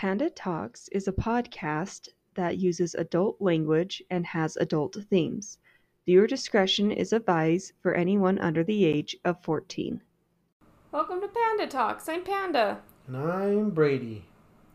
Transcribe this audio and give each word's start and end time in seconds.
Panda 0.00 0.30
Talks 0.30 0.88
is 0.92 1.08
a 1.08 1.12
podcast 1.12 2.08
that 2.32 2.56
uses 2.56 2.94
adult 2.94 3.36
language 3.38 4.02
and 4.08 4.24
has 4.24 4.56
adult 4.56 4.96
themes. 5.10 5.58
Viewer 6.06 6.26
discretion 6.26 6.90
is 6.90 7.12
advised 7.12 7.74
for 7.82 7.92
anyone 7.92 8.38
under 8.38 8.64
the 8.64 8.86
age 8.86 9.14
of 9.26 9.42
14. 9.42 10.00
Welcome 10.90 11.20
to 11.20 11.28
Panda 11.28 11.66
Talks. 11.66 12.08
I'm 12.08 12.24
Panda. 12.24 12.80
And 13.08 13.16
I'm 13.18 13.70
Brady. 13.72 14.24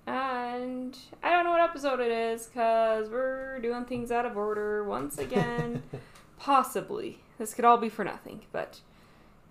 And 0.06 0.96
I 1.24 1.32
don't 1.32 1.44
know 1.44 1.50
what 1.50 1.62
episode 1.62 2.02
it 2.02 2.12
is 2.12 2.46
because 2.46 3.10
we're 3.10 3.58
doing 3.62 3.86
things 3.86 4.12
out 4.12 4.28
of 4.28 4.38
order 4.38 4.84
once 4.84 5.18
again. 5.18 5.82
Possibly. 6.38 7.24
This 7.40 7.56
could 7.56 7.66
all 7.66 7.80
be 7.80 7.90
for 7.90 8.06
nothing, 8.06 8.42
but 8.52 8.80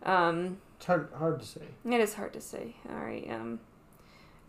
um, 0.04 0.59
It's 0.77 0.86
hard, 0.86 1.09
hard 1.18 1.41
to 1.41 1.46
say. 1.46 1.62
it 1.84 2.00
is 2.00 2.14
hard 2.14 2.32
to 2.34 2.41
say. 2.41 2.77
All 2.88 3.04
right. 3.04 3.29
Um, 3.29 3.59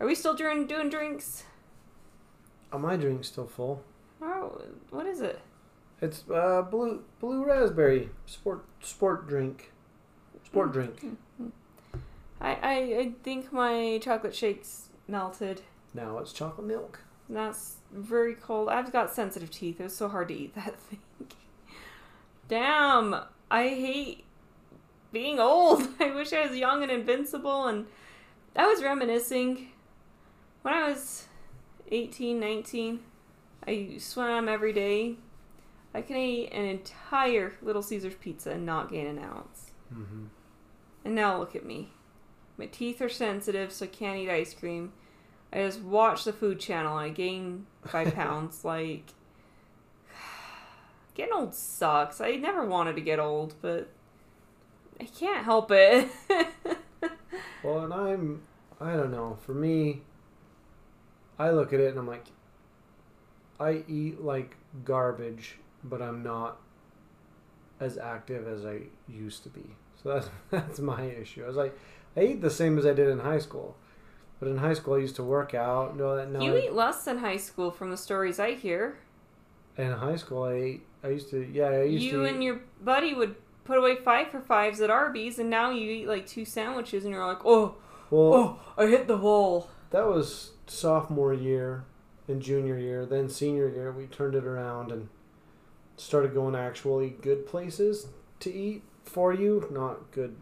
are 0.00 0.06
we 0.06 0.14
still 0.14 0.34
doing, 0.34 0.66
doing 0.66 0.88
drinks? 0.88 1.44
Oh, 2.72 2.78
my 2.78 2.96
drink's 2.96 3.28
still 3.28 3.46
full. 3.46 3.82
Oh, 4.20 4.60
what 4.90 5.06
is 5.06 5.20
it? 5.20 5.40
It's 6.00 6.24
uh, 6.30 6.62
blue 6.62 7.02
blue 7.20 7.44
raspberry 7.44 8.10
sport 8.26 8.64
sport 8.82 9.26
drink. 9.26 9.72
Sport 10.44 10.72
drink. 10.72 11.16
I, 12.40 12.50
I, 12.50 12.74
I 12.98 13.12
think 13.22 13.52
my 13.52 13.98
chocolate 14.02 14.34
shake's 14.34 14.90
melted. 15.08 15.62
Now 15.94 16.18
it's 16.18 16.32
chocolate 16.32 16.66
milk. 16.66 17.00
That's 17.28 17.76
very 17.92 18.34
cold. 18.34 18.68
I've 18.68 18.92
got 18.92 19.14
sensitive 19.14 19.50
teeth. 19.50 19.80
It 19.80 19.84
was 19.84 19.96
so 19.96 20.08
hard 20.08 20.28
to 20.28 20.34
eat 20.34 20.54
that 20.54 20.78
thing. 20.80 21.00
Damn. 22.48 23.16
I 23.50 23.68
hate 23.68 24.24
being 25.12 25.40
old. 25.40 25.88
I 26.00 26.10
wish 26.10 26.32
I 26.32 26.46
was 26.46 26.56
young 26.56 26.82
and 26.82 26.92
invincible. 26.92 27.66
And 27.66 27.86
I 28.54 28.66
was 28.66 28.82
reminiscing 28.82 29.68
when 30.66 30.74
I 30.74 30.88
was 30.88 31.26
18, 31.92 32.40
19. 32.40 32.98
I 33.68 33.94
swam 33.98 34.48
every 34.48 34.72
day. 34.72 35.14
I 35.94 36.02
can 36.02 36.16
eat 36.16 36.52
an 36.52 36.64
entire 36.64 37.52
Little 37.62 37.84
Caesars 37.84 38.16
pizza 38.20 38.50
and 38.50 38.66
not 38.66 38.90
gain 38.90 39.06
an 39.06 39.20
ounce. 39.20 39.70
Mm-hmm. 39.94 40.24
And 41.04 41.14
now 41.14 41.38
look 41.38 41.54
at 41.54 41.64
me. 41.64 41.90
My 42.58 42.66
teeth 42.66 43.00
are 43.00 43.08
sensitive, 43.08 43.70
so 43.70 43.84
I 43.84 43.88
can't 43.88 44.18
eat 44.18 44.28
ice 44.28 44.54
cream. 44.54 44.92
I 45.52 45.58
just 45.58 45.82
watch 45.82 46.24
the 46.24 46.32
food 46.32 46.58
channel 46.58 46.98
and 46.98 47.12
I 47.12 47.14
gain 47.14 47.66
five 47.84 48.12
pounds. 48.16 48.64
Like, 48.64 49.14
getting 51.14 51.32
old 51.32 51.54
sucks. 51.54 52.20
I 52.20 52.32
never 52.32 52.66
wanted 52.66 52.96
to 52.96 53.02
get 53.02 53.20
old, 53.20 53.54
but 53.62 53.88
I 55.00 55.04
can't 55.04 55.44
help 55.44 55.70
it. 55.70 56.08
Well, 57.62 57.80
and 57.84 57.92
I'm 57.92 58.42
I 58.80 58.92
don't 58.92 59.10
know. 59.10 59.36
For 59.44 59.54
me, 59.54 60.02
I 61.38 61.50
look 61.50 61.72
at 61.72 61.80
it 61.80 61.90
and 61.90 61.98
I'm 61.98 62.06
like, 62.06 62.24
I 63.58 63.84
eat 63.88 64.22
like 64.22 64.56
garbage, 64.84 65.56
but 65.84 66.00
I'm 66.02 66.22
not 66.22 66.58
as 67.80 67.98
active 67.98 68.46
as 68.48 68.64
I 68.64 68.82
used 69.08 69.42
to 69.44 69.48
be. 69.48 69.76
So 70.02 70.14
that's 70.14 70.30
that's 70.50 70.78
my 70.78 71.02
issue. 71.02 71.44
I 71.44 71.46
was 71.46 71.56
like, 71.56 71.76
I 72.16 72.20
eat 72.22 72.40
the 72.40 72.50
same 72.50 72.78
as 72.78 72.86
I 72.86 72.92
did 72.94 73.08
in 73.08 73.18
high 73.20 73.38
school, 73.38 73.76
but 74.40 74.48
in 74.48 74.58
high 74.58 74.74
school 74.74 74.94
I 74.94 74.98
used 74.98 75.16
to 75.16 75.24
work 75.24 75.54
out. 75.54 75.92
and 75.92 76.00
all 76.00 76.16
that. 76.16 76.30
No, 76.30 76.40
you 76.42 76.54
I- 76.54 76.60
eat 76.66 76.72
less 76.72 77.04
than 77.04 77.18
high 77.18 77.36
school 77.38 77.70
from 77.70 77.90
the 77.90 77.96
stories 77.96 78.38
I 78.38 78.52
hear. 78.54 78.98
in 79.76 79.92
high 79.92 80.16
school 80.16 80.44
I 80.44 80.52
ate. 80.54 80.82
I 81.04 81.08
used 81.08 81.30
to 81.30 81.40
yeah. 81.52 81.66
I 81.68 81.82
used 81.84 82.04
You 82.04 82.12
to. 82.18 82.24
and 82.24 82.42
your 82.42 82.60
buddy 82.82 83.14
would 83.14 83.36
put 83.64 83.78
away 83.78 83.96
five 83.96 84.28
for 84.28 84.40
fives 84.40 84.80
at 84.80 84.90
Arby's, 84.90 85.38
and 85.38 85.50
now 85.50 85.70
you 85.70 85.90
eat 85.90 86.08
like 86.08 86.26
two 86.26 86.44
sandwiches, 86.44 87.04
and 87.04 87.12
you're 87.12 87.26
like, 87.26 87.44
oh, 87.44 87.76
well, 88.10 88.32
oh, 88.34 88.60
I 88.78 88.86
hit 88.86 89.06
the 89.08 89.16
wall. 89.16 89.68
that 89.90 90.06
was 90.06 90.52
sophomore 90.66 91.32
year 91.32 91.84
and 92.28 92.42
junior 92.42 92.78
year. 92.78 93.06
Then 93.06 93.28
senior 93.28 93.68
year, 93.68 93.92
we 93.92 94.06
turned 94.06 94.34
it 94.34 94.44
around 94.44 94.90
and 94.92 95.08
started 95.96 96.34
going 96.34 96.54
actually 96.54 97.10
good 97.10 97.46
places 97.46 98.08
to 98.40 98.52
eat 98.52 98.82
for 99.04 99.32
you, 99.32 99.66
not 99.70 100.10
good, 100.10 100.36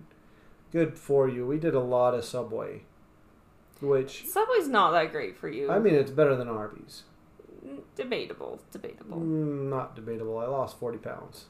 good 0.72 0.98
for 0.98 1.28
you. 1.28 1.46
We 1.46 1.58
did 1.58 1.74
a 1.74 1.80
lot 1.80 2.14
of 2.14 2.24
Subway, 2.24 2.82
which 3.80 4.26
Subway's 4.26 4.68
not 4.68 4.92
that 4.92 5.12
great 5.12 5.36
for 5.36 5.48
you. 5.48 5.70
I 5.70 5.78
mean, 5.78 5.94
it's 5.94 6.10
better 6.10 6.34
than 6.34 6.48
Arby's. 6.48 7.02
debatable, 7.94 8.60
debatable. 8.72 9.18
Mm, 9.18 9.68
not 9.68 9.94
debatable. 9.94 10.38
I 10.38 10.46
lost 10.46 10.78
forty 10.78 10.98
pounds. 10.98 11.44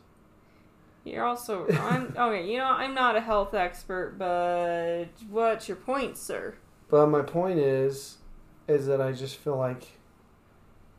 You're 1.05 1.25
also 1.25 1.67
I'm 1.69 2.15
okay. 2.19 2.51
You 2.51 2.59
know 2.59 2.67
I'm 2.67 2.95
not 2.95 3.17
a 3.17 3.21
health 3.21 3.55
expert, 3.55 4.17
but 4.19 5.07
what's 5.31 5.69
your 5.69 5.77
point, 5.77 6.17
sir? 6.19 6.57
But 6.89 7.07
my 7.07 7.23
point 7.23 7.59
is, 7.59 8.19
is 8.67 8.87
that 8.87 9.01
I 9.01 9.13
just 9.13 9.37
feel 9.37 9.57
like, 9.57 9.99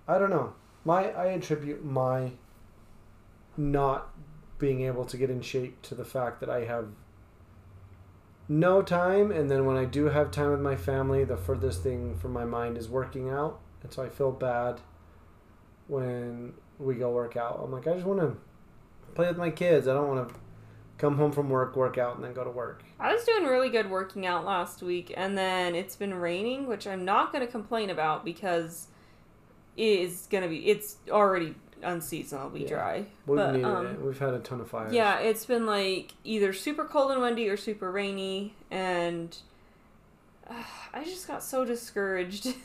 I 0.07 0.17
don't 0.17 0.29
know. 0.29 0.53
My 0.83 1.11
I 1.11 1.27
attribute 1.27 1.83
my 1.83 2.33
not 3.57 4.09
being 4.59 4.81
able 4.81 5.05
to 5.05 5.17
get 5.17 5.29
in 5.29 5.41
shape 5.41 5.81
to 5.83 5.95
the 5.95 6.05
fact 6.05 6.39
that 6.41 6.49
I 6.49 6.65
have 6.65 6.89
no 8.47 8.81
time, 8.81 9.31
and 9.31 9.49
then 9.49 9.65
when 9.65 9.77
I 9.77 9.85
do 9.85 10.05
have 10.05 10.29
time 10.29 10.51
with 10.51 10.61
my 10.61 10.75
family, 10.75 11.23
the 11.23 11.37
furthest 11.37 11.81
thing 11.81 12.15
from 12.15 12.31
my 12.31 12.45
mind 12.45 12.77
is 12.77 12.87
working 12.87 13.29
out, 13.29 13.59
and 13.81 13.91
so 13.91 14.03
I 14.03 14.09
feel 14.09 14.31
bad 14.31 14.81
when 15.87 16.53
we 16.77 16.95
go 16.95 17.09
work 17.09 17.35
out. 17.35 17.59
I'm 17.63 17.71
like, 17.71 17.87
I 17.87 17.93
just 17.93 18.05
want 18.05 18.19
to 18.19 18.37
play 19.15 19.27
with 19.27 19.37
my 19.37 19.49
kids. 19.49 19.87
I 19.87 19.93
don't 19.93 20.07
want 20.07 20.29
to 20.29 20.35
come 20.97 21.17
home 21.17 21.31
from 21.31 21.49
work, 21.49 21.75
work 21.75 21.97
out, 21.97 22.15
and 22.15 22.23
then 22.23 22.33
go 22.33 22.43
to 22.43 22.49
work. 22.49 22.83
I 22.99 23.13
was 23.13 23.23
doing 23.25 23.43
really 23.45 23.69
good 23.69 23.89
working 23.89 24.25
out 24.25 24.45
last 24.45 24.81
week, 24.81 25.13
and 25.15 25.37
then 25.37 25.75
it's 25.75 25.95
been 25.95 26.13
raining, 26.13 26.67
which 26.67 26.87
I'm 26.87 27.03
not 27.05 27.31
going 27.31 27.45
to 27.45 27.51
complain 27.51 27.89
about 27.89 28.23
because 28.23 28.87
it 29.75 29.99
is 29.99 30.27
going 30.29 30.43
to 30.43 30.49
be. 30.49 30.67
It's 30.67 30.97
already 31.09 31.55
unseasonably 31.83 32.61
Yeah. 32.63 32.67
dry. 32.69 33.05
We've 33.27 33.35
but 33.37 33.51
needed 33.51 33.65
um, 33.65 33.85
it. 33.87 34.01
We've 34.01 34.17
had 34.17 34.33
a 34.33 34.39
ton 34.39 34.61
of 34.61 34.69
fires. 34.69 34.93
yeah, 34.93 35.19
it's 35.19 35.45
been 35.45 35.65
like 35.65 36.13
either 36.23 36.53
super 36.53 36.85
cold 36.85 37.11
and 37.11 37.21
windy 37.21 37.49
or 37.49 37.57
super 37.57 37.91
rainy, 37.91 38.53
and 38.71 39.37
uh, 40.49 40.53
I 40.93 41.03
just 41.03 41.27
got 41.27 41.43
so 41.43 41.65
discouraged. 41.65 42.47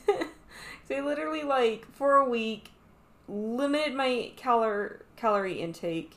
I 0.92 1.00
literally 1.00 1.42
like 1.44 1.86
for 1.92 2.16
a 2.16 2.28
week 2.28 2.70
limited 3.28 3.94
my 3.94 4.32
calor 4.36 5.04
calorie 5.16 5.60
intake, 5.60 6.16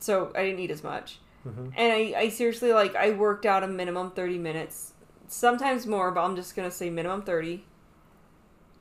so 0.00 0.32
I 0.34 0.44
didn't 0.44 0.60
eat 0.60 0.70
as 0.70 0.82
much. 0.84 1.18
hmm 1.42 1.68
And 1.76 1.92
I, 1.92 2.14
I 2.16 2.28
seriously 2.28 2.72
like 2.72 2.94
I 2.96 3.10
worked 3.12 3.46
out 3.46 3.62
a 3.62 3.68
minimum 3.68 4.10
thirty 4.12 4.38
minutes, 4.38 4.92
sometimes 5.28 5.86
more, 5.86 6.10
but 6.10 6.24
I'm 6.24 6.36
just 6.36 6.56
gonna 6.56 6.70
say 6.70 6.90
minimum 6.90 7.22
thirty. 7.22 7.64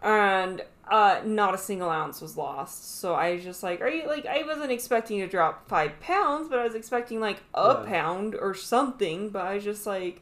And 0.02 0.62
uh, 0.90 1.22
not 1.26 1.56
a 1.56 1.58
single 1.58 1.90
ounce 1.90 2.22
was 2.22 2.38
lost. 2.38 3.00
So 3.00 3.16
I 3.16 3.34
was 3.34 3.44
just 3.44 3.64
like, 3.64 3.82
are 3.82 3.90
you 3.90 4.08
like 4.08 4.26
I 4.26 4.44
wasn't 4.44 4.72
expecting 4.72 5.20
to 5.20 5.28
drop 5.28 5.68
five 5.68 6.00
pounds, 6.00 6.48
but 6.50 6.60
I 6.60 6.64
was 6.64 6.76
expecting 6.76 7.20
like 7.20 7.42
a 7.54 7.80
Yeah. 7.82 7.86
pound 7.86 8.36
or 8.36 8.54
something. 8.54 9.30
But 9.30 9.46
I 9.46 9.56
was 9.56 9.64
just 9.64 9.86
like, 9.88 10.22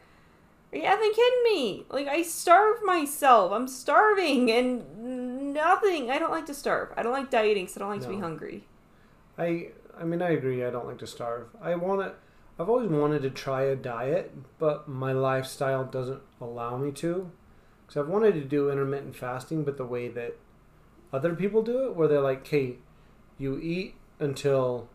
are 0.74 0.78
you 0.78 0.84
effing 0.84 1.16
kidding 1.16 1.44
me? 1.46 1.86
Like 1.90 2.08
I 2.08 2.24
starve 2.24 2.84
myself. 2.84 3.52
I'm 3.52 3.68
starving 3.68 4.52
and 4.52 5.54
nothing. 5.54 6.12
I 6.12 6.20
don't 6.20 6.32
like 6.32 6.48
to 6.48 6.54
starve. 6.54 6.90
I 6.98 7.04
don't 7.04 7.14
like 7.14 7.30
dieting, 7.32 7.68
so 7.68 7.80
I 7.80 7.84
don't 7.84 7.92
like 7.92 8.02
to 8.04 8.10
be 8.10 8.18
hungry. 8.20 8.66
I 9.38 9.70
I 10.00 10.04
mean 10.04 10.22
I 10.22 10.32
agree. 10.32 10.64
I 10.64 10.70
don't 10.70 10.88
like 10.88 11.00
to 11.00 11.08
starve. 11.08 11.48
I 11.62 11.76
want 11.76 12.02
to. 12.02 12.14
I've 12.60 12.70
always 12.70 12.90
wanted 12.90 13.24
to 13.24 13.30
try 13.30 13.64
a 13.64 13.76
diet, 13.76 14.32
but 14.60 14.88
my 14.88 15.12
lifestyle 15.12 15.84
doesn't 15.84 16.22
allow 16.40 16.78
me 16.78 16.92
to. 16.94 17.32
Because 17.82 17.98
I've 18.02 18.10
wanted 18.10 18.34
to 18.36 18.42
do 18.42 18.70
intermittent 18.70 19.16
fasting, 19.16 19.64
but 19.64 19.78
the 19.78 19.86
way 19.86 20.08
that 20.10 20.38
other 21.12 21.36
people 21.36 21.62
do 21.62 21.86
it, 21.86 21.96
where 21.96 22.08
they're 22.08 22.22
like, 22.22 22.42
"Okay, 22.42 22.78
you 23.38 23.60
eat 23.60 23.96
until, 24.20 24.90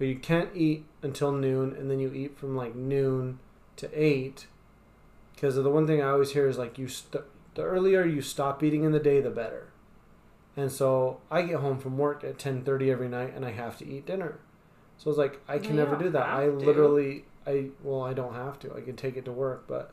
or 0.00 0.06
you 0.06 0.16
can't 0.16 0.50
eat 0.54 0.86
until 1.02 1.32
noon, 1.32 1.74
and 1.76 1.90
then 1.90 1.98
you 2.00 2.12
eat 2.12 2.38
from 2.38 2.56
like 2.56 2.74
noon 2.74 3.38
to 3.76 3.90
eight. 3.94 4.46
Because 5.34 5.54
the 5.54 5.70
one 5.70 5.86
thing 5.86 6.02
I 6.02 6.10
always 6.10 6.32
hear 6.32 6.48
is 6.48 6.58
like, 6.58 6.78
you 6.78 6.88
st- 6.88 7.24
the 7.54 7.62
earlier 7.62 8.04
you 8.04 8.22
stop 8.22 8.62
eating 8.62 8.84
in 8.84 8.92
the 8.92 8.98
day, 8.98 9.20
the 9.20 9.30
better. 9.30 9.65
And 10.56 10.72
so 10.72 11.20
I 11.30 11.42
get 11.42 11.56
home 11.60 11.78
from 11.78 11.98
work 11.98 12.24
at 12.24 12.38
ten 12.38 12.62
thirty 12.62 12.90
every 12.90 13.08
night, 13.08 13.34
and 13.34 13.44
I 13.44 13.52
have 13.52 13.76
to 13.78 13.86
eat 13.86 14.06
dinner. 14.06 14.38
So 14.96 15.10
it's 15.10 15.18
like 15.18 15.40
I 15.46 15.58
can 15.58 15.70
You 15.76 15.84
never 15.84 15.96
don't 15.96 16.12
that. 16.12 16.26
I 16.26 16.42
have 16.44 16.58
to. 16.58 16.64
literally, 16.64 17.24
I 17.46 17.66
well, 17.82 18.02
I 18.02 18.14
don't 18.14 18.34
have 18.34 18.58
to. 18.60 18.74
I 18.74 18.80
can 18.80 18.96
take 18.96 19.16
it 19.16 19.24
to 19.26 19.32
work, 19.32 19.64
but 19.68 19.92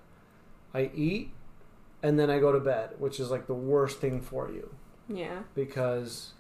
I 0.74 0.90
eat, 0.96 1.32
and 2.02 2.18
then 2.18 2.30
I 2.30 2.40
go 2.40 2.52
to 2.54 2.60
bed, 2.60 2.92
which 3.00 3.20
is 3.20 3.30
like 3.30 3.48
the 3.48 3.54
worst 3.54 4.00
thing 4.00 4.22
for 4.22 4.50
you 4.50 4.74
Yeah. 5.10 5.40
because 5.54 6.32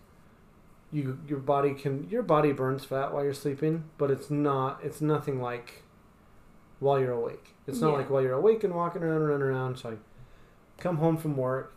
you 0.92 1.20
your 1.28 1.40
body 1.40 1.74
can 1.74 2.08
your 2.10 2.24
body 2.24 2.54
burns 2.54 2.86
fat 2.86 3.14
while 3.14 3.24
you're 3.25 3.34
sleeping, 3.34 3.84
but 3.98 4.10
it's 4.10 4.30
not. 4.31 4.80
It's 4.84 5.02
nothing 5.02 5.42
like 5.42 5.84
while 6.80 7.00
you're 7.00 7.12
awake. 7.12 7.56
It's 7.68 7.81
not 7.81 7.92
Yeah. 7.92 7.98
like 7.98 8.10
while 8.10 8.22
you're 8.22 8.34
awake 8.34 8.64
and 8.64 8.74
walking 8.74 9.04
around, 9.04 9.18
and 9.18 9.28
running 9.28 9.48
around. 9.48 9.78
So 9.80 9.90
I 9.92 9.94
come 10.81 10.98
home 10.98 11.18
from 11.18 11.36
work. 11.36 11.73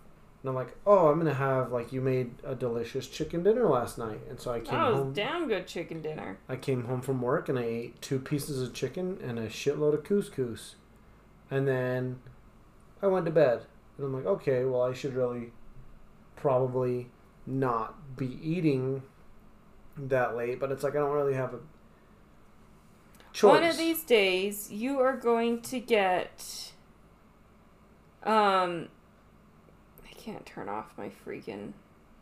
And 0.46 0.50
I'm 0.50 0.54
like, 0.54 0.76
oh, 0.86 1.08
I'm 1.08 1.18
gonna 1.18 1.34
have 1.34 1.72
like 1.72 1.92
you 1.92 2.00
made 2.00 2.30
a 2.44 2.54
delicious 2.54 3.08
chicken 3.08 3.42
dinner 3.42 3.66
last 3.66 3.98
night, 3.98 4.20
and 4.30 4.38
so 4.40 4.52
I 4.52 4.60
came 4.60 4.74
That 4.74 4.92
was 4.92 4.98
home. 4.98 5.12
damn 5.12 5.48
good 5.48 5.66
chicken 5.66 6.00
dinner. 6.02 6.38
I 6.48 6.54
came 6.54 6.84
home 6.84 7.00
from 7.00 7.20
work 7.20 7.48
and 7.48 7.58
I 7.58 7.64
ate 7.64 8.00
two 8.00 8.20
pieces 8.20 8.62
of 8.62 8.72
chicken 8.72 9.18
and 9.20 9.40
a 9.40 9.48
shitload 9.48 9.94
of 9.94 10.04
couscous, 10.04 10.76
and 11.50 11.66
then 11.66 12.20
I 13.02 13.08
went 13.08 13.26
to 13.26 13.32
bed. 13.32 13.62
And 13.98 14.06
I'm 14.06 14.14
like, 14.14 14.24
okay, 14.26 14.64
well, 14.64 14.82
I 14.82 14.92
should 14.92 15.14
really 15.14 15.50
probably 16.36 17.10
not 17.44 18.16
be 18.16 18.38
eating 18.40 19.02
that 19.96 20.36
late, 20.36 20.60
but 20.60 20.70
it's 20.70 20.84
like 20.84 20.94
I 20.94 20.98
don't 20.98 21.10
really 21.10 21.34
have 21.34 21.54
a 21.54 21.58
choice. 23.32 23.50
One 23.50 23.64
of 23.64 23.76
these 23.76 24.04
days, 24.04 24.70
you 24.70 25.00
are 25.00 25.16
going 25.16 25.60
to 25.62 25.80
get. 25.80 26.70
Um, 28.22 28.90
can't 30.26 30.44
turn 30.44 30.68
off 30.68 30.92
my 30.98 31.10
freaking 31.24 31.72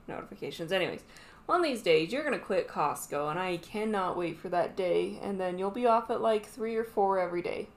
notifications. 0.07 0.71
Anyways, 0.73 1.01
one 1.47 1.61
of 1.61 1.65
these 1.65 1.83
days, 1.83 2.13
you're 2.13 2.23
gonna 2.25 2.39
quit 2.39 2.69
Costco, 2.69 3.31
and 3.31 3.39
I 3.39 3.57
cannot 3.57 4.17
wait 4.17 4.39
for 4.39 4.49
that 4.51 4.77
day. 4.77 5.19
And 5.23 5.41
then 5.41 5.59
you'll 5.59 5.71
be 5.71 5.87
off 5.87 6.11
at 6.11 6.21
like 6.21 6.45
three 6.47 6.77
or 6.77 6.85
four 6.85 7.19
every 7.19 7.43
day. 7.43 7.69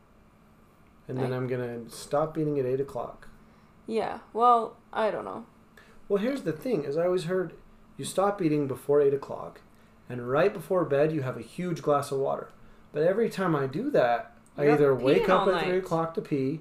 and 1.09 1.17
then 1.17 1.31
I- 1.31 1.37
I'm 1.37 1.47
gonna 1.47 1.89
stop 1.89 2.37
eating 2.37 2.59
at 2.59 2.65
eight 2.65 2.81
o'clock. 2.81 3.29
Yeah. 3.85 4.19
Well, 4.33 4.75
I 4.91 5.09
don't 5.09 5.23
know. 5.23 5.45
Well, 6.09 6.21
here's 6.21 6.41
the 6.41 6.51
thing: 6.51 6.85
as 6.85 6.97
I 6.97 7.05
always 7.05 7.23
heard 7.25 7.53
you 7.95 8.03
stop 8.03 8.41
eating 8.41 8.67
before 8.67 8.99
eight 8.99 9.13
o'clock, 9.13 9.61
and 10.09 10.29
right 10.29 10.53
before 10.53 10.83
bed 10.83 11.13
you 11.13 11.21
have 11.21 11.37
a 11.37 11.41
huge 11.41 11.81
glass 11.81 12.11
of 12.11 12.19
water. 12.19 12.49
But 12.91 13.03
every 13.03 13.29
time 13.29 13.55
I 13.55 13.67
do 13.67 13.89
that, 13.91 14.33
I 14.57 14.63
You're 14.63 14.73
either 14.73 14.93
wake 14.95 15.29
up 15.29 15.47
at 15.47 15.63
three 15.63 15.77
o'clock 15.77 16.13
to 16.15 16.21
pee, 16.21 16.59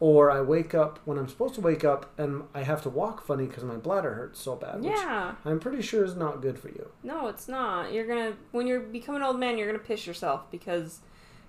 or 0.00 0.30
I 0.30 0.40
wake 0.40 0.74
up 0.74 0.98
when 1.04 1.18
I'm 1.18 1.28
supposed 1.28 1.54
to 1.56 1.60
wake 1.60 1.84
up 1.84 2.10
and 2.18 2.44
I 2.54 2.62
have 2.62 2.82
to 2.84 2.88
walk 2.88 3.24
funny 3.24 3.46
because 3.46 3.62
my 3.64 3.76
bladder 3.76 4.14
hurts 4.14 4.40
so 4.40 4.56
bad. 4.56 4.76
which 4.80 4.92
Yeah. 4.92 5.34
I'm 5.44 5.60
pretty 5.60 5.82
sure 5.82 6.04
is 6.04 6.16
not 6.16 6.40
good 6.40 6.58
for 6.58 6.68
you. 6.68 6.90
No, 7.02 7.28
it's 7.28 7.46
not. 7.46 7.92
You're 7.92 8.06
gonna 8.06 8.32
when 8.50 8.66
you 8.66 8.80
become 8.80 9.14
an 9.14 9.22
old 9.22 9.38
man, 9.38 9.58
you're 9.58 9.66
gonna 9.70 9.78
piss 9.78 10.06
yourself 10.06 10.50
because 10.50 11.00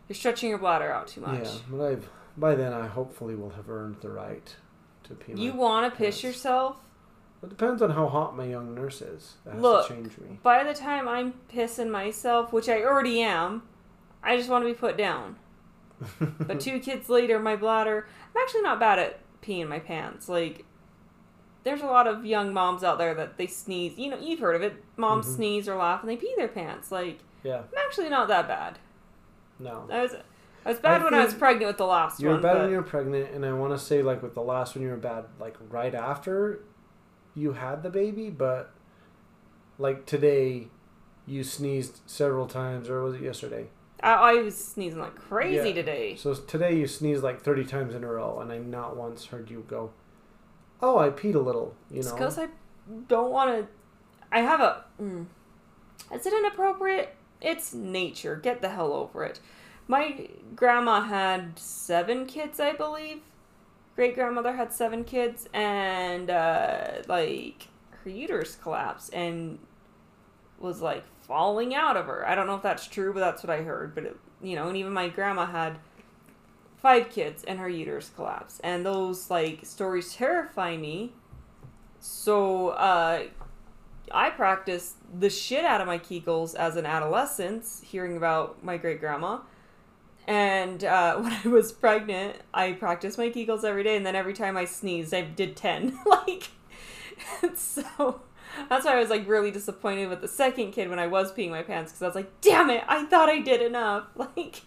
you're 0.08 0.16
stretching 0.16 0.50
your 0.50 0.58
bladder 0.60 0.92
out 0.92 1.08
too 1.08 1.22
much. 1.22 1.46
Yeah, 1.46 1.52
but 1.70 1.82
I've 1.86 2.10
by 2.38 2.56
then 2.56 2.74
I 2.74 2.88
hopefully 2.88 3.36
will 3.36 3.52
have 3.52 3.70
earned 3.70 3.98
the 4.02 4.10
right 4.10 4.56
to 5.06 5.14
pee. 5.14 5.34
You 5.34 5.54
want 5.54 5.92
to 5.92 5.98
piss 5.98 6.22
yourself? 6.24 6.78
It 7.44 7.50
depends 7.50 7.82
on 7.82 7.90
how 7.90 8.08
hot 8.08 8.36
my 8.38 8.46
young 8.46 8.76
nurse 8.76 9.02
is. 9.02 9.36
That 9.46 9.54
has 9.56 9.62
Look. 9.62 9.88
to 9.88 9.94
change 9.96 10.18
me. 10.20 10.40
By 10.44 10.64
the 10.64 10.74
time 10.76 11.08
I'm 11.08 11.34
pissing 11.52 11.90
myself, 11.90 12.54
which 12.54 12.70
I 12.70 12.84
already 12.84 13.22
am, 13.22 13.64
I 14.22 14.38
just 14.38 14.48
want 14.50 14.64
to 14.64 14.68
be 14.68 14.76
put 14.78 14.96
down. 14.96 15.38
But 16.40 16.60
two 16.60 16.80
kids 16.80 17.10
later, 17.10 17.40
my 17.40 17.56
bladder. 17.56 18.08
I'm 18.36 18.42
actually 18.42 18.62
not 18.64 18.80
bad 18.80 19.00
at 19.00 19.20
peeing 19.42 19.68
my 19.68 19.80
pants. 19.80 20.28
Like, 20.30 20.66
there's 21.64 21.82
a 21.82 21.86
lot 21.86 22.08
of 22.08 22.26
young 22.26 22.54
moms 22.54 22.84
out 22.84 22.98
there 22.98 23.14
that 23.14 23.38
they 23.38 23.48
sneeze. 23.48 23.98
You 23.98 24.10
know, 24.12 24.20
you've 24.20 24.40
heard 24.40 24.56
of 24.56 24.62
it. 24.64 24.84
Moms 24.98 25.28
Mhm. 25.28 25.36
sneeze 25.36 25.68
or 25.70 25.76
laugh 25.76 26.02
and 26.02 26.10
they 26.10 26.16
pee 26.18 26.34
their 26.38 26.48
pants. 26.48 26.92
Like, 26.92 27.20
yeah, 27.44 27.58
I'm 27.60 27.86
actually 27.86 28.10
not 28.10 28.28
that 28.30 28.48
bad. 28.48 28.80
no. 29.60 29.88
I 29.92 30.02
was, 30.02 30.16
I 30.66 30.70
was 30.70 30.80
bad 30.80 31.02
I 31.02 31.04
when 31.04 31.14
I 31.14 31.24
was 31.26 31.34
pregnant 31.36 31.68
with 31.68 31.78
the 31.78 31.86
last 31.86 32.20
one. 32.20 32.24
You 32.30 32.36
were 32.36 32.42
bad 32.42 32.54
but 32.54 32.62
when 32.64 32.70
you 32.72 32.78
were 32.78 32.84
pregnant, 32.84 33.32
and 33.32 33.46
I 33.46 33.54
want 33.54 33.74
to 33.74 33.80
say 33.80 34.02
like 34.02 34.22
with 34.24 34.34
the 34.34 34.42
last 34.42 34.76
one 34.76 34.84
you 34.84 34.90
were 34.90 34.98
bad 34.98 35.26
like 35.40 35.56
right 35.70 35.94
after 35.94 36.64
you 37.36 37.54
had 37.54 37.84
the 37.84 37.90
baby, 37.92 38.30
but 38.32 38.72
like 39.78 40.06
today 40.06 40.68
you 41.28 41.44
sneezed 41.44 42.02
several 42.08 42.48
times, 42.48 42.90
or 42.90 43.04
was 43.04 43.16
it 43.16 43.22
yesterday? 43.22 43.70
I, 44.04 44.14
I 44.14 44.34
was 44.42 44.58
sneezing 44.58 45.00
like 45.00 45.16
crazy 45.16 45.70
Yeah. 45.70 45.76
today. 45.76 46.16
So 46.16 46.34
today 46.34 46.76
you 46.78 46.88
sneezed 46.88 47.24
like 47.24 47.42
thirty 47.42 47.64
times 47.66 47.94
in 47.96 48.04
a 48.04 48.08
row, 48.08 48.40
and 48.40 48.52
I 48.52 48.58
not 48.58 48.96
once 48.98 49.26
heard 49.26 49.50
you 49.50 49.64
go, 49.68 49.92
"Oh, 50.82 50.98
I 50.98 51.10
peed 51.10 51.36
a 51.36 51.40
little," 51.40 51.76
you 51.90 52.02
know. 52.04 52.12
because 52.14 52.38
I 52.40 52.48
don't 53.08 53.32
want 53.32 53.50
to. 53.60 53.68
I 54.32 54.40
have 54.42 54.60
a. 54.60 54.86
Mm, 55.02 55.26
is 56.14 56.26
it 56.26 56.34
inappropriate? 56.34 57.16
It's 57.42 57.74
nature. 57.74 58.36
Get 58.36 58.62
the 58.62 58.70
hell 58.70 58.94
over 58.94 59.24
it. 59.24 59.40
My 59.88 60.28
grandma 60.56 61.02
had 61.02 61.58
seven 61.60 62.26
kids, 62.26 62.60
I 62.60 62.74
believe. 62.74 63.22
Great 63.96 64.16
grandmother 64.16 64.54
had 64.54 64.72
seven 64.72 65.04
kids, 65.04 65.48
and 65.54 66.30
uh, 66.30 67.02
like 67.08 67.68
her 68.04 68.10
uterus 68.10 68.56
collapsed 68.56 69.14
and 69.14 69.60
was 70.60 70.82
like 70.82 71.04
falling 71.32 71.74
out 71.74 71.96
of 71.96 72.08
her. 72.08 72.28
I 72.28 72.36
don't 72.36 72.46
know 72.46 72.56
if 72.56 72.62
that's 72.62 72.86
true, 72.88 73.14
but 73.14 73.22
that's 73.22 73.42
what 73.42 73.50
I 73.50 73.62
heard. 73.62 73.96
But 73.96 74.04
it, 74.04 74.18
you 74.44 74.54
know, 74.58 74.68
and 74.68 74.76
even 74.76 74.92
my 74.92 75.08
grandma 75.08 75.46
had 75.46 75.78
five 76.76 77.10
kids 77.10 77.46
and 77.46 77.58
her 77.58 77.70
uterus 77.70 78.12
collapsed, 78.14 78.60
and 78.66 78.86
those 78.86 79.30
like 79.30 79.66
stories 79.66 80.14
terrify 80.14 80.76
me. 80.76 81.14
So 82.02 82.70
uh, 82.70 83.24
I 84.12 84.30
practiced 84.32 84.96
the 85.18 85.30
shit 85.30 85.64
out 85.64 85.80
of 85.80 85.88
my 85.88 86.00
Kegels 86.00 86.54
as 86.54 86.76
an 86.76 86.86
adolescent, 86.86 87.66
hearing 87.82 88.18
about 88.18 88.62
my 88.62 88.76
great 88.76 89.00
grandma. 89.00 89.40
And 90.28 90.84
uh, 90.84 91.16
when 91.22 91.32
I 91.32 91.48
was 91.48 91.72
pregnant, 91.72 92.40
I 92.54 92.74
practiced 92.74 93.18
my 93.18 93.30
Kegels 93.30 93.64
every 93.64 93.84
day, 93.84 93.96
and 93.96 94.06
then 94.06 94.18
every 94.18 94.34
time 94.34 94.58
I 94.58 94.66
sneezed, 94.66 95.14
I 95.14 95.22
did 95.22 95.56
10. 95.56 95.98
like, 96.06 96.50
so 97.56 98.20
that's 98.70 98.86
why 98.86 98.94
I 98.96 99.00
was 99.00 99.10
like 99.10 99.28
really 99.28 99.52
disappointed 99.52 100.10
with 100.10 100.22
the 100.22 100.28
second 100.28 100.72
kid 100.72 100.90
when 100.90 101.00
I 101.00 101.08
was 101.08 101.32
peeing 101.32 101.50
my 101.50 101.64
pants, 101.64 101.92
because 101.92 102.02
I 102.02 102.06
was 102.08 102.16
like, 102.16 102.42
damn 102.42 102.70
it, 102.70 102.84
I 102.88 103.06
thought 103.06 103.30
I 103.30 103.40
did 103.40 103.62
enough. 103.62 104.06
Like, 104.16 104.62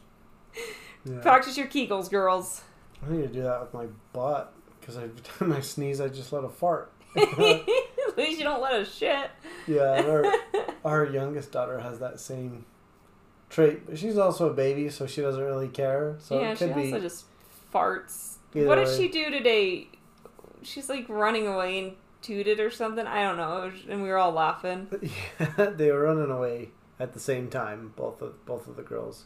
Yeah. 1.04 1.20
practice 1.20 1.56
your 1.58 1.66
Kegels, 1.66 2.10
girls. 2.10 2.62
I 3.06 3.12
need 3.12 3.22
to 3.22 3.28
do 3.28 3.42
that 3.42 3.60
with 3.60 3.74
my 3.74 3.86
butt 4.12 4.52
because 4.80 4.96
every 4.96 5.10
time 5.38 5.52
I 5.52 5.60
sneeze, 5.60 6.00
I 6.00 6.08
just 6.08 6.32
let 6.32 6.44
a 6.44 6.48
fart. 6.48 6.90
At 7.16 7.38
least 8.18 8.38
you 8.38 8.44
don't 8.44 8.60
let 8.62 8.74
a 8.80 8.84
shit. 8.84 9.30
Yeah, 9.66 10.02
our, 10.06 10.24
our 10.84 11.04
youngest 11.06 11.52
daughter 11.52 11.78
has 11.80 11.98
that 12.00 12.20
same 12.20 12.64
trait, 13.50 13.86
but 13.86 13.98
she's 13.98 14.18
also 14.18 14.48
a 14.50 14.52
baby, 14.54 14.88
so 14.88 15.06
she 15.06 15.20
doesn't 15.20 15.42
really 15.42 15.68
care. 15.68 16.16
So 16.20 16.40
yeah, 16.40 16.52
it 16.52 16.58
she 16.58 16.70
also 16.70 17.00
just 17.00 17.24
farts. 17.72 18.36
what 18.52 18.76
did 18.76 18.86
way. 18.88 18.96
she 18.96 19.08
do 19.08 19.30
today? 19.30 19.88
She's 20.62 20.88
like 20.88 21.08
running 21.08 21.46
away 21.46 21.78
and 21.78 21.92
tooted 22.24 22.58
or 22.60 22.70
something. 22.70 23.06
I 23.06 23.22
don't 23.22 23.36
know. 23.36 23.70
Was- 23.72 23.84
and 23.88 24.02
we 24.02 24.08
were 24.08 24.18
all 24.18 24.32
laughing. 24.32 24.88
Yeah, 25.38 25.70
they 25.70 25.90
were 25.92 26.02
running 26.02 26.30
away 26.30 26.70
at 26.98 27.12
the 27.12 27.20
same 27.20 27.48
time, 27.48 27.92
both 27.96 28.22
of 28.22 28.44
both 28.46 28.66
of 28.68 28.76
the 28.76 28.82
girls. 28.82 29.24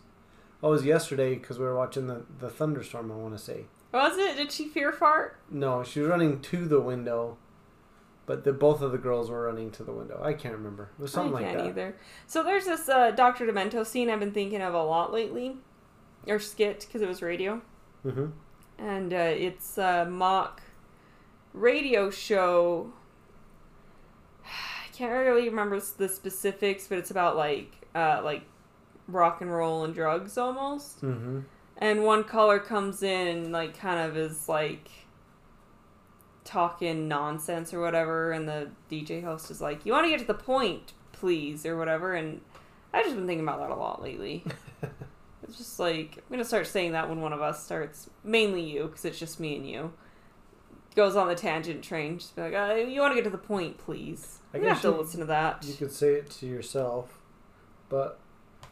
Oh, 0.62 0.68
it 0.68 0.72
was 0.72 0.84
yesterday 0.84 1.34
because 1.34 1.58
we 1.58 1.64
were 1.64 1.76
watching 1.76 2.06
the, 2.08 2.24
the 2.40 2.50
thunderstorm. 2.50 3.12
I 3.12 3.14
want 3.16 3.36
to 3.36 3.42
say 3.42 3.66
Was 3.92 4.18
it? 4.18 4.36
Did 4.36 4.50
she 4.52 4.68
fear 4.68 4.92
fart? 4.92 5.38
no, 5.50 5.82
she 5.84 6.00
was 6.00 6.08
running 6.10 6.40
to 6.40 6.66
the 6.66 6.80
window, 6.80 7.36
but 8.26 8.44
the 8.44 8.52
both 8.52 8.82
of 8.82 8.90
the 8.92 8.98
girls 8.98 9.30
were 9.30 9.44
running 9.44 9.70
to 9.72 9.84
the 9.84 9.92
window. 9.92 10.20
I 10.22 10.32
can't 10.32 10.54
remember. 10.54 10.90
It 10.98 11.02
was 11.02 11.12
something 11.12 11.36
I 11.36 11.42
can't 11.42 11.58
that. 11.58 11.66
either. 11.68 11.96
So 12.26 12.42
there's 12.42 12.64
this 12.66 12.88
uh, 12.88 13.12
Dr. 13.12 13.46
Demento 13.46 13.86
scene 13.86 14.10
I've 14.10 14.20
been 14.20 14.32
thinking 14.32 14.60
of 14.62 14.74
a 14.74 14.82
lot 14.82 15.12
lately, 15.12 15.56
or 16.26 16.38
skit 16.40 16.80
because 16.86 17.02
it 17.02 17.08
was 17.08 17.22
radio, 17.22 17.62
Mm-hmm. 18.04 18.26
and 18.78 19.12
uh, 19.12 19.16
it's 19.16 19.78
a 19.78 20.06
mock 20.10 20.62
radio 21.52 22.10
show. 22.10 22.92
I 24.44 24.88
can't 24.92 25.12
really 25.12 25.48
remember 25.48 25.80
the 25.80 26.08
specifics, 26.08 26.86
but 26.86 26.98
it's 26.98 27.10
about 27.10 27.36
like 27.36 27.72
uh, 27.94 28.20
like 28.22 28.42
rock 29.08 29.40
and 29.40 29.52
roll 29.52 29.84
and 29.84 29.94
drugs 29.94 30.38
almost. 30.38 31.02
Mm-hmm. 31.02 31.40
And 31.80 32.04
one 32.04 32.24
caller 32.24 32.58
comes 32.58 33.04
in, 33.04 33.52
like, 33.52 33.78
kind 33.78 34.00
of 34.00 34.16
is 34.16 34.48
like 34.48 34.88
talking 36.44 37.08
nonsense 37.08 37.72
or 37.74 37.80
whatever, 37.80 38.32
and 38.32 38.48
the 38.48 38.70
DJ 38.90 39.22
host 39.22 39.50
is 39.50 39.60
like, 39.60 39.84
"You 39.84 39.92
want 39.92 40.06
to 40.06 40.10
get 40.10 40.20
to 40.20 40.26
the 40.26 40.34
point, 40.34 40.92
please," 41.12 41.64
or 41.64 41.76
whatever. 41.76 42.14
And 42.14 42.40
I've 42.92 43.04
just 43.04 43.16
been 43.16 43.26
thinking 43.26 43.46
about 43.46 43.60
that 43.60 43.70
a 43.70 43.74
lot 43.74 44.02
lately. 44.02 44.44
it's 45.42 45.58
just 45.58 45.78
like 45.78 46.16
I'm 46.16 46.30
gonna 46.30 46.44
start 46.44 46.66
saying 46.66 46.92
that 46.92 47.08
when 47.08 47.20
one 47.20 47.32
of 47.32 47.42
us 47.42 47.62
starts, 47.64 48.10
mainly 48.24 48.62
you, 48.62 48.86
because 48.86 49.04
it's 49.04 49.18
just 49.18 49.38
me 49.38 49.56
and 49.56 49.68
you. 49.68 49.92
Goes 50.98 51.14
on 51.14 51.28
the 51.28 51.36
tangent 51.36 51.84
train, 51.84 52.18
just 52.18 52.34
be 52.34 52.42
like, 52.42 52.54
uh, 52.54 52.74
"You 52.74 53.00
want 53.00 53.12
to 53.12 53.14
get 53.14 53.22
to 53.22 53.30
the 53.30 53.38
point, 53.38 53.78
please." 53.78 54.40
I 54.52 54.56
I'm 54.56 54.64
guess 54.64 54.72
have 54.72 54.82
to 54.82 54.88
you- 54.88 54.94
listen 54.96 55.20
to 55.20 55.26
that. 55.26 55.64
You 55.64 55.74
could 55.74 55.92
say 55.92 56.14
it 56.14 56.28
to 56.30 56.46
yourself, 56.46 57.20
but 57.88 58.18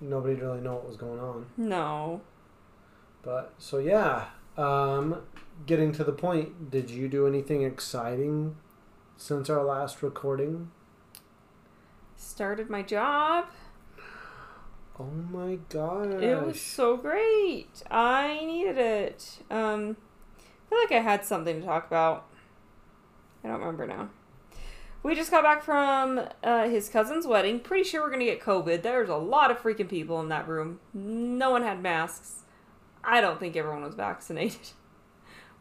nobody 0.00 0.34
really 0.34 0.60
know 0.60 0.74
what 0.74 0.88
was 0.88 0.96
going 0.96 1.20
on. 1.20 1.46
No. 1.56 2.22
But 3.22 3.52
so 3.58 3.78
yeah, 3.78 4.24
um, 4.58 5.22
getting 5.66 5.92
to 5.92 6.02
the 6.02 6.10
point. 6.10 6.68
Did 6.68 6.90
you 6.90 7.06
do 7.06 7.28
anything 7.28 7.62
exciting 7.62 8.56
since 9.16 9.48
our 9.48 9.62
last 9.62 10.02
recording? 10.02 10.72
Started 12.16 12.68
my 12.68 12.82
job. 12.82 13.44
Oh 14.98 15.04
my 15.30 15.58
gosh! 15.68 16.20
It 16.20 16.44
was 16.44 16.60
so 16.60 16.96
great. 16.96 17.84
I 17.88 18.40
needed 18.44 18.78
it. 18.78 19.38
Um, 19.48 19.96
feel 20.68 20.78
like 20.78 20.92
I 20.92 21.00
had 21.00 21.24
something 21.24 21.60
to 21.60 21.66
talk 21.66 21.86
about. 21.86 22.26
I 23.44 23.48
don't 23.48 23.60
remember 23.60 23.86
now. 23.86 24.10
We 25.02 25.14
just 25.14 25.30
got 25.30 25.44
back 25.44 25.62
from 25.62 26.20
uh, 26.42 26.68
his 26.68 26.88
cousin's 26.88 27.26
wedding. 27.26 27.60
Pretty 27.60 27.84
sure 27.84 28.02
we're 28.02 28.10
gonna 28.10 28.24
get 28.24 28.40
COVID. 28.40 28.82
There's 28.82 29.08
a 29.08 29.16
lot 29.16 29.50
of 29.50 29.58
freaking 29.58 29.88
people 29.88 30.20
in 30.20 30.28
that 30.30 30.48
room. 30.48 30.80
No 30.92 31.50
one 31.50 31.62
had 31.62 31.80
masks. 31.80 32.42
I 33.04 33.20
don't 33.20 33.38
think 33.38 33.54
everyone 33.56 33.82
was 33.82 33.94
vaccinated. 33.94 34.58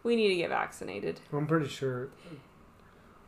We 0.03 0.15
need 0.15 0.27
to 0.27 0.35
get 0.35 0.49
vaccinated. 0.49 1.19
I'm 1.33 1.47
pretty 1.47 1.67
sure. 1.67 2.09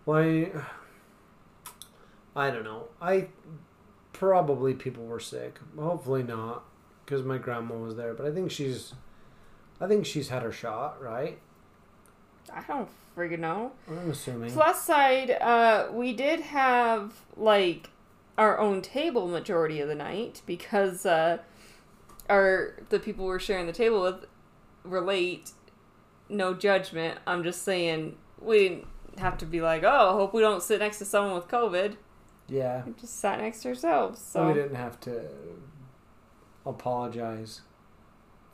Why? 0.06 0.52
I 2.36 2.52
don't 2.52 2.64
know. 2.64 2.90
I 3.02 3.30
probably 4.14 4.76
people 4.76 5.04
were 5.04 5.20
sick. 5.20 5.60
Hopefully 5.76 6.22
not, 6.22 6.66
because 7.04 7.24
my 7.24 7.40
grandma 7.40 7.74
was 7.74 7.96
there. 7.96 8.14
But 8.14 8.28
I 8.28 8.32
think 8.32 8.52
she's, 8.52 8.94
I 9.82 9.88
think 9.88 10.06
she's 10.06 10.30
had 10.30 10.44
her 10.44 10.52
shot, 10.52 11.02
right? 11.02 11.40
I 12.54 12.62
don't 12.68 12.90
friggin' 13.16 13.40
know. 13.40 13.72
I'm 13.90 14.12
assuming. 14.12 14.52
Plus 14.52 14.82
side, 14.84 15.32
uh, 15.32 15.88
we 15.92 16.14
did 16.14 16.40
have 16.42 17.14
like 17.36 17.90
our 18.38 18.60
own 18.60 18.82
table 18.82 19.28
majority 19.28 19.80
of 19.82 19.88
the 19.88 19.96
night 19.96 20.42
because 20.46 21.06
uh, 21.06 21.40
our 22.30 22.76
the 22.90 23.00
people 23.00 23.26
we're 23.26 23.40
sharing 23.40 23.66
the 23.68 23.74
table 23.74 24.02
with 24.02 24.26
relate. 24.84 25.52
No 26.30 26.54
judgment. 26.54 27.20
I'm 27.26 27.44
just 27.44 27.64
saying 27.64 28.18
we 28.40 28.68
didn't 28.70 28.88
have 29.20 29.38
to 29.40 29.46
be 29.46 29.62
like, 29.62 29.84
oh, 29.84 30.10
I 30.10 30.12
hope 30.14 30.34
we 30.34 30.42
don't 30.42 30.62
sit 30.62 30.80
next 30.80 30.98
to 31.00 31.06
someone 31.06 31.36
with 31.36 31.48
COVID. 31.48 31.96
yeah. 32.50 32.84
We 32.86 32.92
just 33.00 33.20
sat 33.20 33.40
next 33.40 33.62
to 33.62 33.70
ourselves. 33.70 34.20
So 34.22 34.42
So 34.42 34.48
we 34.48 34.54
didn't 34.54 34.76
have 34.76 35.00
to 35.02 35.22
apologize 36.66 37.62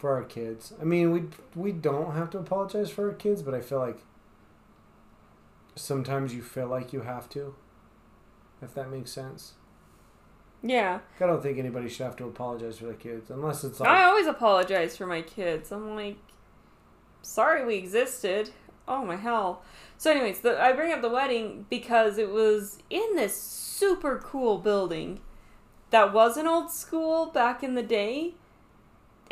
for 0.03 0.13
our 0.17 0.25
kids. 0.25 0.73
I 0.81 0.83
mean, 0.83 1.11
we 1.13 1.23
we 1.55 1.71
don't 1.71 2.13
have 2.13 2.29
to 2.31 2.37
apologize 2.37 2.89
for 2.89 3.07
our 3.07 3.13
kids, 3.15 3.41
but 3.41 3.53
I 3.53 3.61
feel 3.61 3.79
like 3.79 3.99
sometimes 5.77 6.35
you 6.35 6.41
feel 6.41 6.67
like 6.67 6.91
you 6.91 7.03
have 7.03 7.29
to. 7.29 7.55
If 8.61 8.73
that 8.73 8.91
makes 8.91 9.11
sense. 9.13 9.53
yeah, 10.61 10.99
I 11.21 11.25
don't 11.25 11.41
think 11.41 11.57
anybody 11.57 11.87
should 11.87 12.03
have 12.03 12.17
to 12.17 12.25
apologize 12.25 12.79
for 12.79 12.85
their 12.87 12.95
kids 12.95 13.29
unless 13.29 13.63
it's 13.63 13.79
like 13.79 13.87
I 13.87 14.03
always 14.03 14.27
apologize 14.27 14.97
for 14.97 15.07
my 15.07 15.21
kids. 15.21 15.71
I'm 15.71 15.95
like, 15.95 16.17
sorry 17.21 17.63
we 17.63 17.75
existed. 17.75 18.49
Oh 18.85 19.05
my 19.05 19.15
hell. 19.15 19.63
So, 19.97 20.11
anyways, 20.11 20.41
the, 20.41 20.61
I 20.61 20.73
bring 20.73 20.91
up 20.91 21.01
the 21.01 21.07
wedding 21.07 21.65
because 21.69 22.17
it 22.17 22.29
was 22.29 22.79
in 22.89 23.15
this 23.15 23.41
super 23.41 24.19
cool 24.21 24.57
building 24.57 25.21
that 25.91 26.11
was 26.11 26.35
an 26.35 26.45
old 26.45 26.71
school 26.71 27.27
back 27.27 27.63
in 27.63 27.75
the 27.75 27.83
day. 27.83 28.33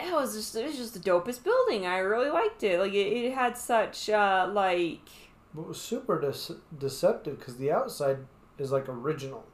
It 0.07 0.13
was 0.13 0.35
just 0.35 0.55
it 0.55 0.65
was 0.65 0.77
just 0.77 0.93
the 0.93 0.99
dopest 0.99 1.43
building. 1.43 1.85
I 1.85 1.97
really 1.99 2.29
liked 2.29 2.63
it. 2.63 2.79
Like 2.79 2.93
it, 2.93 3.07
it 3.07 3.33
had 3.33 3.57
such 3.57 4.09
uh 4.09 4.49
like 4.51 5.07
But 5.53 5.61
it 5.63 5.67
was 5.69 5.81
super 5.81 6.19
dece- 6.19 6.59
deceptive 6.77 7.39
because 7.39 7.57
the 7.57 7.71
outside 7.71 8.17
is 8.57 8.71
like 8.71 8.87
original. 8.89 9.45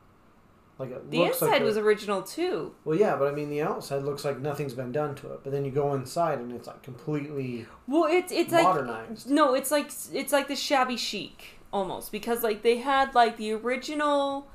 Like 0.80 0.92
it 0.92 1.10
the 1.10 1.18
looks 1.20 1.42
inside 1.42 1.54
like 1.54 1.62
a- 1.62 1.66
was 1.66 1.78
original 1.78 2.22
too. 2.22 2.76
well, 2.86 2.96
yeah, 2.98 3.16
but 3.16 3.28
I 3.28 3.32
mean 3.36 3.50
the 3.50 3.62
outside 3.64 4.04
looks 4.04 4.24
like 4.24 4.40
nothing's 4.40 4.74
been 4.76 4.92
done 4.92 5.16
to 5.16 5.34
it. 5.34 5.40
But 5.44 5.52
then 5.52 5.66
you 5.66 5.72
go 5.72 5.94
inside 5.96 6.38
and 6.40 6.52
it's 6.52 6.68
like 6.68 6.84
completely 6.84 7.66
Well, 7.88 8.06
it's 8.06 8.32
it's 8.32 8.52
like. 8.52 9.26
No, 9.28 9.54
it's 9.56 9.72
like 9.72 9.92
it's 10.14 10.32
like 10.32 10.48
the 10.48 10.56
shabby 10.56 10.98
chic 10.98 11.60
almost 11.74 12.12
because 12.12 12.44
like 12.44 12.62
they 12.62 12.78
had 12.78 13.14
like 13.16 13.38
the 13.38 13.52
original 13.54 14.48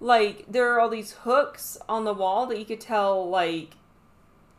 like 0.00 0.44
there 0.48 0.72
are 0.72 0.80
all 0.80 0.88
these 0.88 1.12
hooks 1.24 1.76
on 1.88 2.04
the 2.04 2.14
wall 2.14 2.46
that 2.46 2.58
you 2.58 2.64
could 2.64 2.80
tell 2.80 3.28
like 3.28 3.70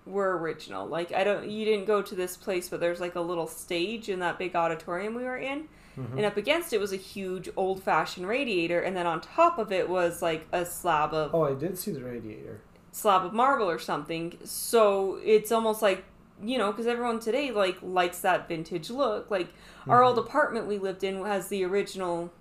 were 0.06 0.38
original. 0.38 0.88
Like 0.88 1.12
I 1.14 1.24
don't 1.24 1.50
you 1.50 1.64
didn't 1.66 1.86
go 1.86 2.02
to 2.02 2.16
this 2.16 2.36
place 2.38 2.70
but 2.70 2.80
there's 2.80 3.00
like 3.00 3.16
a 3.16 3.22
little 3.22 3.48
stage 3.48 4.10
in 4.10 4.20
that 4.20 4.38
big 4.40 4.56
auditorium 4.56 5.14
we 5.16 5.24
were 5.24 5.38
in 5.38 5.68
Mhm. 5.98 6.16
and 6.18 6.26
up 6.26 6.38
against 6.38 6.72
it 6.72 6.80
was 6.80 6.94
a 6.94 6.98
huge 6.98 7.50
old-fashioned 7.58 8.26
radiator 8.26 8.80
and 8.80 8.96
then 8.96 9.06
on 9.06 9.20
top 9.20 9.58
of 9.60 9.74
it 9.74 9.90
was 9.90 10.22
like 10.22 10.48
a 10.54 10.66
slab 10.66 11.14
of 11.14 11.36
Oh, 11.36 11.44
I 11.44 11.54
did 11.54 11.78
see 11.78 11.92
the 11.92 12.02
radiator. 12.04 12.62
slab 12.94 13.26
of 13.26 13.34
marble 13.34 13.70
or 13.70 13.78
something. 13.78 14.38
So 14.46 15.20
it's 15.24 15.52
almost 15.52 15.82
like 15.82 16.06
you 16.44 16.58
know, 16.58 16.72
because 16.72 16.88
everyone 16.88 17.20
today 17.20 17.52
like 17.52 17.78
likes 17.84 18.20
that 18.22 18.48
vintage 18.48 18.90
look. 18.90 19.30
Like 19.30 19.50
our 19.88 20.02
old 20.04 20.18
apartment 20.18 20.66
we 20.66 20.80
lived 20.80 21.04
in 21.04 21.24
has 21.26 21.50
the 21.50 21.64
original 21.66 22.32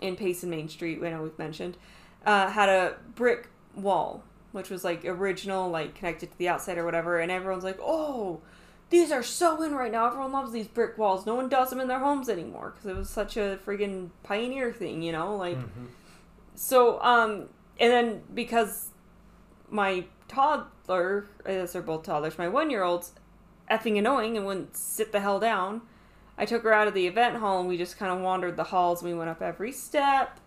in 0.00 0.16
Payson 0.16 0.48
Main 0.50 0.68
Street. 0.68 0.98
I 1.04 1.10
know 1.10 1.22
we've 1.22 1.38
mentioned 1.38 1.76
uh, 2.26 2.48
had 2.50 2.68
a 2.68 2.96
brick 3.14 3.48
wall, 3.76 4.24
which 4.58 4.68
was 4.68 4.84
like 4.84 5.04
original, 5.06 5.70
like 5.70 5.94
connected 5.94 6.30
to 6.32 6.36
the 6.38 6.48
outside 6.50 6.76
or 6.76 6.84
whatever. 6.84 7.18
And 7.18 7.32
everyone's 7.32 7.64
like, 7.64 7.78
oh. 7.80 8.42
These 8.90 9.12
are 9.12 9.22
so 9.22 9.62
in 9.62 9.74
right 9.74 9.92
now. 9.92 10.06
Everyone 10.06 10.32
loves 10.32 10.50
these 10.50 10.66
brick 10.66 10.96
walls. 10.96 11.26
No 11.26 11.34
one 11.34 11.50
does 11.50 11.68
them 11.68 11.78
in 11.78 11.88
their 11.88 11.98
homes 11.98 12.30
anymore 12.30 12.72
because 12.74 12.88
it 12.88 12.96
was 12.96 13.10
such 13.10 13.36
a 13.36 13.58
friggin' 13.66 14.08
pioneer 14.22 14.72
thing, 14.72 15.02
you 15.02 15.12
know? 15.12 15.36
Like, 15.36 15.58
Mhm. 15.58 15.88
so, 16.54 16.98
um, 17.02 17.50
and 17.78 17.92
then 17.92 18.22
because 18.32 18.88
my 19.68 20.06
toddler, 20.26 21.26
as 21.44 21.74
they're 21.74 21.82
both 21.82 22.04
toddlers, 22.04 22.38
my 22.38 22.48
one 22.48 22.70
year 22.70 22.82
old's 22.82 23.12
effing 23.70 23.98
annoying 23.98 24.38
and 24.38 24.46
wouldn't 24.46 24.74
sit 24.74 25.12
the 25.12 25.20
hell 25.20 25.38
down, 25.38 25.82
I 26.38 26.46
took 26.46 26.62
her 26.62 26.72
out 26.72 26.88
of 26.88 26.94
the 26.94 27.06
event 27.06 27.36
hall 27.36 27.60
and 27.60 27.68
we 27.68 27.76
just 27.76 27.98
kind 27.98 28.10
of 28.10 28.20
wandered 28.20 28.56
the 28.56 28.64
halls. 28.64 29.02
We 29.02 29.12
went 29.12 29.28
up 29.28 29.42
every 29.42 29.72
step. 29.72 30.40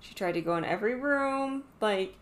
She 0.00 0.12
tried 0.12 0.32
to 0.32 0.42
go 0.42 0.56
in 0.56 0.64
every 0.66 0.94
room. 0.94 1.64
Like, 1.80 2.16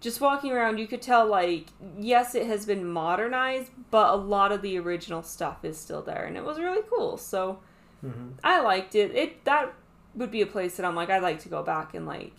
just 0.00 0.20
walking 0.20 0.52
around, 0.52 0.78
you 0.78 0.86
could 0.86 1.02
tell, 1.02 1.26
like, 1.26 1.66
yes, 1.98 2.34
it 2.34 2.46
has 2.46 2.64
been 2.66 2.86
modernized, 2.86 3.70
but 3.90 4.10
a 4.12 4.16
lot 4.16 4.52
of 4.52 4.62
the 4.62 4.78
original 4.78 5.22
stuff 5.22 5.64
is 5.64 5.78
still 5.78 6.02
there. 6.02 6.24
And 6.24 6.36
it 6.36 6.44
was 6.44 6.58
really 6.58 6.82
cool. 6.88 7.16
So, 7.16 7.58
Mhm. 8.04 8.34
I 8.44 8.60
liked 8.60 8.94
it. 8.94 9.14
It 9.14 9.44
that 9.44 9.72
would 10.14 10.30
be 10.30 10.40
a 10.40 10.46
place 10.46 10.76
that 10.76 10.86
I'm 10.86 10.94
like 10.94 11.10
I'd 11.10 11.22
like 11.22 11.40
to 11.40 11.48
go 11.48 11.62
back 11.62 11.94
and 11.94 12.06
like 12.06 12.32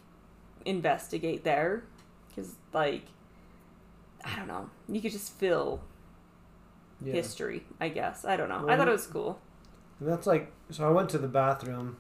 investigate 0.65 1.43
there 1.43 1.83
because 2.27 2.55
like 2.73 3.03
I 4.25 4.35
don't 4.37 4.47
know 4.47 4.69
you 4.87 5.01
could 5.01 5.11
just 5.11 5.33
feel 5.33 5.81
Yeah. 7.01 7.13
history 7.13 7.65
I 7.79 7.89
guess 7.89 8.25
I 8.25 8.35
don't 8.37 8.49
know 8.49 8.67
I 8.69 8.75
thought 8.77 8.87
it 8.87 8.91
was 8.91 9.07
cool 9.07 9.39
And 9.99 10.07
that's 10.09 10.25
like 10.27 10.51
so. 10.69 10.87
I 10.87 10.91
went 10.91 11.09
to 11.09 11.17
the 11.17 11.27
bathroom. 11.27 11.97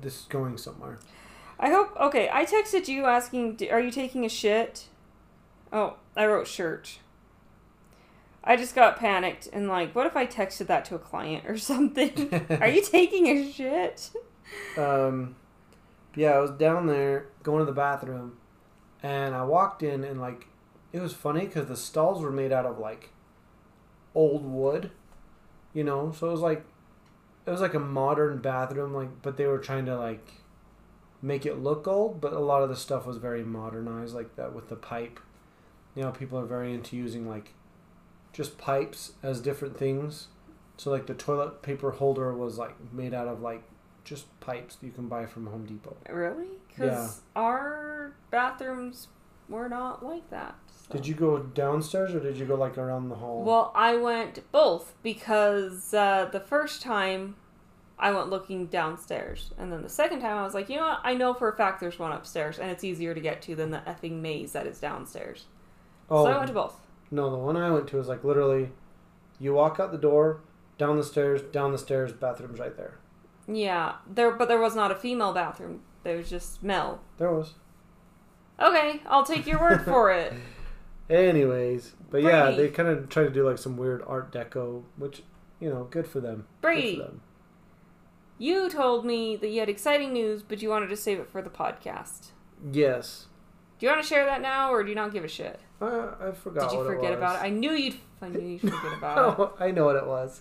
This 0.00 0.20
is 0.20 0.26
going 0.26 0.56
somewhere. 0.58 0.98
I 1.60 1.70
hope 1.70 1.96
okay 1.98 2.28
I 2.32 2.44
texted 2.44 2.88
you 2.88 3.04
asking 3.04 3.58
are 3.70 3.80
you 3.80 3.90
taking 3.90 4.24
a 4.24 4.28
shit? 4.28 4.86
Oh 5.72 5.96
I 6.16 6.26
wrote 6.26 6.46
shirt. 6.46 6.98
I 8.44 8.56
just 8.56 8.74
got 8.74 8.98
panicked 8.98 9.48
and 9.52 9.68
like 9.68 9.94
what 9.94 10.06
if 10.06 10.16
I 10.16 10.26
texted 10.26 10.66
that 10.68 10.84
to 10.86 10.94
a 10.94 10.98
client 10.98 11.44
or 11.48 11.58
something? 11.72 12.46
Are 12.60 12.68
you 12.68 12.82
taking 12.90 13.26
a 13.26 13.50
shit? 13.52 14.10
Um, 14.76 15.36
yeah, 16.14 16.30
I 16.30 16.38
was 16.40 16.50
down 16.52 16.86
there 16.86 17.26
going 17.42 17.60
to 17.60 17.64
the 17.64 17.72
bathroom, 17.72 18.38
and 19.02 19.34
I 19.34 19.44
walked 19.44 19.82
in 19.82 20.04
and 20.04 20.20
like 20.20 20.46
it 20.92 21.00
was 21.00 21.12
funny 21.12 21.44
because 21.44 21.68
the 21.68 21.76
stalls 21.76 22.22
were 22.22 22.30
made 22.30 22.52
out 22.52 22.66
of 22.66 22.78
like 22.78 23.10
old 24.14 24.44
wood, 24.44 24.90
you 25.74 25.84
know. 25.84 26.12
So 26.12 26.28
it 26.28 26.32
was 26.32 26.40
like 26.40 26.64
it 27.46 27.50
was 27.50 27.60
like 27.60 27.74
a 27.74 27.80
modern 27.80 28.38
bathroom, 28.38 28.94
like 28.94 29.22
but 29.22 29.36
they 29.36 29.46
were 29.46 29.58
trying 29.58 29.86
to 29.86 29.98
like 29.98 30.26
make 31.22 31.44
it 31.46 31.58
look 31.58 31.86
old, 31.88 32.20
but 32.20 32.32
a 32.32 32.38
lot 32.38 32.62
of 32.62 32.68
the 32.68 32.76
stuff 32.76 33.06
was 33.06 33.16
very 33.16 33.44
modernized, 33.44 34.14
like 34.14 34.36
that 34.36 34.54
with 34.54 34.68
the 34.68 34.76
pipe. 34.76 35.20
You 35.94 36.02
know, 36.02 36.10
people 36.12 36.38
are 36.38 36.46
very 36.46 36.72
into 36.72 36.96
using 36.96 37.28
like 37.28 37.54
just 38.32 38.58
pipes 38.58 39.12
as 39.22 39.40
different 39.40 39.76
things. 39.76 40.28
So 40.76 40.90
like 40.90 41.06
the 41.06 41.14
toilet 41.14 41.62
paper 41.62 41.90
holder 41.90 42.32
was 42.32 42.56
like 42.56 42.76
made 42.92 43.12
out 43.14 43.26
of 43.26 43.40
like 43.40 43.62
just 44.04 44.26
pipes 44.40 44.76
that 44.76 44.86
you 44.86 44.92
can 44.92 45.08
buy 45.08 45.26
from 45.26 45.46
Home 45.46 45.66
Depot. 45.66 45.96
Really? 46.08 46.46
Because 46.68 47.20
our 47.34 48.12
bathrooms 48.30 49.08
were 49.48 49.68
not 49.68 50.04
like 50.04 50.28
that. 50.30 50.54
so. 50.86 50.94
Did 50.94 51.06
you 51.06 51.14
go 51.14 51.38
downstairs 51.38 52.14
or 52.14 52.20
did 52.20 52.36
you 52.36 52.46
go 52.46 52.54
like 52.54 52.78
around 52.78 53.08
the 53.08 53.16
hall? 53.16 53.42
Well, 53.42 53.72
I 53.74 53.96
went 53.96 54.50
both 54.52 54.94
because 55.02 55.92
uh, 55.92 56.28
the 56.30 56.40
first 56.40 56.80
time 56.80 57.36
I 58.00 58.12
went 58.12 58.30
looking 58.30 58.66
downstairs, 58.66 59.52
and 59.58 59.72
then 59.72 59.82
the 59.82 59.88
second 59.88 60.20
time 60.20 60.36
I 60.36 60.44
was 60.44 60.54
like, 60.54 60.68
you 60.68 60.76
know 60.76 60.86
what? 60.86 61.00
I 61.02 61.14
know 61.14 61.34
for 61.34 61.48
a 61.48 61.56
fact 61.56 61.80
there's 61.80 61.98
one 61.98 62.12
upstairs, 62.12 62.58
and 62.58 62.70
it's 62.70 62.84
easier 62.84 63.14
to 63.14 63.20
get 63.20 63.42
to 63.42 63.56
than 63.56 63.70
the 63.70 63.78
effing 63.78 64.20
maze 64.20 64.52
that 64.52 64.66
is 64.66 64.78
downstairs. 64.78 65.46
oh 66.08 66.24
So 66.24 66.30
I 66.30 66.34
oh, 66.34 66.38
went 66.38 66.48
to 66.48 66.54
both. 66.54 66.76
no, 67.10 67.30
the 67.30 67.36
one 67.36 67.56
I 67.56 67.70
went 67.70 67.88
to 67.88 67.96
was 67.96 68.08
like 68.08 68.22
literally, 68.22 68.70
you 69.40 69.54
walk 69.54 69.80
out 69.80 69.90
the 69.90 69.98
door, 69.98 70.40
down 70.78 70.96
the 70.96 71.04
stairs, 71.04 71.42
down 71.42 71.72
the 71.72 71.78
stairs, 71.78 72.12
bathroom's 72.12 72.60
right 72.60 72.76
there. 72.76 72.98
Yeah, 73.48 73.94
there, 74.08 74.30
but 74.30 74.46
there 74.48 74.60
was 74.60 74.76
not 74.76 74.90
a 74.92 74.94
female 74.94 75.32
bathroom. 75.32 75.80
There 76.04 76.16
was 76.16 76.30
just 76.30 76.62
male. 76.62 77.00
There 77.16 77.32
was. 77.32 77.54
Okay, 78.60 79.00
I'll 79.06 79.24
take 79.24 79.46
your 79.46 79.60
word 79.60 79.84
for 79.84 80.10
it. 80.12 80.34
Anyways, 81.10 81.94
but 82.10 82.22
yeah, 82.22 82.50
they 82.50 82.68
kind 82.68 82.88
of 82.88 83.08
try 83.08 83.22
to 83.24 83.30
do 83.30 83.48
like 83.48 83.58
some 83.58 83.76
weird 83.76 84.02
Art 84.06 84.30
Deco, 84.30 84.82
which 84.96 85.22
you 85.58 85.70
know, 85.70 85.84
good 85.90 86.06
for 86.06 86.20
them. 86.20 86.46
Brady, 86.60 86.96
for 86.96 87.02
them. 87.02 87.20
You 88.38 88.70
told 88.70 89.04
me 89.04 89.36
that 89.36 89.48
you 89.48 89.60
had 89.60 89.68
exciting 89.68 90.12
news, 90.12 90.42
but 90.42 90.62
you 90.62 90.68
wanted 90.70 90.88
to 90.88 90.96
save 90.96 91.18
it 91.18 91.28
for 91.30 91.42
the 91.42 91.50
podcast. 91.50 92.28
Yes, 92.72 93.26
Do 93.78 93.86
you 93.86 93.92
want 93.92 94.02
to 94.02 94.08
share 94.08 94.24
that 94.26 94.40
now, 94.40 94.72
or 94.72 94.82
do 94.82 94.88
you 94.88 94.94
not 94.96 95.12
give 95.12 95.24
a 95.24 95.28
shit? 95.28 95.60
uh, 95.80 96.14
I 96.20 96.32
forgot. 96.32 96.70
Did 96.70 96.78
you 96.78 96.84
forget 96.84 97.12
it 97.12 97.18
about 97.18 97.36
it? 97.36 97.42
I 97.46 97.50
knew 97.50 97.72
you'd. 97.72 97.96
I 98.20 98.28
knew 98.28 98.40
you'd 98.40 98.60
forget 98.60 98.92
about 98.98 99.18
it. 99.18 99.40
Oh, 99.40 99.52
I 99.60 99.70
know 99.70 99.84
what 99.84 99.96
it 99.96 100.06
was. 100.06 100.40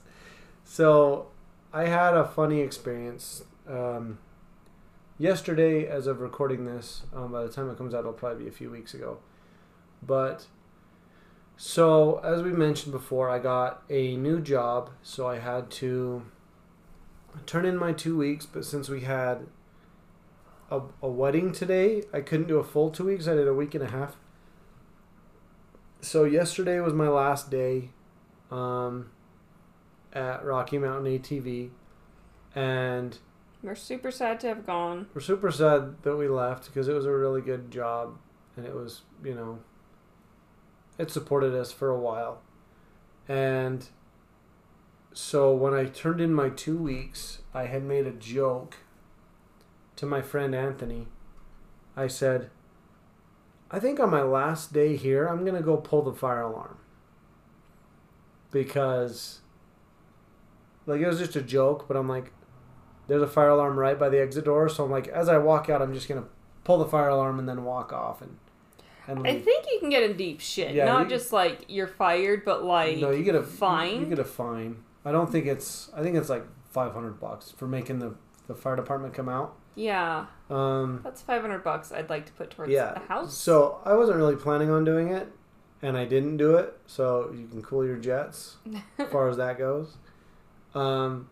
So, 0.63 1.27
I 1.73 1.85
had 1.85 2.15
a 2.15 2.25
funny 2.25 2.61
experience. 2.61 3.43
Um, 3.69 4.17
yesterday, 5.19 5.85
as 5.87 6.07
of 6.07 6.19
recording 6.21 6.65
this, 6.65 7.03
um, 7.13 7.31
by 7.31 7.43
the 7.43 7.49
time 7.49 7.69
it 7.69 7.77
comes 7.77 7.93
out, 7.93 7.99
it'll 7.99 8.13
probably 8.13 8.43
be 8.45 8.49
a 8.49 8.53
few 8.53 8.71
weeks 8.71 8.93
ago. 8.95 9.19
But, 10.01 10.47
so, 11.55 12.19
as 12.23 12.41
we 12.41 12.51
mentioned 12.51 12.91
before, 12.93 13.29
I 13.29 13.37
got 13.39 13.83
a 13.89 14.15
new 14.17 14.39
job, 14.41 14.89
so 15.03 15.27
I 15.27 15.37
had 15.39 15.69
to 15.71 16.23
turn 17.45 17.65
in 17.65 17.77
my 17.77 17.93
two 17.93 18.17
weeks, 18.17 18.45
but 18.45 18.65
since 18.65 18.89
we 18.89 19.01
had 19.01 19.47
a, 20.71 20.81
a 21.01 21.07
wedding 21.09 21.51
today, 21.51 22.03
I 22.13 22.21
couldn't 22.21 22.47
do 22.47 22.57
a 22.57 22.63
full 22.63 22.89
two 22.89 23.05
weeks, 23.05 23.27
I 23.27 23.35
did 23.35 23.47
a 23.47 23.53
week 23.53 23.75
and 23.75 23.83
a 23.83 23.89
half. 23.91 24.15
So, 26.01 26.25
yesterday 26.25 26.79
was 26.79 26.93
my 26.93 27.07
last 27.07 27.49
day 27.49 27.89
um, 28.51 29.09
at 30.13 30.45
Rocky 30.45 30.77
Mountain 30.77 31.19
ATV, 31.19 31.69
and 32.53 33.17
We're 33.63 33.75
super 33.75 34.11
sad 34.11 34.39
to 34.41 34.47
have 34.47 34.65
gone. 34.65 35.07
we're 35.13 35.21
super 35.21 35.51
sad 35.51 36.03
that 36.03 36.15
we 36.15 36.27
left 36.27 36.65
because 36.67 36.87
it 36.87 36.93
was 36.93 37.05
a 37.05 37.11
really 37.11 37.41
good 37.41 37.71
job 37.71 38.17
and 38.55 38.65
it 38.65 38.73
was 38.73 39.01
you 39.23 39.33
know 39.33 39.59
it 40.97 41.11
supported 41.11 41.53
us 41.53 41.71
for 41.71 41.89
a 41.89 41.99
while 41.99 42.41
and 43.27 43.89
so 45.19 45.51
when 45.51 45.73
i 45.73 45.83
turned 45.83 46.21
in 46.21 46.31
my 46.31 46.47
two 46.47 46.77
weeks 46.77 47.39
i 47.51 47.63
had 47.65 47.81
made 47.83 48.05
a 48.05 48.11
joke 48.11 48.77
to 49.95 50.05
my 50.05 50.21
friend 50.21 50.53
anthony 50.53 51.07
i 51.95 52.05
said 52.05 52.51
i 53.71 53.79
think 53.79 53.99
on 53.99 54.11
my 54.11 54.21
last 54.21 54.71
day 54.73 54.95
here 54.95 55.25
i'm 55.25 55.43
going 55.43 55.55
to 55.55 55.63
go 55.63 55.75
pull 55.75 56.03
the 56.03 56.13
fire 56.13 56.41
alarm 56.43 56.77
because 58.51 59.39
like 60.85 61.01
it 61.01 61.07
was 61.07 61.17
just 61.17 61.35
a 61.35 61.41
joke 61.41 61.87
but 61.87 61.97
i'm 61.97 62.07
like 62.07 62.31
there's 63.07 63.23
a 63.23 63.27
fire 63.27 63.49
alarm 63.49 63.79
right 63.79 63.97
by 63.97 64.09
the 64.09 64.21
exit 64.21 64.45
door 64.45 64.69
so 64.69 64.83
i'm 64.85 64.91
like 64.91 65.07
as 65.07 65.27
i 65.27 65.37
walk 65.39 65.67
out 65.67 65.81
i'm 65.81 65.95
just 65.95 66.07
going 66.07 66.21
to 66.21 66.27
pull 66.63 66.77
the 66.77 66.85
fire 66.85 67.09
alarm 67.09 67.39
and 67.39 67.49
then 67.49 67.63
walk 67.63 67.91
off 67.91 68.21
and 68.21 68.37
I 69.09 69.39
think 69.39 69.65
you 69.71 69.79
can 69.79 69.89
get 69.89 70.03
in 70.03 70.17
deep 70.17 70.41
shit. 70.41 70.75
Yeah, 70.75 70.83
Not 70.83 71.03
you- 71.03 71.11
just 71.11 71.31
like 71.31 71.63
you're 71.69 71.87
fired, 71.87 72.43
but 72.43 72.65
like 72.65 72.97
no 72.97 73.09
you 73.11 73.23
get 73.23 73.35
a 73.35 73.41
fine. 73.41 74.01
you 74.01 74.05
get 74.07 74.19
a 74.19 74.25
fine 74.25 74.83
i 75.07 75.11
don't 75.11 75.31
think 75.31 75.45
it's 75.45 75.89
i 75.95 76.01
think 76.03 76.15
it's 76.17 76.29
like 76.29 76.45
500 76.71 77.19
bucks 77.19 77.51
for 77.51 77.67
making 77.67 77.99
the 77.99 78.13
the 78.47 78.55
fire 78.55 78.75
department 78.75 79.13
come 79.13 79.29
out 79.29 79.55
yeah, 79.77 80.25
um 80.49 81.01
that's 81.03 81.21
five 81.21 81.41
hundred 81.41 81.63
bucks. 81.63 81.91
I'd 81.91 82.09
like 82.09 82.25
to 82.25 82.31
put 82.31 82.49
towards 82.49 82.71
yeah 82.71 82.93
the 82.93 82.99
house. 83.01 83.37
so 83.37 83.79
i 83.85 83.93
wasn't 83.93 84.17
really 84.17 84.35
planning 84.35 84.71
on 84.71 84.83
doing 84.83 85.09
it 85.09 85.31
and 85.83 85.95
i 85.95 86.03
didn't 86.03 86.37
do 86.37 86.55
it 86.55 86.75
so 86.87 87.31
you 87.31 87.45
can 87.47 87.61
cool 87.61 87.85
your 87.85 87.97
jets 87.97 88.55
as 88.97 89.07
far 89.11 89.29
as 89.29 89.37
that 89.37 89.59
goes 89.59 89.97
um 90.73 91.29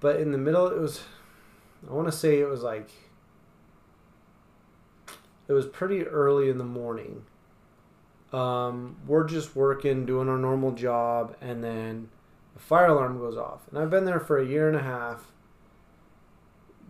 but 0.00 0.16
in 0.20 0.30
the 0.30 0.36
middle 0.36 0.66
it 0.66 0.78
was 0.78 1.00
i 1.88 1.92
want 1.94 2.06
to 2.06 2.12
say 2.12 2.38
it 2.38 2.48
was 2.48 2.62
like 2.62 2.90
it 5.48 5.54
was 5.54 5.64
pretty 5.64 6.02
early 6.02 6.50
in 6.50 6.58
the 6.58 6.64
morning 6.64 7.24
um, 8.32 8.96
we're 9.08 9.24
just 9.24 9.56
working 9.56 10.06
doing 10.06 10.28
our 10.28 10.38
normal 10.38 10.70
job 10.70 11.34
and 11.40 11.64
then 11.64 12.10
the 12.60 12.66
fire 12.66 12.86
alarm 12.88 13.18
goes 13.18 13.36
off. 13.36 13.60
And 13.70 13.78
i've 13.78 13.90
been 13.90 14.04
there 14.04 14.20
for 14.20 14.38
a 14.38 14.46
year 14.46 14.68
and 14.68 14.76
a 14.76 14.82
half. 14.82 15.32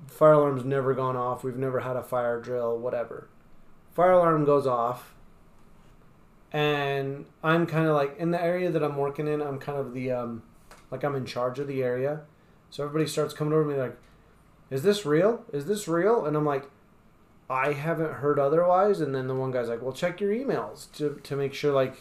Fire 0.08 0.32
alarm's 0.32 0.64
never 0.64 0.94
gone 0.94 1.16
off. 1.16 1.44
We've 1.44 1.56
never 1.56 1.80
had 1.80 1.96
a 1.96 2.02
fire 2.02 2.40
drill 2.40 2.76
whatever. 2.76 3.28
Fire 3.94 4.12
alarm 4.12 4.44
goes 4.44 4.66
off. 4.66 5.14
And 6.52 7.26
i'm 7.44 7.66
kind 7.66 7.86
of 7.86 7.94
like 7.94 8.18
in 8.18 8.32
the 8.32 8.42
area 8.42 8.72
that 8.72 8.82
i'm 8.82 8.96
working 8.96 9.28
in 9.28 9.40
i'm 9.40 9.60
kind 9.60 9.78
of 9.78 9.94
the 9.94 10.10
um, 10.10 10.42
like 10.90 11.04
i'm 11.04 11.14
in 11.14 11.24
charge 11.24 11.60
of 11.60 11.68
the 11.68 11.82
area. 11.82 12.22
So 12.70 12.84
everybody 12.84 13.08
starts 13.08 13.32
coming 13.32 13.52
over 13.52 13.62
to 13.62 13.76
me 13.76 13.80
like 13.80 13.96
is 14.70 14.82
this 14.82 15.06
real? 15.06 15.44
Is 15.52 15.66
this 15.66 15.86
real? 15.86 16.26
And 16.26 16.36
i'm 16.36 16.44
like 16.44 16.68
i 17.48 17.72
haven't 17.72 18.14
heard 18.14 18.40
otherwise. 18.40 19.00
And 19.00 19.14
then 19.14 19.28
the 19.28 19.36
one 19.36 19.52
guy's 19.52 19.68
like 19.68 19.82
well 19.82 19.92
check 19.92 20.20
your 20.20 20.32
emails 20.32 20.90
to, 20.94 21.20
to 21.22 21.36
make 21.36 21.54
sure 21.54 21.72
like 21.72 21.96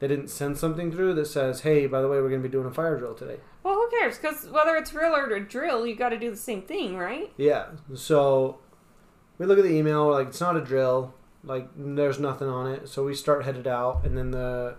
they 0.00 0.08
didn't 0.08 0.28
send 0.28 0.58
something 0.58 0.90
through 0.92 1.14
that 1.14 1.26
says 1.26 1.60
hey 1.62 1.86
by 1.86 2.00
the 2.02 2.08
way 2.08 2.16
we're 2.20 2.28
going 2.28 2.42
to 2.42 2.48
be 2.48 2.52
doing 2.52 2.66
a 2.66 2.70
fire 2.72 2.98
drill 2.98 3.14
today 3.14 3.38
well, 3.64 3.76
who 3.76 3.88
cares? 3.98 4.18
Because 4.18 4.46
whether 4.50 4.76
it's 4.76 4.92
real 4.92 5.16
or 5.16 5.24
a 5.34 5.40
drill, 5.40 5.86
you 5.86 5.96
got 5.96 6.10
to 6.10 6.18
do 6.18 6.30
the 6.30 6.36
same 6.36 6.60
thing, 6.60 6.98
right? 6.98 7.32
Yeah. 7.38 7.68
So 7.94 8.58
we 9.38 9.46
look 9.46 9.56
at 9.58 9.64
the 9.64 9.72
email, 9.72 10.06
we're 10.06 10.12
like, 10.12 10.28
it's 10.28 10.40
not 10.40 10.54
a 10.54 10.60
drill. 10.60 11.14
Like 11.42 11.68
there's 11.74 12.18
nothing 12.20 12.46
on 12.46 12.70
it. 12.70 12.90
So 12.90 13.04
we 13.04 13.14
start 13.14 13.44
headed 13.46 13.66
out 13.66 14.04
and 14.04 14.18
then 14.18 14.32
the 14.32 14.76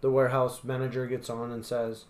the 0.00 0.10
warehouse 0.10 0.64
manager 0.64 1.06
gets 1.06 1.28
on 1.28 1.52
and 1.52 1.66
says, 1.66 2.06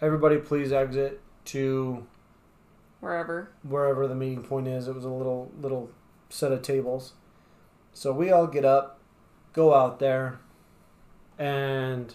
Everybody 0.00 0.38
please 0.38 0.72
exit 0.72 1.20
to 1.46 2.04
Wherever. 2.98 3.52
wherever 3.62 4.08
the 4.08 4.14
meeting 4.16 4.42
point 4.42 4.66
is. 4.66 4.88
It 4.88 4.96
was 4.96 5.04
a 5.04 5.08
little 5.08 5.52
little 5.60 5.90
set 6.28 6.50
of 6.50 6.62
tables. 6.62 7.12
So 7.92 8.12
we 8.12 8.32
all 8.32 8.48
get 8.48 8.64
up, 8.64 8.98
go 9.52 9.74
out 9.74 10.00
there, 10.00 10.40
and 11.38 12.14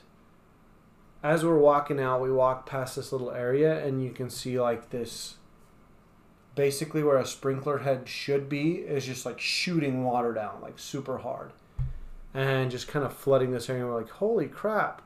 as 1.23 1.45
we're 1.45 1.57
walking 1.57 1.99
out, 1.99 2.21
we 2.21 2.31
walk 2.31 2.65
past 2.65 2.97
this 2.97 3.11
little 3.11 3.31
area 3.31 3.83
and 3.85 4.03
you 4.03 4.11
can 4.11 4.29
see 4.29 4.59
like 4.59 4.89
this 4.89 5.35
basically 6.55 7.01
where 7.01 7.17
a 7.17 7.25
sprinkler 7.25 7.79
head 7.79 8.07
should 8.07 8.47
be 8.47 8.73
is 8.73 9.05
just 9.05 9.25
like 9.25 9.39
shooting 9.39 10.03
water 10.03 10.33
down 10.33 10.61
like 10.61 10.77
super 10.77 11.17
hard 11.19 11.51
and 12.33 12.69
just 12.69 12.87
kind 12.87 13.05
of 13.05 13.15
flooding 13.15 13.51
this 13.51 13.69
area. 13.69 13.85
We're 13.85 14.01
like, 14.01 14.09
holy 14.09 14.47
crap, 14.47 15.01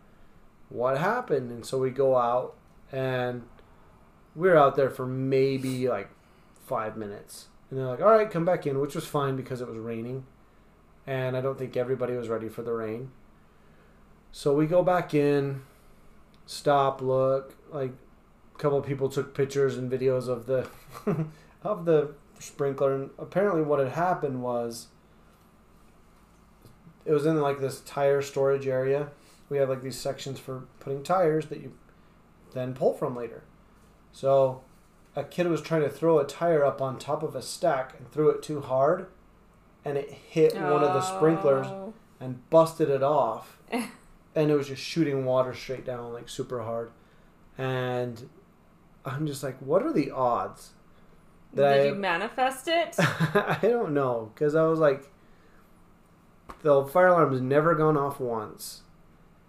what 0.69 0.97
happened? 0.97 1.51
And 1.51 1.65
so 1.65 1.77
we 1.77 1.89
go 1.89 2.17
out 2.17 2.55
and 2.91 3.43
we're 4.35 4.55
out 4.55 4.75
there 4.75 4.89
for 4.89 5.05
maybe 5.05 5.87
like 5.87 6.09
five 6.65 6.97
minutes. 6.97 7.47
And 7.69 7.77
they're 7.79 7.85
like, 7.85 8.01
all 8.01 8.11
right, 8.11 8.29
come 8.29 8.45
back 8.45 8.65
in, 8.65 8.79
which 8.79 8.95
was 8.95 9.05
fine 9.05 9.35
because 9.35 9.61
it 9.61 9.67
was 9.67 9.77
raining. 9.77 10.25
And 11.05 11.35
I 11.37 11.41
don't 11.41 11.57
think 11.57 11.75
everybody 11.75 12.13
was 12.13 12.29
ready 12.29 12.49
for 12.49 12.63
the 12.63 12.73
rain. 12.73 13.11
So 14.31 14.53
we 14.53 14.67
go 14.67 14.83
back 14.83 15.13
in, 15.13 15.61
stop, 16.45 17.01
look. 17.01 17.55
Like 17.71 17.91
a 18.55 18.57
couple 18.57 18.77
of 18.77 18.85
people 18.85 19.09
took 19.09 19.33
pictures 19.35 19.77
and 19.77 19.91
videos 19.91 20.27
of 20.27 20.45
the 20.45 20.67
of 21.63 21.85
the 21.85 22.13
sprinkler. 22.39 22.93
And 22.95 23.09
apparently, 23.17 23.61
what 23.61 23.79
had 23.79 23.89
happened 23.89 24.41
was 24.43 24.87
it 27.05 27.11
was 27.13 27.25
in 27.25 27.39
like 27.41 27.59
this 27.59 27.81
tire 27.81 28.21
storage 28.21 28.67
area. 28.67 29.09
We 29.49 29.57
have 29.57 29.69
like 29.69 29.81
these 29.81 29.99
sections 29.99 30.39
for 30.39 30.65
putting 30.79 31.03
tires 31.03 31.47
that 31.47 31.61
you 31.61 31.73
then 32.53 32.73
pull 32.73 32.93
from 32.93 33.15
later. 33.15 33.43
So 34.11 34.61
a 35.15 35.23
kid 35.23 35.47
was 35.47 35.61
trying 35.61 35.81
to 35.81 35.89
throw 35.89 36.19
a 36.19 36.25
tire 36.25 36.63
up 36.65 36.81
on 36.81 36.99
top 36.99 37.23
of 37.23 37.35
a 37.35 37.41
stack 37.41 37.93
and 37.97 38.11
threw 38.11 38.29
it 38.29 38.43
too 38.43 38.61
hard 38.61 39.07
and 39.85 39.97
it 39.97 40.09
hit 40.11 40.53
one 40.55 40.83
of 40.83 40.93
the 40.93 41.01
sprinklers 41.01 41.67
Oh. 41.67 41.93
and 42.19 42.47
busted 42.49 42.89
it 42.89 43.01
off 43.03 43.57
and 44.37 44.51
it 44.51 44.55
was 44.55 44.67
just 44.67 44.83
shooting 44.83 45.25
water 45.25 45.51
straight 45.53 45.83
down 45.83 46.13
like 46.13 46.29
super 46.29 46.61
hard. 46.61 46.91
And 47.57 48.29
i'm 49.03 49.25
just 49.25 49.41
like 49.41 49.57
what 49.59 49.83
are 49.83 49.93
the 49.93 50.11
odds 50.11 50.73
Did 51.55 51.63
that 51.63 51.85
you 51.87 51.95
manifest 51.95 52.67
it? 52.67 52.95
I, 52.99 53.57
I 53.63 53.67
don't 53.67 53.93
know 53.93 54.31
because 54.33 54.53
i 54.53 54.63
was 54.63 54.79
like 54.79 55.09
the 56.61 56.85
fire 56.85 57.07
alarm 57.07 57.31
has 57.31 57.41
never 57.41 57.75
gone 57.75 57.97
off 57.97 58.19
once. 58.19 58.81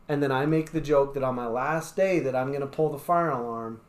And 0.09 0.23
then 0.23 0.33
i 0.33 0.47
make 0.47 0.73
the 0.73 0.81
joke 0.81 1.13
that 1.15 1.23
on 1.23 1.35
my 1.35 1.47
last 1.47 1.97
day 1.97 2.19
that 2.21 2.35
i'm 2.35 2.49
going 2.49 2.61
to 2.61 2.67
pull 2.67 2.89
the 2.91 2.99
fire 2.99 3.31
alarm 3.31 3.81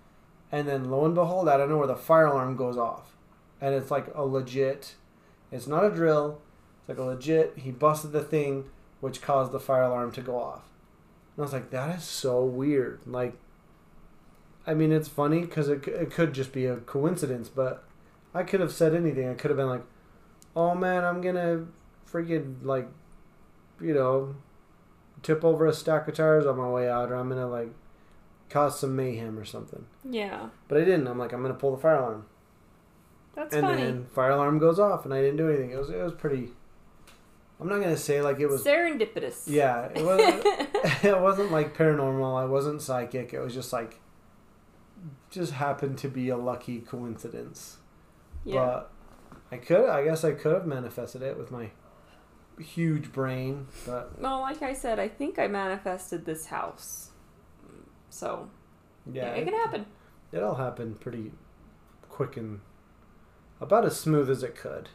and 0.51 0.67
then 0.67 0.89
lo 0.89 1.05
and 1.05 1.15
behold 1.15 1.47
i 1.47 1.55
don't 1.55 1.69
know 1.69 1.77
where 1.77 1.87
the 1.87 1.95
fire 1.95 2.25
alarm 2.25 2.57
goes 2.57 2.77
off. 2.77 3.15
And 3.61 3.75
it's 3.75 3.91
like 3.91 4.07
a 4.15 4.25
legit 4.25 4.95
it's 5.51 5.67
not 5.67 5.85
a 5.85 5.89
drill 5.89 6.41
it's 6.79 6.89
like 6.89 6.97
a 6.97 7.03
legit 7.03 7.53
he 7.57 7.71
busted 7.71 8.11
the 8.11 8.23
thing 8.23 8.65
which 8.99 9.21
caused 9.21 9.53
the 9.53 9.59
fire 9.59 9.83
alarm 9.83 10.11
to 10.11 10.21
go 10.21 10.37
off 10.37 10.68
and 11.39 11.43
i 11.43 11.45
was 11.45 11.53
like 11.53 11.69
that 11.69 11.97
is 11.99 12.03
so 12.03 12.43
weird. 12.43 12.99
Like 13.05 13.33
i 14.67 14.73
mean 14.73 14.91
it's 14.91 15.07
funny 15.07 15.41
because 15.41 15.69
it, 15.69 15.87
it 15.87 16.11
could 16.11 16.33
just 16.33 16.51
be 16.51 16.65
a 16.65 16.75
coincidence 16.75 17.47
but 17.47 17.85
i 18.33 18.43
could 18.43 18.59
have 18.59 18.73
said 18.73 18.93
anything. 18.93 19.29
I 19.29 19.35
could 19.35 19.49
have 19.49 19.57
been 19.57 19.69
like 19.69 19.85
oh 20.53 20.75
man 20.75 21.05
i'm 21.05 21.21
gonna 21.21 21.65
freaking 22.11 22.57
like 22.63 22.89
you 23.79 23.93
know 23.93 24.35
tip 25.23 25.45
over 25.45 25.65
a 25.65 25.71
stack 25.73 26.09
of 26.09 26.15
tires 26.15 26.45
on 26.45 26.57
my 26.57 26.67
way 26.67 26.89
out 26.89 27.09
or 27.09 27.15
i'm 27.15 27.29
gonna 27.29 27.47
like 27.47 27.69
cause 28.49 28.79
some 28.79 28.95
mayhem 28.95 29.39
or 29.39 29.45
something. 29.45 29.85
Yeah, 30.09 30.49
but 30.67 30.77
i 30.77 30.83
didn't. 30.83 31.07
I'm 31.07 31.17
like 31.19 31.31
i'm 31.31 31.41
gonna 31.41 31.53
pull 31.53 31.73
the 31.73 31.81
fire 31.81 31.95
alarm. 31.95 32.25
That's 33.35 33.55
funny. 33.55 33.67
and 33.67 33.77
funny. 33.77 33.91
then 33.91 34.05
fire 34.07 34.31
alarm 34.31 34.59
goes 34.59 34.77
off 34.77 35.05
and 35.05 35.13
i 35.13 35.21
didn't 35.21 35.37
do 35.37 35.47
anything. 35.47 35.71
It 35.71 35.77
was 35.77 35.89
it 35.89 36.03
was 36.03 36.13
pretty 36.13 36.49
i'm 37.59 37.67
not 37.67 37.79
gonna 37.81 37.97
say 37.97 38.21
like 38.21 38.39
it 38.39 38.47
was 38.47 38.63
Serendipitous. 38.63 39.43
yeah 39.47 39.89
it 39.95 40.03
wasn't 40.03 40.45
it 41.03 41.19
wasn't 41.19 41.51
like 41.51 41.75
paranormal 41.75 42.39
i 42.39 42.45
wasn't 42.45 42.81
psychic 42.81 43.33
it 43.33 43.39
was 43.39 43.53
just 43.53 43.73
like 43.73 43.99
just 45.29 45.53
happened 45.53 45.97
to 45.97 46.07
be 46.07 46.29
a 46.29 46.37
lucky 46.37 46.79
coincidence 46.79 47.77
yeah. 48.45 48.55
but 48.55 48.91
i 49.51 49.57
could 49.57 49.89
i 49.89 50.03
guess 50.03 50.23
i 50.23 50.31
could 50.31 50.53
have 50.53 50.65
manifested 50.65 51.21
it 51.21 51.37
with 51.37 51.51
my 51.51 51.69
huge 52.59 53.11
brain 53.13 53.67
but 53.85 54.19
Well, 54.19 54.41
like 54.41 54.61
I 54.61 54.73
said, 54.73 54.99
I 54.99 55.07
think 55.07 55.39
I 55.39 55.47
manifested 55.47 56.25
this 56.25 56.47
house. 56.47 57.11
So 58.09 58.49
yeah 59.11 59.27
yeah, 59.27 59.31
it 59.35 59.45
can 59.45 59.53
happen. 59.53 59.85
it 60.33 60.43
all 60.43 60.55
happened 60.55 60.99
pretty 60.99 61.31
quick 62.09 62.35
and 62.35 62.59
about 63.61 63.85
as 63.85 63.97
smooth 63.97 64.29
as 64.29 64.43
it 64.43 64.55
could 64.55 64.89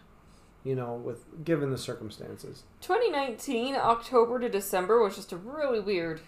you 0.65 0.75
know 0.75 0.95
with 0.95 1.45
given 1.45 1.71
the 1.71 1.79
circumstances 1.79 2.65
2019 2.81 3.77
October 3.77 4.39
to 4.41 4.49
December 4.49 5.03
was 5.03 5.15
just 5.17 5.33
a 5.33 5.37
really 5.37 5.81
weird, 5.81 6.21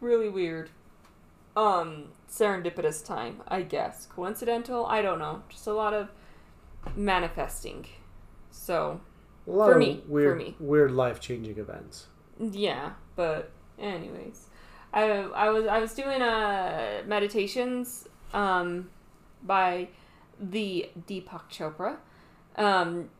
really 0.00 0.28
weird, 0.28 0.70
um, 1.56 2.06
serendipitous 2.30 3.04
time. 3.04 3.42
I 3.48 3.62
guess 3.62 4.06
coincidental. 4.06 4.86
I 4.86 5.02
don't 5.02 5.18
know. 5.18 5.42
Just 5.48 5.66
a 5.66 5.72
lot 5.72 5.92
of 5.94 6.08
manifesting. 6.96 7.86
So 8.50 9.00
For 9.44 9.76
me, 9.78 10.02
for 10.06 10.12
weird 10.12 10.38
me. 10.38 10.56
weird 10.58 10.90
life-changing 10.92 11.58
events 11.58 12.06
yeah, 12.38 12.92
but 13.16 13.50
anyways, 13.78 14.48
I 14.92 15.02
I 15.10 15.50
was 15.50 15.66
I 15.66 15.78
was 15.78 15.94
doing 15.94 16.20
uh 16.22 17.02
meditations 17.06 18.08
um 18.32 18.90
by 19.42 19.88
the 20.40 20.90
Deepak 21.06 21.42
Chopra. 21.50 21.96
Um, 22.56 23.10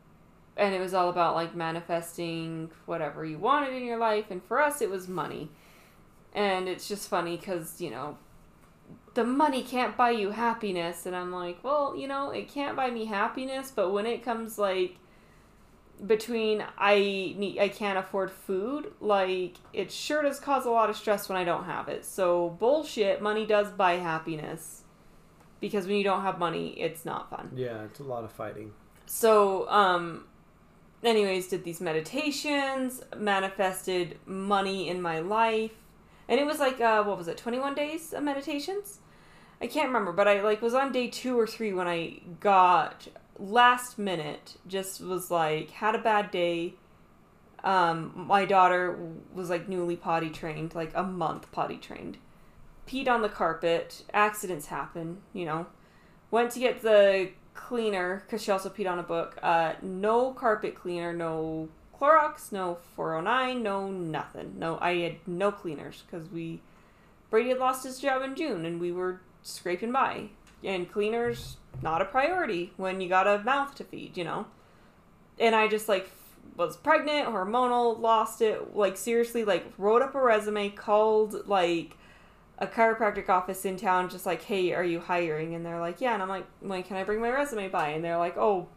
and 0.56 0.74
it 0.74 0.80
was 0.80 0.94
all 0.94 1.08
about 1.08 1.34
like 1.34 1.54
manifesting 1.54 2.70
whatever 2.86 3.24
you 3.24 3.38
wanted 3.38 3.74
in 3.74 3.84
your 3.84 3.98
life. 3.98 4.26
And 4.30 4.42
for 4.42 4.60
us, 4.60 4.80
it 4.80 4.90
was 4.90 5.08
money. 5.08 5.50
And 6.32 6.68
it's 6.68 6.88
just 6.88 7.08
funny 7.08 7.36
because, 7.36 7.80
you 7.80 7.90
know, 7.90 8.18
the 9.14 9.24
money 9.24 9.62
can't 9.62 9.96
buy 9.96 10.10
you 10.10 10.30
happiness. 10.30 11.06
And 11.06 11.14
I'm 11.14 11.32
like, 11.32 11.62
well, 11.62 11.96
you 11.96 12.06
know, 12.06 12.30
it 12.30 12.48
can't 12.48 12.76
buy 12.76 12.90
me 12.90 13.06
happiness. 13.06 13.72
But 13.74 13.90
when 13.90 14.06
it 14.06 14.22
comes 14.22 14.58
like 14.58 14.96
between 16.04 16.64
I 16.76 17.34
need 17.36 17.58
I 17.58 17.68
can't 17.68 17.98
afford 17.98 18.30
food, 18.30 18.92
like 19.00 19.56
it 19.72 19.90
sure 19.90 20.22
does 20.22 20.38
cause 20.38 20.66
a 20.66 20.70
lot 20.70 20.90
of 20.90 20.96
stress 20.96 21.28
when 21.28 21.38
I 21.38 21.44
don't 21.44 21.64
have 21.64 21.88
it. 21.88 22.04
So 22.04 22.50
bullshit, 22.60 23.20
money 23.20 23.44
does 23.46 23.70
buy 23.70 23.94
happiness. 23.94 24.82
Because 25.60 25.86
when 25.86 25.96
you 25.96 26.04
don't 26.04 26.22
have 26.22 26.38
money, 26.38 26.70
it's 26.78 27.04
not 27.04 27.30
fun. 27.30 27.50
Yeah, 27.54 27.84
it's 27.84 27.98
a 27.98 28.04
lot 28.04 28.22
of 28.22 28.30
fighting. 28.30 28.72
So, 29.06 29.68
um 29.68 30.26
anyways, 31.04 31.48
did 31.48 31.64
these 31.64 31.80
meditations, 31.80 33.02
manifested 33.16 34.18
money 34.26 34.88
in 34.88 35.00
my 35.02 35.20
life. 35.20 35.72
And 36.28 36.40
it 36.40 36.46
was 36.46 36.58
like 36.58 36.80
uh 36.80 37.02
what 37.04 37.18
was 37.18 37.28
it? 37.28 37.36
21 37.36 37.74
days 37.74 38.12
of 38.12 38.22
meditations? 38.22 39.00
I 39.60 39.66
can't 39.66 39.88
remember, 39.88 40.12
but 40.12 40.28
I 40.28 40.42
like 40.42 40.62
was 40.62 40.74
on 40.74 40.92
day 40.92 41.08
2 41.08 41.38
or 41.38 41.46
3 41.46 41.72
when 41.72 41.86
I 41.86 42.20
got 42.40 43.08
last 43.38 43.98
minute 43.98 44.56
just 44.66 45.00
was 45.00 45.30
like 45.30 45.70
had 45.70 45.94
a 45.94 45.98
bad 45.98 46.30
day 46.30 46.74
um 47.64 48.12
my 48.14 48.44
daughter 48.44 48.96
was 49.32 49.50
like 49.50 49.68
newly 49.68 49.96
potty 49.96 50.30
trained 50.30 50.74
like 50.74 50.92
a 50.94 51.02
month 51.02 51.50
potty 51.50 51.76
trained 51.76 52.18
peed 52.86 53.08
on 53.08 53.22
the 53.22 53.28
carpet 53.28 54.04
accidents 54.12 54.66
happen 54.66 55.18
you 55.32 55.44
know 55.44 55.66
went 56.30 56.50
to 56.50 56.60
get 56.60 56.82
the 56.82 57.30
cleaner 57.54 58.22
because 58.26 58.42
she 58.42 58.50
also 58.50 58.68
peed 58.68 58.90
on 58.90 58.98
a 58.98 59.02
book 59.02 59.38
uh 59.42 59.72
no 59.80 60.32
carpet 60.32 60.74
cleaner 60.74 61.12
no 61.12 61.68
Clorox, 61.98 62.52
no 62.52 62.78
409, 62.96 63.62
no 63.62 63.90
nothing. 63.90 64.54
No, 64.58 64.78
I 64.80 64.96
had 64.96 65.16
no 65.26 65.52
cleaners 65.52 66.02
because 66.04 66.28
we 66.28 66.60
Brady 67.30 67.50
had 67.50 67.58
lost 67.58 67.84
his 67.84 67.98
job 67.98 68.22
in 68.22 68.34
June 68.34 68.64
and 68.64 68.80
we 68.80 68.92
were 68.92 69.20
scraping 69.42 69.92
by. 69.92 70.28
And 70.62 70.90
cleaners 70.90 71.56
not 71.82 72.02
a 72.02 72.06
priority 72.06 72.72
when 72.76 73.00
you 73.00 73.08
got 73.08 73.26
a 73.26 73.42
mouth 73.42 73.74
to 73.76 73.84
feed, 73.84 74.16
you 74.16 74.24
know. 74.24 74.46
And 75.38 75.54
I 75.54 75.68
just 75.68 75.88
like 75.88 76.10
was 76.56 76.76
pregnant, 76.76 77.28
hormonal, 77.28 77.98
lost 77.98 78.40
it. 78.42 78.76
Like 78.76 78.96
seriously, 78.96 79.44
like 79.44 79.72
wrote 79.78 80.02
up 80.02 80.14
a 80.14 80.20
resume, 80.20 80.70
called 80.70 81.48
like 81.48 81.96
a 82.58 82.66
chiropractic 82.66 83.28
office 83.28 83.64
in 83.64 83.76
town, 83.76 84.08
just 84.08 84.26
like, 84.26 84.42
hey, 84.42 84.72
are 84.72 84.84
you 84.84 85.00
hiring? 85.00 85.54
And 85.54 85.66
they're 85.66 85.80
like, 85.80 86.00
yeah. 86.00 86.14
And 86.14 86.22
I'm 86.22 86.28
like, 86.28 86.46
when 86.60 86.82
can 86.82 86.96
I 86.96 87.04
bring 87.04 87.20
my 87.20 87.30
resume 87.30 87.68
by? 87.68 87.88
And 87.88 88.04
they're 88.04 88.18
like, 88.18 88.36
oh, 88.36 88.68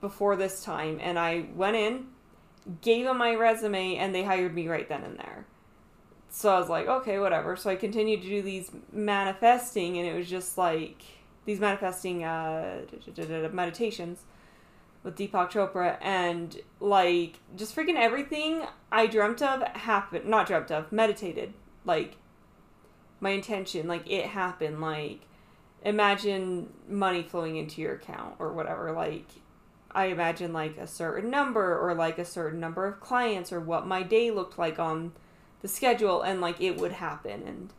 before 0.00 0.36
this 0.36 0.64
time. 0.64 0.98
And 1.00 1.18
I 1.18 1.46
went 1.54 1.76
in, 1.76 2.06
gave 2.80 3.04
them 3.04 3.18
my 3.18 3.34
resume, 3.34 3.96
and 3.96 4.14
they 4.14 4.24
hired 4.24 4.54
me 4.54 4.68
right 4.68 4.88
then 4.88 5.02
and 5.02 5.18
there. 5.18 5.46
So 6.30 6.54
I 6.54 6.58
was 6.58 6.68
like, 6.68 6.86
okay, 6.86 7.18
whatever. 7.18 7.56
So 7.56 7.70
I 7.70 7.76
continued 7.76 8.22
to 8.22 8.28
do 8.28 8.40
these 8.40 8.70
manifesting, 8.92 9.98
and 9.98 10.06
it 10.06 10.14
was 10.14 10.28
just 10.28 10.56
like 10.56 11.02
these 11.44 11.60
manifesting 11.60 12.24
uh, 12.24 12.82
meditations 13.52 14.20
with 15.02 15.16
Deepak 15.16 15.50
Chopra, 15.50 15.98
and 16.00 16.60
like 16.78 17.40
just 17.56 17.74
freaking 17.74 17.96
everything 17.96 18.62
I 18.92 19.06
dreamt 19.06 19.42
of 19.42 19.62
happened. 19.76 20.26
Not 20.26 20.46
dreamt 20.46 20.70
of, 20.70 20.92
meditated. 20.92 21.52
Like 21.84 22.16
my 23.20 23.30
intention, 23.30 23.86
like 23.86 24.10
it 24.10 24.26
happened. 24.26 24.80
Like 24.80 25.20
imagine 25.82 26.72
money 26.88 27.22
flowing 27.22 27.56
into 27.56 27.80
your 27.80 27.94
account 27.94 28.34
or 28.38 28.52
whatever. 28.52 28.92
Like 28.92 29.26
I 29.92 30.06
imagine 30.06 30.52
like 30.52 30.76
a 30.78 30.86
certain 30.86 31.30
number 31.30 31.78
or 31.78 31.94
like 31.94 32.18
a 32.18 32.24
certain 32.24 32.60
number 32.60 32.86
of 32.86 33.00
clients 33.00 33.52
or 33.52 33.60
what 33.60 33.86
my 33.86 34.02
day 34.02 34.30
looked 34.30 34.58
like 34.58 34.78
on 34.78 35.12
the 35.62 35.68
schedule, 35.68 36.22
and 36.22 36.40
like 36.40 36.60
it 36.60 36.78
would 36.78 36.92
happen 36.92 37.42
and 37.46 37.72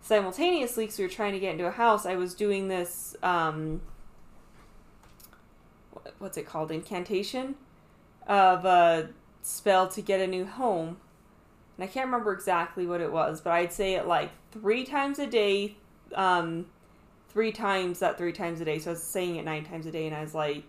simultaneously 0.00 0.84
because 0.84 0.98
we 0.98 1.04
were 1.04 1.10
trying 1.10 1.32
to 1.32 1.38
get 1.38 1.52
into 1.52 1.66
a 1.66 1.70
house 1.70 2.06
i 2.06 2.14
was 2.14 2.34
doing 2.34 2.68
this 2.68 3.16
um 3.22 3.80
what's 6.18 6.36
it 6.36 6.46
called 6.46 6.70
incantation 6.70 7.54
of 8.26 8.64
a 8.64 9.08
spell 9.42 9.88
to 9.88 10.00
get 10.00 10.20
a 10.20 10.26
new 10.26 10.44
home 10.44 10.96
and 11.78 11.84
i 11.84 11.86
can't 11.86 12.06
remember 12.06 12.32
exactly 12.32 12.86
what 12.86 13.00
it 13.00 13.10
was 13.10 13.40
but 13.40 13.52
i'd 13.54 13.72
say 13.72 13.94
it 13.94 14.06
like 14.06 14.30
three 14.50 14.84
times 14.84 15.18
a 15.18 15.26
day 15.26 15.74
um 16.14 16.66
three 17.30 17.52
times 17.52 18.00
that 18.00 18.18
three 18.18 18.32
times 18.32 18.60
a 18.60 18.64
day 18.64 18.78
so 18.78 18.90
i 18.90 18.92
was 18.92 19.02
saying 19.02 19.36
it 19.36 19.44
nine 19.44 19.64
times 19.64 19.86
a 19.86 19.90
day 19.90 20.06
and 20.06 20.14
i 20.14 20.20
was 20.20 20.34
like 20.34 20.64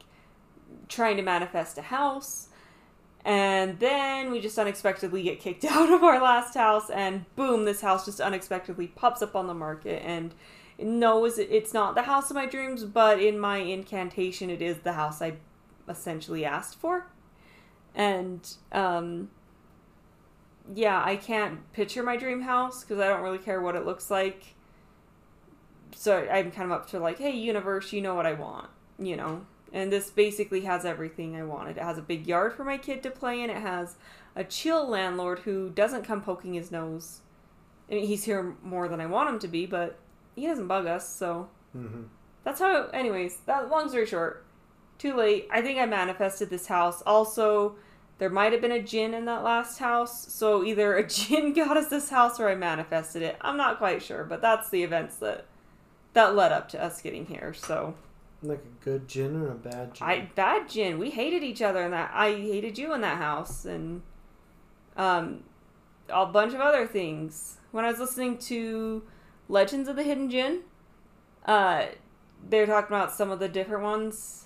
trying 0.88 1.18
to 1.18 1.24
manifest 1.24 1.78
a 1.78 1.82
house 1.82 2.50
and 3.26 3.80
then 3.80 4.32
we 4.32 4.40
just 4.40 4.58
unexpectedly 4.58 5.24
get 5.24 5.40
kicked 5.40 5.66
out 5.70 5.92
of 5.92 6.04
our 6.04 6.22
last 6.22 6.54
house, 6.56 6.90
and 6.90 7.26
boom, 7.36 7.66
this 7.66 7.82
house 7.82 8.06
just 8.06 8.22
unexpectedly 8.22 8.88
pops 8.88 9.22
up 9.22 9.36
on 9.36 9.48
the 9.48 9.54
market. 9.54 10.02
And 10.06 10.34
no, 10.78 11.26
it's 11.26 11.74
not 11.74 11.96
the 11.96 12.04
house 12.04 12.30
of 12.30 12.36
my 12.36 12.46
dreams, 12.46 12.86
but 12.86 13.22
in 13.22 13.38
my 13.38 13.58
incantation, 13.58 14.50
it 14.50 14.62
is 14.62 14.80
the 14.80 14.94
house 14.94 15.22
I 15.22 15.34
essentially 15.88 16.46
asked 16.46 16.80
for. 16.80 17.08
And 17.94 18.48
um, 18.72 19.30
yeah, 20.74 21.02
I 21.04 21.16
can't 21.16 21.72
picture 21.74 22.04
my 22.04 22.18
dream 22.18 22.42
house 22.42 22.84
because 22.84 23.00
I 23.00 23.08
don't 23.08 23.22
really 23.22 23.38
care 23.38 23.62
what 23.62 23.76
it 23.76 23.86
looks 23.86 24.12
like. 24.12 24.56
So 25.96 26.28
I'm 26.32 26.52
kind 26.52 26.72
of 26.72 26.80
up 26.80 26.90
to 26.90 27.00
like, 27.00 27.18
hey, 27.18 27.32
universe, 27.32 27.92
you 27.92 28.02
know 28.02 28.16
what 28.16 28.26
I 28.26 28.34
want, 28.34 28.70
you 28.98 29.16
know? 29.16 29.46
And 29.74 29.92
this 29.92 30.10
basically 30.10 30.62
has 30.62 30.86
everything 30.86 31.36
I 31.36 31.44
wanted. 31.44 31.78
It 31.78 31.84
has 31.84 31.98
a 31.98 32.04
big 32.04 32.28
yard 32.28 32.54
for 32.54 32.64
my 32.64 32.78
kid 32.78 33.04
to 33.04 33.12
play 33.12 33.42
in. 33.42 33.50
It 33.50 33.62
has 33.62 33.96
a 34.36 34.44
chill 34.44 34.88
landlord 34.88 35.40
who 35.40 35.70
doesn't 35.70 36.04
come 36.04 36.22
poking 36.22 36.54
his 36.54 36.72
nose. 36.72 37.22
I 37.90 37.96
mean, 37.96 38.08
he's 38.08 38.24
here 38.24 38.56
more 38.64 38.88
than 38.88 39.02
I 39.02 39.06
want 39.08 39.30
him 39.30 39.40
to 39.40 39.48
be, 39.48 39.66
but 39.66 39.98
he 40.36 40.48
doesn't 40.48 40.68
bug 40.68 40.86
us, 40.86 41.08
so. 41.14 41.50
Mm-hmm. 41.76 42.04
That's 42.44 42.60
how. 42.60 42.88
Anyways, 42.88 43.38
that 43.46 43.70
long 43.70 43.90
story 43.90 44.06
short, 44.06 44.46
too 44.98 45.16
late. 45.16 45.48
I 45.52 45.62
think 45.62 45.80
I 45.80 45.86
manifested 45.86 46.50
this 46.50 46.68
house. 46.68 47.02
Also, 47.02 47.76
there 48.20 48.30
might 48.30 48.52
have 48.52 48.62
been 48.62 48.72
a 48.72 48.82
jinn 48.82 49.14
in 49.14 49.26
that 49.26 49.44
last 49.44 49.80
house, 49.80 50.32
so 50.32 50.64
either 50.64 50.96
a 50.96 51.08
jinn 51.08 51.54
got 51.54 51.78
us 51.78 51.88
this 51.88 52.10
house 52.10 52.40
or 52.40 52.50
I 52.50 52.56
manifested 52.56 53.24
it. 53.24 53.38
I'm 53.42 53.58
not 53.58 53.78
quite 53.78 54.04
sure, 54.04 54.24
but 54.24 54.42
that's 54.42 54.70
the 54.70 54.84
events 54.84 55.16
that 55.18 55.46
that 56.14 56.36
led 56.36 56.52
up 56.52 56.70
to 56.70 56.84
us 56.84 57.02
getting 57.02 57.26
here. 57.26 57.54
So. 57.54 57.96
Like 58.42 58.60
a 58.60 58.86
good 58.86 59.08
jinn 59.08 59.36
or 59.36 59.52
a 59.52 59.56
bad 59.56 59.96
jinn? 59.96 60.08
I 60.08 60.30
bad 60.34 60.70
jinn. 60.70 60.98
We 60.98 61.10
hated 61.10 61.44
each 61.44 61.62
other 61.62 61.84
in 61.84 61.92
that. 61.92 62.12
I 62.14 62.32
hated 62.32 62.78
you 62.78 62.94
in 62.94 63.02
that 63.02 63.18
house, 63.18 63.66
and 63.66 64.02
um, 64.96 65.44
a 66.10 66.26
bunch 66.26 66.54
of 66.54 66.62
other 66.62 66.88
things. 66.88 67.58
When 67.72 67.86
I 67.86 67.92
was 67.92 68.00
listening 68.00 68.38
to 68.40 69.04
Legends 69.48 69.90
of 69.90 69.96
the 69.96 70.04
Hidden 70.04 70.30
Jinn, 70.30 70.62
uh, 71.46 71.88
they're 72.48 72.66
talking 72.66 72.96
about 72.96 73.12
some 73.12 73.30
of 73.30 73.40
the 73.40 73.50
different 73.50 73.84
ones 73.84 74.46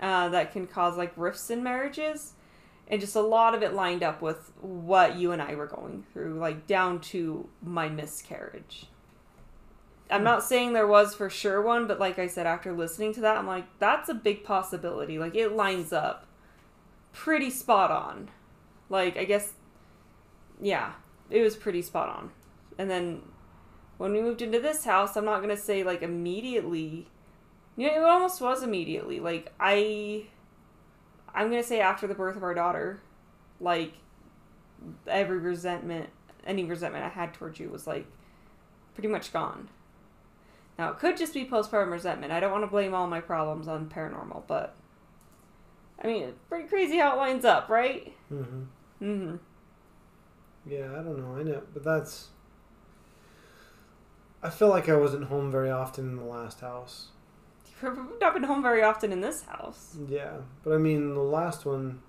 uh, 0.00 0.28
that 0.28 0.52
can 0.52 0.66
cause 0.66 0.96
like 0.96 1.12
rifts 1.16 1.50
in 1.50 1.62
marriages, 1.62 2.34
and 2.90 3.00
just 3.00 3.14
a 3.14 3.20
lot 3.20 3.54
of 3.54 3.62
it 3.62 3.72
lined 3.72 4.02
up 4.02 4.20
with 4.20 4.52
what 4.60 5.16
you 5.16 5.30
and 5.30 5.40
I 5.40 5.54
were 5.54 5.68
going 5.68 6.04
through, 6.12 6.38
like 6.38 6.66
down 6.66 7.00
to 7.02 7.48
my 7.62 7.88
miscarriage. 7.88 8.88
I'm 10.10 10.24
not 10.24 10.42
saying 10.42 10.72
there 10.72 10.88
was 10.88 11.14
for 11.14 11.30
sure 11.30 11.62
one, 11.62 11.86
but 11.86 12.00
like 12.00 12.18
I 12.18 12.26
said, 12.26 12.44
after 12.44 12.72
listening 12.72 13.14
to 13.14 13.20
that, 13.20 13.36
I'm 13.36 13.46
like, 13.46 13.66
that's 13.78 14.08
a 14.08 14.14
big 14.14 14.42
possibility. 14.42 15.20
Like 15.20 15.36
it 15.36 15.52
lines 15.52 15.92
up 15.92 16.26
pretty 17.12 17.48
spot 17.48 17.92
on. 17.92 18.28
Like 18.88 19.16
I 19.16 19.24
guess, 19.24 19.52
yeah, 20.60 20.94
it 21.30 21.42
was 21.42 21.54
pretty 21.54 21.82
spot 21.82 22.08
on. 22.08 22.32
And 22.76 22.90
then 22.90 23.22
when 23.98 24.12
we 24.12 24.20
moved 24.20 24.42
into 24.42 24.58
this 24.58 24.84
house, 24.84 25.16
I'm 25.16 25.24
not 25.24 25.42
gonna 25.42 25.56
say 25.56 25.84
like 25.84 26.02
immediately. 26.02 27.06
You 27.76 27.86
know, 27.86 27.94
it 27.94 28.02
almost 28.02 28.40
was 28.40 28.64
immediately. 28.64 29.20
Like 29.20 29.52
I, 29.60 30.26
I'm 31.34 31.50
gonna 31.50 31.62
say 31.62 31.80
after 31.80 32.06
the 32.06 32.14
birth 32.14 32.36
of 32.36 32.42
our 32.42 32.54
daughter, 32.54 33.00
like 33.60 33.94
every 35.06 35.38
resentment, 35.38 36.08
any 36.46 36.64
resentment 36.64 37.04
I 37.04 37.08
had 37.08 37.34
towards 37.34 37.60
you 37.60 37.68
was 37.68 37.86
like 37.86 38.06
pretty 38.94 39.08
much 39.08 39.32
gone 39.32 39.68
now, 40.80 40.92
it 40.92 40.98
could 40.98 41.18
just 41.18 41.34
be 41.34 41.44
postpartum 41.44 41.90
resentment. 41.90 42.32
I 42.32 42.40
don't 42.40 42.50
want 42.50 42.64
to 42.64 42.66
blame 42.66 42.94
all 42.94 43.06
my 43.06 43.20
problems 43.20 43.68
on 43.68 43.90
paranormal, 43.90 44.44
but 44.46 44.74
I 46.02 46.06
mean, 46.06 46.22
it's 46.22 46.38
pretty 46.48 46.68
crazy 46.68 46.96
how 46.96 47.12
it 47.12 47.18
lines 47.18 47.44
up, 47.44 47.68
right? 47.68 48.14
Mm-hmm. 48.32 48.62
Mm-hmm. 49.02 49.36
Yeah, 50.66 50.86
I 50.92 51.02
don't 51.02 51.18
know. 51.18 51.38
I 51.38 51.42
know, 51.42 51.62
but 51.74 51.84
that's. 51.84 52.28
I 54.42 54.48
feel 54.48 54.68
like 54.68 54.88
I 54.88 54.96
wasn't 54.96 55.24
home 55.24 55.50
very 55.50 55.70
often 55.70 56.08
in 56.08 56.16
the 56.16 56.24
last 56.24 56.60
house. 56.60 57.08
Not 57.82 58.34
been 58.34 58.44
home 58.44 58.62
very 58.62 58.82
often 58.82 59.12
in 59.12 59.20
this 59.20 59.44
house. 59.44 59.96
Yeah, 60.08 60.38
but 60.62 60.72
I 60.72 60.78
mean, 60.78 61.14
the 61.14 61.20
last 61.20 61.64
one, 61.64 62.02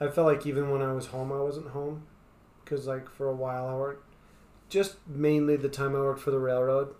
I 0.00 0.08
felt 0.08 0.26
like 0.26 0.46
even 0.46 0.70
when 0.70 0.82
I 0.82 0.92
was 0.92 1.06
home, 1.06 1.32
I 1.32 1.40
wasn't 1.40 1.68
home, 1.68 2.06
because 2.64 2.86
like 2.86 3.10
for 3.10 3.28
a 3.28 3.34
while 3.34 3.66
I 3.66 3.74
worked, 3.74 4.14
just 4.68 4.96
mainly 5.06 5.56
the 5.56 5.68
time 5.68 5.94
I 5.94 6.00
worked 6.00 6.20
for 6.20 6.30
the 6.30 6.38
railroad. 6.38 6.94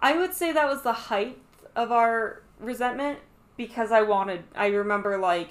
I 0.00 0.16
would 0.16 0.34
say 0.34 0.52
that 0.52 0.68
was 0.68 0.82
the 0.82 0.92
height 0.92 1.38
of 1.74 1.90
our 1.90 2.42
resentment 2.60 3.18
because 3.56 3.92
I 3.92 4.02
wanted. 4.02 4.44
I 4.54 4.68
remember 4.68 5.16
like 5.18 5.50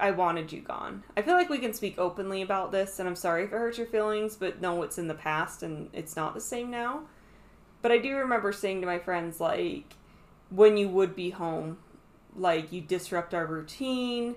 I 0.00 0.10
wanted 0.10 0.52
you 0.52 0.60
gone. 0.60 1.04
I 1.16 1.22
feel 1.22 1.34
like 1.34 1.48
we 1.48 1.58
can 1.58 1.72
speak 1.72 1.98
openly 1.98 2.42
about 2.42 2.72
this, 2.72 2.98
and 2.98 3.08
I'm 3.08 3.16
sorry 3.16 3.44
if 3.44 3.52
it 3.52 3.56
hurts 3.56 3.78
your 3.78 3.86
feelings, 3.86 4.36
but 4.36 4.60
no, 4.60 4.82
it's 4.82 4.98
in 4.98 5.08
the 5.08 5.14
past 5.14 5.62
and 5.62 5.90
it's 5.92 6.16
not 6.16 6.34
the 6.34 6.40
same 6.40 6.70
now. 6.70 7.02
But 7.82 7.92
I 7.92 7.98
do 7.98 8.16
remember 8.16 8.52
saying 8.52 8.80
to 8.80 8.86
my 8.86 8.98
friends, 8.98 9.38
like, 9.38 9.94
when 10.50 10.76
you 10.76 10.88
would 10.88 11.16
be 11.16 11.30
home, 11.30 11.78
like, 12.36 12.72
you 12.72 12.80
disrupt 12.80 13.34
our 13.34 13.46
routine, 13.46 14.36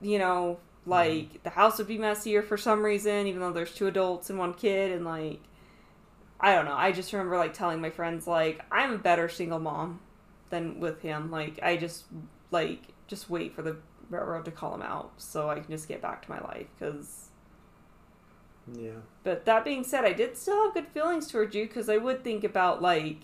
you 0.00 0.18
know, 0.18 0.58
like, 0.84 1.10
mm-hmm. 1.10 1.36
the 1.42 1.50
house 1.50 1.78
would 1.78 1.86
be 1.88 1.98
messier 1.98 2.42
for 2.42 2.56
some 2.56 2.84
reason, 2.84 3.26
even 3.26 3.40
though 3.40 3.52
there's 3.52 3.74
two 3.74 3.86
adults 3.86 4.30
and 4.30 4.38
one 4.38 4.54
kid, 4.54 4.92
and 4.92 5.04
like, 5.04 5.40
I 6.40 6.54
don't 6.54 6.64
know. 6.66 6.74
I 6.74 6.92
just 6.92 7.12
remember, 7.12 7.36
like, 7.38 7.54
telling 7.54 7.80
my 7.80 7.90
friends, 7.90 8.26
like, 8.26 8.62
I'm 8.70 8.92
a 8.92 8.98
better 8.98 9.28
single 9.28 9.58
mom 9.58 10.00
than 10.50 10.80
with 10.80 11.00
him. 11.02 11.30
Like, 11.30 11.58
I 11.62 11.76
just, 11.76 12.04
like, 12.50 12.80
just 13.06 13.30
wait 13.30 13.54
for 13.54 13.62
the 13.62 13.76
railroad 14.10 14.44
to 14.44 14.50
call 14.50 14.74
him 14.74 14.82
out 14.82 15.12
so 15.16 15.48
I 15.48 15.60
can 15.60 15.70
just 15.70 15.88
get 15.88 16.02
back 16.02 16.22
to 16.22 16.30
my 16.30 16.40
life 16.40 16.66
because 16.78 17.30
Yeah. 18.72 19.00
but 19.24 19.44
that 19.46 19.64
being 19.64 19.82
said, 19.84 20.04
I 20.04 20.12
did 20.12 20.36
still 20.36 20.64
have 20.64 20.74
good 20.74 20.88
feelings 20.88 21.28
towards 21.28 21.54
you 21.54 21.66
because 21.66 21.88
I 21.88 21.96
would 21.96 22.22
think 22.22 22.44
about 22.44 22.82
like, 22.82 23.18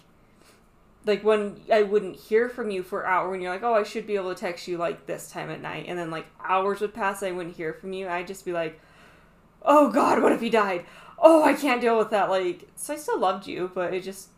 like 1.05 1.25
when 1.25 1.61
I 1.73 1.83
wouldn't 1.83 2.17
hear 2.17 2.49
from 2.49 2.71
you 2.71 2.83
for 2.83 3.03
an 3.03 3.11
hour, 3.11 3.31
when 3.31 3.41
you're 3.41 3.53
like, 3.53 3.63
oh, 3.63 3.75
I 3.75 3.83
should 3.83 4.07
be 4.07 4.17
able 4.17 4.35
to 4.35 4.41
text 4.41 4.69
you 4.69 4.79
like 4.79 5.07
this 5.07 5.31
time 5.31 5.51
at 5.51 5.61
night, 5.61 5.87
and 5.89 5.99
then 5.99 6.11
like 6.11 6.27
hours 6.43 6.81
would 6.81 6.95
pass, 6.95 7.23
I 7.23 7.33
wouldn't 7.33 7.57
hear 7.57 7.73
from 7.73 7.93
you. 7.93 8.09
I'd 8.09 8.27
just 8.27 8.45
be 8.45 8.53
like, 8.53 8.81
oh 9.63 9.91
God, 9.91 10.23
what 10.23 10.33
if 10.33 10.41
he 10.41 10.51
died? 10.51 10.87
Oh, 11.19 11.43
I 11.43 11.55
can't 11.55 11.81
deal 11.81 11.99
with 11.99 12.11
that. 12.11 12.31
Like, 12.31 12.69
so 12.75 12.95
I 12.95 12.97
still 12.97 13.19
loved 13.19 13.47
you, 13.47 13.71
but 13.75 13.95
it 13.95 14.03
just 14.03 14.29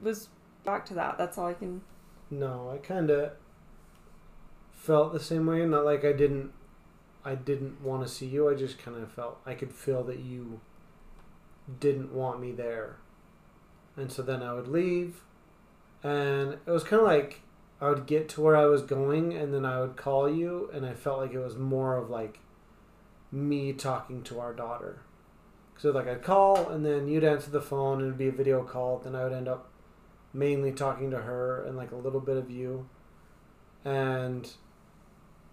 was 0.00 0.28
back 0.64 0.86
to 0.86 0.94
that. 0.94 1.18
That's 1.18 1.38
all 1.38 1.46
I 1.46 1.54
can. 1.54 1.82
No, 2.30 2.70
I 2.74 2.78
kind 2.78 3.10
of 3.10 3.32
felt 4.72 5.12
the 5.12 5.20
same 5.20 5.46
way. 5.46 5.64
Not 5.66 5.84
like 5.84 6.04
I 6.04 6.12
didn't, 6.12 6.52
I 7.24 7.34
didn't 7.34 7.82
want 7.82 8.02
to 8.02 8.08
see 8.08 8.26
you. 8.26 8.48
I 8.48 8.54
just 8.54 8.78
kind 8.78 8.96
of 8.96 9.10
felt 9.10 9.38
I 9.44 9.54
could 9.54 9.72
feel 9.72 10.02
that 10.04 10.20
you 10.20 10.60
didn't 11.80 12.12
want 12.12 12.40
me 12.40 12.52
there, 12.52 12.96
and 13.96 14.10
so 14.12 14.22
then 14.22 14.42
I 14.42 14.54
would 14.54 14.68
leave, 14.68 15.22
and 16.06 16.58
it 16.66 16.70
was 16.70 16.84
kind 16.84 17.00
of 17.00 17.06
like 17.06 17.40
I 17.80 17.88
would 17.88 18.06
get 18.06 18.28
to 18.30 18.40
where 18.40 18.56
I 18.56 18.66
was 18.66 18.82
going, 18.82 19.34
and 19.34 19.52
then 19.52 19.64
I 19.64 19.80
would 19.80 19.96
call 19.96 20.28
you, 20.28 20.70
and 20.72 20.86
I 20.86 20.94
felt 20.94 21.20
like 21.20 21.32
it 21.32 21.38
was 21.38 21.56
more 21.56 21.96
of 21.96 22.10
like 22.10 22.40
me 23.32 23.72
talking 23.72 24.22
to 24.24 24.40
our 24.40 24.52
daughter. 24.52 25.00
So 25.78 25.90
like 25.90 26.08
I'd 26.08 26.22
call, 26.22 26.68
and 26.70 26.84
then 26.84 27.08
you'd 27.08 27.24
answer 27.24 27.50
the 27.50 27.60
phone, 27.60 27.98
and 27.98 28.08
it'd 28.08 28.18
be 28.18 28.28
a 28.28 28.32
video 28.32 28.62
call. 28.62 28.98
Then 28.98 29.14
I 29.14 29.24
would 29.24 29.32
end 29.32 29.48
up 29.48 29.70
mainly 30.36 30.70
talking 30.70 31.10
to 31.10 31.18
her 31.18 31.64
and 31.64 31.76
like 31.76 31.92
a 31.92 31.96
little 31.96 32.20
bit 32.20 32.36
of 32.36 32.50
you 32.50 32.86
and 33.84 34.52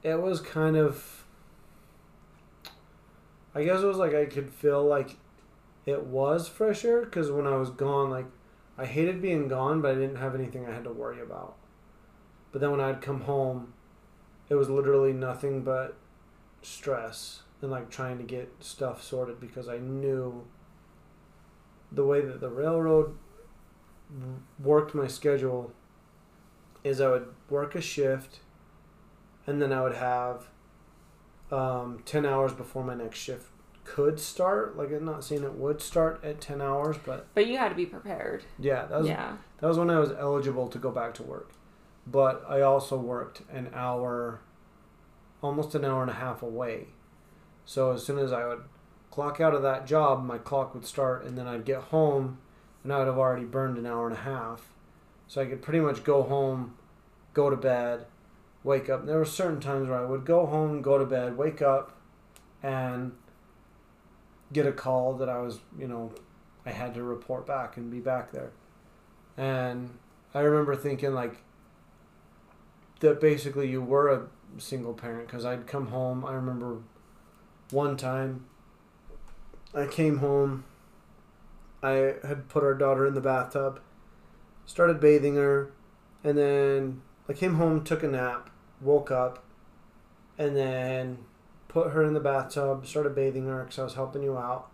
it 0.04 0.22
was 0.22 0.42
kind 0.42 0.76
of 0.76 1.26
i 3.56 3.64
guess 3.64 3.82
it 3.82 3.86
was 3.86 3.98
like 3.98 4.14
i 4.14 4.26
could 4.26 4.50
feel 4.50 4.84
like 4.84 5.16
it 5.86 6.04
was 6.06 6.48
fresh 6.48 6.84
air 6.84 7.02
because 7.06 7.32
when 7.32 7.48
i 7.48 7.56
was 7.56 7.70
gone 7.70 8.10
like 8.10 8.26
i 8.78 8.86
hated 8.86 9.22
being 9.22 9.48
gone 9.48 9.82
but 9.82 9.92
i 9.92 9.96
didn't 9.96 10.18
have 10.18 10.36
anything 10.36 10.66
i 10.66 10.74
had 10.74 10.84
to 10.84 10.92
worry 10.92 11.22
about. 11.22 11.56
But 12.52 12.62
then 12.62 12.72
when 12.72 12.82
i'd 12.82 13.02
come 13.02 13.22
home 13.22 13.74
it 14.50 14.56
was 14.56 14.70
literally 14.70 15.14
nothing 15.14 15.64
but 15.64 15.98
stress 16.62 17.42
and 17.62 17.72
like 17.72 17.90
trying 17.90 18.18
to 18.18 18.24
get 18.24 18.52
stuff 18.60 19.02
sorted 19.04 19.40
because 19.40 19.68
i 19.68 19.78
knew 19.78 20.46
the 21.92 22.06
way 22.06 22.22
that 22.22 22.40
the 22.42 22.50
railroad 22.50 23.16
worked 24.60 24.94
my 24.94 25.08
schedule 25.08 25.72
is 26.84 27.00
I 27.00 27.10
would 27.10 27.28
work 27.50 27.76
a 27.76 27.82
shift 27.82 28.40
and 29.48 29.62
then 29.62 29.72
I 29.72 29.82
would 29.82 29.96
have 29.96 30.48
um, 31.52 32.02
10 32.06 32.26
hours 32.26 32.54
before 32.54 32.84
my 32.84 32.96
next 32.96 33.20
shift 33.20 33.50
could 33.84 34.20
start. 34.20 34.78
Like, 34.78 34.92
I'm 34.92 35.06
not 35.06 35.24
saying 35.24 35.44
it 35.44 35.54
would 35.56 35.82
start 35.82 36.24
at 36.24 36.42
10 36.42 36.62
hours, 36.62 36.98
but 37.06 37.28
But 37.34 37.48
you 37.48 37.58
had 37.58 37.70
to 37.70 37.76
be 37.76 37.86
prepared. 37.86 38.44
yeah, 38.60 38.86
that 38.86 39.00
was, 39.00 39.08
yeah. 39.08 39.38
that 39.60 39.68
was 39.68 39.78
when 39.78 39.90
I 39.90 40.00
was 40.00 40.12
eligible 40.12 40.68
to 40.70 40.78
go 40.78 40.92
back 40.92 41.14
to 41.16 41.24
work. 41.24 41.52
But 42.06 42.44
I 42.48 42.62
also 42.62 42.98
worked 42.98 43.42
an 43.52 43.70
hour, 43.74 44.42
almost 45.42 45.76
an 45.76 45.86
hour 45.86 46.02
and 46.02 46.12
a 46.12 46.16
half 46.16 46.42
away. 46.42 46.88
So 47.66 47.92
as 47.92 48.06
soon 48.06 48.20
as 48.20 48.34
I 48.34 48.46
would 48.46 48.64
clock 49.12 49.40
out 49.40 49.54
of 49.54 49.62
that 49.62 49.86
job, 49.86 50.24
my 50.24 50.38
clock 50.38 50.74
would 50.74 50.86
start, 50.86 51.24
and 51.24 51.38
then 51.38 51.48
I'd 51.48 51.66
get 51.66 51.80
home, 51.84 52.40
and 52.84 52.92
I 52.92 52.98
would 53.00 53.08
have 53.08 53.18
already 53.18 53.46
burned 53.46 53.78
an 53.78 53.86
hour 53.86 54.06
and 54.08 54.16
a 54.18 54.22
half. 54.22 54.74
So 55.28 55.42
I 55.42 55.46
could 55.46 55.62
pretty 55.62 55.80
much 55.80 56.04
go 56.04 56.24
home, 56.24 56.76
go 57.34 57.50
to 57.50 57.56
bed, 57.56 58.06
wake 58.64 58.90
up. 58.90 59.06
There 59.06 59.18
were 59.18 59.26
certain 59.26 59.60
times 59.62 59.88
where 59.90 60.00
I 60.00 60.06
would 60.06 60.26
go 60.26 60.46
home, 60.46 60.82
go 60.82 60.98
to 60.98 61.06
bed, 61.06 61.38
wake 61.38 61.62
up, 61.62 61.96
and 62.62 63.14
get 64.54 64.66
a 64.66 64.72
call 64.72 65.16
that 65.16 65.30
I 65.30 65.40
was, 65.40 65.60
you 65.78 65.88
know, 65.88 66.12
I 66.66 66.72
had 66.72 66.94
to 66.94 67.04
report 67.04 67.46
back 67.46 67.76
and 67.78 67.92
be 67.92 68.00
back 68.00 68.32
there. 68.32 68.52
And 69.36 69.98
I 70.34 70.42
remember 70.42 70.76
thinking 70.76 71.14
like 71.14 71.44
that 73.00 73.20
basically 73.20 73.70
you 73.70 73.82
were 73.82 74.10
a 74.10 74.28
single 74.60 74.94
parent 74.94 75.28
because 75.28 75.44
I'd 75.44 75.68
come 75.68 75.88
home. 75.88 76.24
I 76.24 76.34
remember 76.34 76.78
one 77.72 77.98
time 77.98 78.46
I 79.74 79.88
came 79.88 80.20
home. 80.20 80.64
I 81.82 82.16
had 82.26 82.48
put 82.48 82.64
our 82.64 82.76
daughter 82.76 83.06
in 83.06 83.14
the 83.14 83.22
bathtub, 83.22 83.82
started 84.66 85.02
bathing 85.02 85.36
her, 85.36 85.72
and 86.24 86.38
then 86.38 87.02
I 87.28 87.34
came 87.34 87.56
home, 87.56 87.84
took 87.84 88.04
a 88.04 88.08
nap, 88.08 88.50
woke 88.80 89.12
up, 89.12 89.44
and 90.38 90.56
then 90.56 91.18
put 91.74 91.92
her 91.92 92.04
in 92.04 92.14
the 92.14 92.20
bathtub, 92.20 92.86
started 92.86 93.16
bathing 93.16 93.48
her 93.48 93.64
because 93.64 93.80
I 93.80 93.84
was 93.84 93.96
helping 93.96 94.22
you 94.22 94.38
out. 94.38 94.70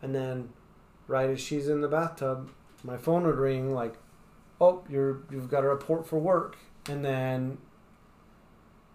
And 0.00 0.14
then, 0.14 0.50
right 1.08 1.28
as 1.28 1.40
she's 1.40 1.68
in 1.68 1.80
the 1.80 1.88
bathtub, 1.88 2.50
my 2.84 2.96
phone 2.96 3.26
would 3.26 3.36
ring 3.36 3.74
like, 3.74 3.94
"Oh, 4.60 4.84
you're 4.88 5.24
you've 5.30 5.50
got 5.50 5.64
a 5.64 5.68
report 5.68 6.06
for 6.06 6.18
work." 6.18 6.56
And 6.88 7.04
then 7.04 7.58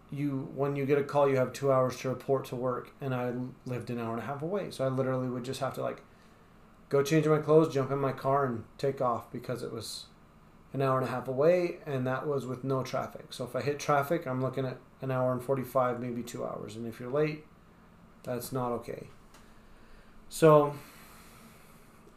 you 0.09 0.49
when 0.55 0.77
you 0.77 0.85
get 0.85 0.97
a 0.97 1.03
call, 1.03 1.29
you 1.29 1.35
have 1.35 1.51
two 1.51 1.71
hours 1.71 1.97
to 1.97 2.09
report 2.09 2.45
to 2.45 2.55
work. 2.55 2.91
And 3.01 3.13
I 3.13 3.33
lived 3.65 3.89
an 3.89 3.99
hour 3.99 4.13
and 4.13 4.23
a 4.23 4.25
half 4.25 4.41
away, 4.41 4.71
so 4.71 4.85
I 4.85 4.87
literally 4.87 5.29
would 5.29 5.43
just 5.43 5.59
have 5.59 5.73
to 5.75 5.81
like 5.81 6.01
go 6.89 7.03
change 7.03 7.27
my 7.27 7.39
clothes, 7.39 7.73
jump 7.73 7.91
in 7.91 7.99
my 7.99 8.13
car, 8.13 8.45
and 8.45 8.63
take 8.77 9.01
off 9.01 9.29
because 9.29 9.61
it 9.61 9.73
was 9.73 10.05
an 10.73 10.81
hour 10.81 10.97
and 10.99 11.07
a 11.07 11.11
half 11.11 11.27
away, 11.27 11.77
and 11.85 12.07
that 12.07 12.27
was 12.27 12.45
with 12.45 12.63
no 12.63 12.83
traffic. 12.83 13.27
So 13.31 13.43
if 13.43 13.55
I 13.55 13.61
hit 13.61 13.79
traffic, 13.79 14.25
I'm 14.25 14.41
looking 14.41 14.65
at 14.65 14.77
an 15.01 15.11
hour 15.11 15.31
and 15.31 15.43
45, 15.43 15.99
maybe 15.99 16.23
two 16.23 16.45
hours. 16.45 16.75
And 16.75 16.87
if 16.87 16.99
you're 16.99 17.11
late, 17.11 17.45
that's 18.23 18.51
not 18.51 18.71
okay. 18.71 19.07
So 20.29 20.75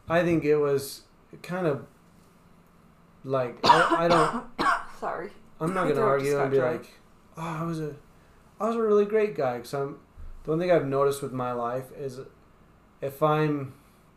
I 0.08 0.22
think 0.22 0.44
it 0.44 0.56
was 0.56 1.02
kind 1.42 1.66
of 1.66 1.86
like, 3.24 3.58
I, 3.64 4.04
I 4.04 4.08
don't, 4.08 4.44
Sorry. 5.00 5.30
I'm 5.60 5.74
not 5.74 5.84
going 5.84 5.96
to 5.96 6.02
argue 6.02 6.38
and 6.38 6.50
be 6.50 6.58
dry. 6.58 6.72
like, 6.72 6.86
oh, 7.36 7.42
I 7.42 7.64
was 7.64 7.80
a, 7.80 7.96
I 8.60 8.68
was 8.68 8.76
a 8.76 8.82
really 8.82 9.04
great 9.04 9.34
guy. 9.34 9.56
Because 9.56 9.74
I'm, 9.74 9.98
the 10.44 10.50
one 10.50 10.60
thing 10.60 10.70
I've 10.70 10.86
noticed 10.86 11.22
with 11.22 11.32
my 11.32 11.52
life 11.52 11.86
is 11.96 12.20
if 13.00 13.22
I'm 13.22 13.74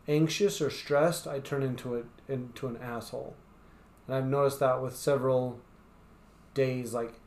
anxious 0.07 0.61
or 0.61 0.69
stressed, 0.69 1.25
I 1.25 1.39
turn 1.39 1.63
into 1.63 1.95
a, 1.95 2.31
into 2.31 2.67
an 2.67 2.77
asshole. 2.77 3.35
And 4.07 4.15
I've 4.15 4.25
noticed 4.25 4.59
that 4.59 4.81
with 4.81 4.95
several 4.95 5.59
days. 6.53 6.93
Like, 6.93 7.19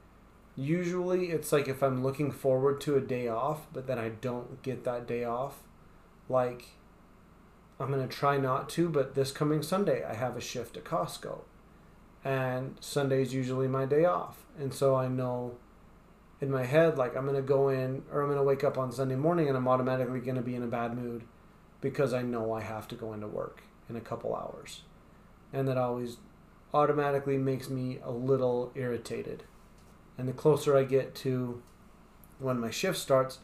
usually 0.56 1.30
it's 1.30 1.52
like 1.52 1.68
if 1.68 1.82
I'm 1.82 2.02
looking 2.02 2.30
forward 2.30 2.80
to 2.82 2.96
a 2.96 3.00
day 3.00 3.28
off, 3.28 3.66
but 3.72 3.86
then 3.86 3.98
I 3.98 4.08
don't 4.08 4.62
get 4.62 4.84
that 4.84 5.06
day 5.06 5.24
off, 5.24 5.58
like, 6.28 6.68
I'm 7.78 7.92
to 7.92 8.06
try 8.06 8.36
not 8.36 8.68
to, 8.70 8.88
but 8.88 9.14
this 9.14 9.32
coming 9.32 9.62
Sunday, 9.62 10.04
I 10.04 10.14
have 10.14 10.36
a 10.36 10.40
shift 10.40 10.76
at 10.76 10.84
Costco. 10.84 11.40
And 12.22 12.76
Sunday 12.80 13.22
is 13.22 13.32
usually 13.32 13.68
my 13.68 13.86
day 13.86 14.04
off. 14.04 14.44
And 14.58 14.74
so 14.74 14.94
I 14.94 15.08
know 15.08 15.54
in 16.40 16.50
my 16.50 16.64
head, 16.64 16.98
like, 16.98 17.16
I'm 17.16 17.24
going 17.24 17.36
to 17.36 17.42
go 17.42 17.70
in, 17.70 18.02
or 18.12 18.20
I'm 18.20 18.28
going 18.28 18.38
to 18.38 18.44
wake 18.44 18.64
up 18.64 18.76
on 18.76 18.92
Sunday 18.92 19.16
morning 19.16 19.48
and 19.48 19.56
I'm 19.56 19.66
automatically 19.66 20.20
going 20.20 20.36
to 20.36 20.42
be 20.42 20.54
in 20.54 20.62
a 20.62 20.66
bad 20.66 20.96
mood 20.96 21.24
because 21.80 22.12
I 22.12 22.20
know 22.20 22.52
I 22.52 22.60
have 22.60 22.86
to 22.88 22.94
go 22.94 23.14
into 23.14 23.26
work 23.26 23.62
in 23.88 23.96
a 23.96 24.00
couple 24.00 24.34
hours. 24.34 24.82
And 25.52 25.66
that 25.66 25.78
always 25.78 26.18
automatically 26.72 27.38
makes 27.38 27.68
me 27.68 27.98
a 28.02 28.10
little 28.10 28.72
irritated. 28.74 29.44
And 30.16 30.28
the 30.28 30.32
closer 30.32 30.76
I 30.76 30.84
get 30.84 31.14
to 31.16 31.62
when 32.38 32.58
my 32.60 32.70
shift 32.70 32.98
starts, 32.98 33.38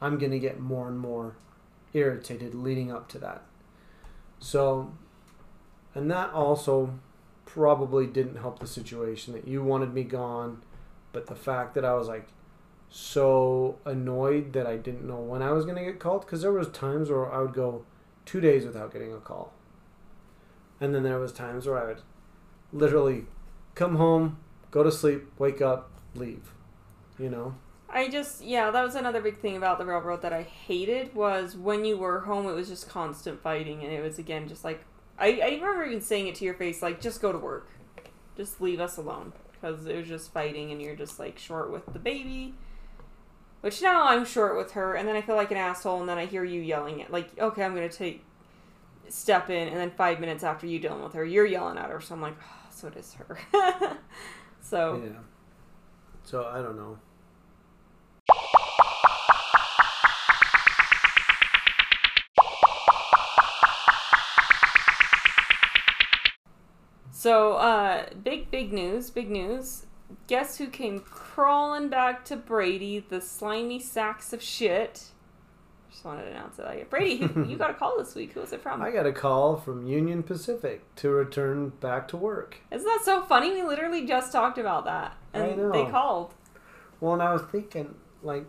I'm 0.00 0.18
going 0.18 0.32
to 0.32 0.38
get 0.38 0.60
more 0.60 0.88
and 0.88 0.98
more 0.98 1.36
irritated 1.92 2.54
leading 2.54 2.90
up 2.90 3.08
to 3.10 3.18
that. 3.18 3.42
So, 4.38 4.92
and 5.94 6.10
that 6.10 6.32
also 6.32 6.98
probably 7.44 8.06
didn't 8.06 8.36
help 8.36 8.60
the 8.60 8.66
situation 8.66 9.34
that 9.34 9.48
you 9.48 9.62
wanted 9.62 9.92
me 9.92 10.04
gone, 10.04 10.62
but 11.12 11.26
the 11.26 11.34
fact 11.34 11.74
that 11.74 11.84
I 11.84 11.94
was 11.94 12.08
like 12.08 12.28
so 12.88 13.78
annoyed 13.84 14.52
that 14.52 14.66
I 14.66 14.76
didn't 14.76 15.06
know 15.06 15.20
when 15.20 15.42
I 15.42 15.52
was 15.52 15.64
going 15.64 15.76
to 15.76 15.84
get 15.84 15.98
called 15.98 16.22
because 16.22 16.42
there 16.42 16.52
was 16.52 16.68
times 16.68 17.10
where 17.10 17.30
I 17.30 17.42
would 17.42 17.52
go 17.52 17.84
2 18.26 18.40
days 18.40 18.64
without 18.64 18.92
getting 18.92 19.12
a 19.12 19.18
call. 19.18 19.52
And 20.80 20.94
then 20.94 21.02
there 21.02 21.18
was 21.18 21.32
times 21.32 21.66
where 21.66 21.78
I 21.78 21.86
would 21.86 22.00
literally 22.72 23.26
come 23.74 23.96
home, 23.96 24.38
go 24.70 24.82
to 24.82 24.92
sleep, 24.92 25.26
wake 25.38 25.60
up, 25.60 25.90
leave. 26.14 26.52
You 27.18 27.30
know. 27.30 27.54
I 27.92 28.08
just 28.08 28.42
yeah, 28.42 28.70
that 28.70 28.82
was 28.84 28.94
another 28.94 29.20
big 29.20 29.38
thing 29.38 29.56
about 29.56 29.78
the 29.78 29.86
railroad 29.86 30.22
that 30.22 30.32
I 30.32 30.42
hated 30.42 31.14
was 31.14 31.56
when 31.56 31.84
you 31.84 31.96
were 31.96 32.20
home 32.20 32.46
it 32.46 32.52
was 32.52 32.68
just 32.68 32.88
constant 32.88 33.42
fighting 33.42 33.82
and 33.82 33.92
it 33.92 34.02
was 34.02 34.18
again 34.18 34.46
just 34.46 34.64
like 34.64 34.84
I, 35.18 35.40
I 35.42 35.48
remember 35.54 35.84
even 35.84 36.00
saying 36.00 36.28
it 36.28 36.36
to 36.36 36.44
your 36.44 36.54
face 36.54 36.82
like 36.82 37.00
just 37.00 37.20
go 37.20 37.32
to 37.32 37.38
work. 37.38 37.68
Just 38.36 38.60
leave 38.60 38.80
us 38.80 38.96
alone 38.96 39.32
because 39.52 39.86
it 39.86 39.96
was 39.96 40.08
just 40.08 40.32
fighting 40.32 40.70
and 40.70 40.80
you're 40.80 40.96
just 40.96 41.18
like 41.18 41.38
short 41.38 41.70
with 41.70 41.84
the 41.92 41.98
baby. 41.98 42.54
Which 43.60 43.82
now 43.82 44.06
I'm 44.06 44.24
short 44.24 44.56
with 44.56 44.72
her 44.72 44.94
and 44.94 45.06
then 45.06 45.16
I 45.16 45.20
feel 45.20 45.36
like 45.36 45.50
an 45.50 45.58
asshole 45.58 46.00
and 46.00 46.08
then 46.08 46.16
I 46.16 46.26
hear 46.26 46.44
you 46.44 46.60
yelling 46.60 47.02
at 47.02 47.12
like 47.12 47.38
okay, 47.38 47.64
I'm 47.64 47.74
going 47.74 47.88
to 47.88 47.96
take 47.96 48.24
step 49.08 49.50
in 49.50 49.66
and 49.66 49.76
then 49.76 49.90
5 49.90 50.20
minutes 50.20 50.44
after 50.44 50.66
you 50.66 50.78
dealing 50.78 51.02
with 51.02 51.14
her, 51.14 51.24
you're 51.24 51.44
yelling 51.44 51.76
at 51.76 51.90
her. 51.90 52.00
So 52.00 52.14
I'm 52.14 52.22
like, 52.22 52.36
so 52.80 52.88
it 52.88 52.96
is 52.96 53.14
her. 53.14 53.38
so 54.62 55.02
Yeah. 55.04 55.18
So 56.24 56.46
I 56.46 56.62
don't 56.62 56.76
know. 56.76 56.98
So, 67.12 67.56
uh, 67.56 68.06
big, 68.24 68.50
big 68.50 68.72
news, 68.72 69.10
big 69.10 69.30
news. 69.30 69.84
Guess 70.26 70.56
who 70.56 70.68
came 70.68 71.00
crawling 71.00 71.90
back 71.90 72.24
to 72.26 72.36
Brady, 72.36 73.04
the 73.06 73.20
slimy 73.20 73.78
sacks 73.78 74.32
of 74.32 74.42
shit? 74.42 75.10
Just 75.90 76.04
wanted 76.04 76.22
to 76.22 76.30
announce 76.30 76.58
it. 76.58 76.64
Like, 76.64 76.88
Brady, 76.88 77.16
who, 77.16 77.44
you 77.44 77.56
got 77.56 77.70
a 77.70 77.74
call 77.74 77.98
this 77.98 78.14
week. 78.14 78.32
Who 78.32 78.40
was 78.40 78.52
it 78.52 78.62
from? 78.62 78.80
I 78.80 78.90
got 78.90 79.06
a 79.06 79.12
call 79.12 79.56
from 79.56 79.86
Union 79.86 80.22
Pacific 80.22 80.82
to 80.96 81.10
return 81.10 81.70
back 81.80 82.06
to 82.08 82.16
work. 82.16 82.58
Isn't 82.70 82.86
that 82.86 83.00
so 83.04 83.22
funny? 83.22 83.50
We 83.50 83.62
literally 83.62 84.06
just 84.06 84.30
talked 84.30 84.56
about 84.58 84.84
that. 84.84 85.16
And 85.32 85.42
I 85.42 85.54
know. 85.54 85.72
they 85.72 85.90
called. 85.90 86.34
Well, 87.00 87.14
and 87.14 87.22
I 87.22 87.32
was 87.32 87.42
thinking, 87.42 87.96
like, 88.22 88.46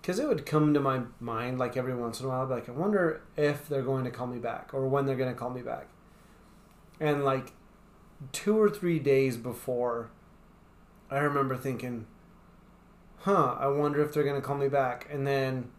because 0.00 0.18
it 0.18 0.26
would 0.26 0.46
come 0.46 0.72
to 0.72 0.80
my 0.80 1.02
mind, 1.20 1.58
like, 1.58 1.76
every 1.76 1.94
once 1.94 2.20
in 2.20 2.26
a 2.26 2.28
while, 2.30 2.42
I'd 2.42 2.50
like, 2.50 2.68
I 2.68 2.72
wonder 2.72 3.22
if 3.36 3.68
they're 3.68 3.82
going 3.82 4.04
to 4.04 4.10
call 4.10 4.26
me 4.26 4.38
back 4.38 4.72
or 4.72 4.88
when 4.88 5.04
they're 5.04 5.16
going 5.16 5.32
to 5.32 5.38
call 5.38 5.50
me 5.50 5.62
back. 5.62 5.88
And, 6.98 7.24
like, 7.24 7.52
two 8.32 8.58
or 8.58 8.70
three 8.70 8.98
days 8.98 9.36
before, 9.36 10.10
I 11.10 11.18
remember 11.18 11.56
thinking, 11.56 12.06
huh, 13.18 13.56
I 13.58 13.66
wonder 13.66 14.02
if 14.02 14.14
they're 14.14 14.24
going 14.24 14.40
to 14.40 14.46
call 14.46 14.56
me 14.56 14.68
back. 14.68 15.06
And 15.10 15.26
then 15.26 15.70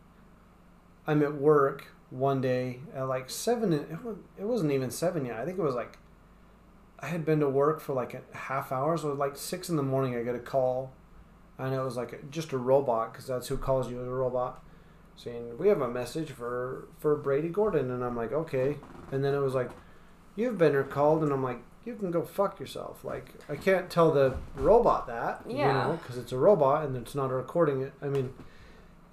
I'm 1.08 1.22
at 1.24 1.36
work 1.36 1.88
one 2.10 2.41
day 2.41 2.80
at 2.96 3.04
like 3.08 3.30
seven, 3.30 3.74
it 4.38 4.44
wasn't 4.44 4.72
even 4.72 4.91
seven 4.91 5.26
yet. 5.26 5.38
I 5.39 5.46
think 5.46 5.58
it 5.58 5.62
was 5.62 5.76
like, 5.76 5.98
I 7.00 7.08
had 7.08 7.26
been 7.26 7.39
to 7.41 7.50
work 7.50 7.80
for 7.82 7.94
like 7.94 8.13
a 8.13 8.22
half 8.38 8.72
hour, 8.72 8.98
so 8.98 9.12
like 9.13 9.36
six 9.38 9.70
in 9.70 9.76
the 9.76 9.84
morning, 9.84 10.15
I 10.15 10.24
get 10.24 10.36
a 10.36 10.39
call 10.39 10.94
and 11.58 11.74
it 11.74 11.80
was 11.82 11.96
like 11.96 12.13
a, 12.13 12.18
just 12.32 12.52
a 12.52 12.58
robot 12.58 13.13
because 13.13 13.28
that's 13.28 13.48
who 13.48 13.56
calls 13.58 13.89
you 13.89 14.02
as 14.02 14.08
a 14.08 14.12
robot 14.12 14.62
saying 15.15 15.58
we 15.58 15.70
have 15.70 15.80
a 15.80 15.88
message 15.88 16.30
for 16.30 16.89
for 17.00 17.15
brady 17.15 17.48
gordon 17.48 17.89
and 17.89 18.04
i'm 18.04 18.18
like 18.18 18.34
okay 18.34 18.76
and 19.13 19.24
then 19.24 19.34
it 19.34 19.39
was 19.39 19.54
like 19.54 19.70
you've 20.36 20.58
been 20.58 20.74
recalled 20.74 21.24
and 21.24 21.32
i'm 21.32 21.41
like 21.41 21.60
you 21.86 21.96
can 21.96 22.12
go 22.12 22.22
fuck 22.22 22.60
yourself 22.60 23.06
like 23.06 23.30
i 23.48 23.56
can't 23.56 23.89
tell 23.89 24.12
the 24.12 24.36
robot 24.56 25.08
that 25.08 25.41
you 25.48 25.60
Yeah. 25.60 25.72
know 25.88 25.94
because 26.02 26.18
it's 26.18 26.34
a 26.34 26.38
robot 26.38 26.84
and 26.84 26.98
it's 26.98 27.15
not 27.15 27.32
a 27.32 27.34
recording 27.34 27.89
i 28.02 28.08
mean 28.10 28.34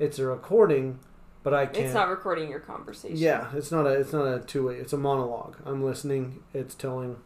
it's 0.01 0.19
a 0.19 0.27
recording 0.27 0.99
but 1.43 1.53
i 1.55 1.67
can't 1.67 1.87
It's 1.87 1.95
not 1.95 2.09
recording 2.09 2.49
your 2.51 2.61
conversation. 2.61 3.17
yeah, 3.17 3.49
it's 3.55 3.71
not 3.73 3.87
a 3.87 3.91
it's 3.91 4.13
not 4.13 4.27
a 4.27 4.41
two 4.41 4.67
way. 4.69 4.77
It's 4.77 4.93
a 4.93 4.99
monologue. 4.99 5.57
I'm 5.65 5.83
listening. 5.85 6.43
It's 6.55 6.75
telling. 6.75 7.17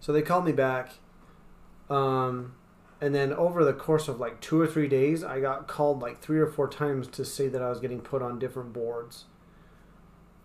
So 0.00 0.12
they 0.12 0.22
called 0.22 0.44
me 0.44 0.52
back, 0.52 0.92
um, 1.88 2.54
and 3.00 3.14
then 3.14 3.32
over 3.32 3.64
the 3.64 3.72
course 3.72 4.06
of 4.08 4.20
like 4.20 4.40
two 4.40 4.60
or 4.60 4.66
three 4.66 4.88
days, 4.88 5.24
I 5.24 5.40
got 5.40 5.66
called 5.66 6.00
like 6.00 6.20
three 6.20 6.38
or 6.38 6.46
four 6.46 6.68
times 6.68 7.06
to 7.08 7.24
say 7.24 7.48
that 7.48 7.62
I 7.62 7.68
was 7.70 7.80
getting 7.80 8.00
put 8.00 8.20
on 8.22 8.38
different 8.38 8.72
boards. 8.72 9.24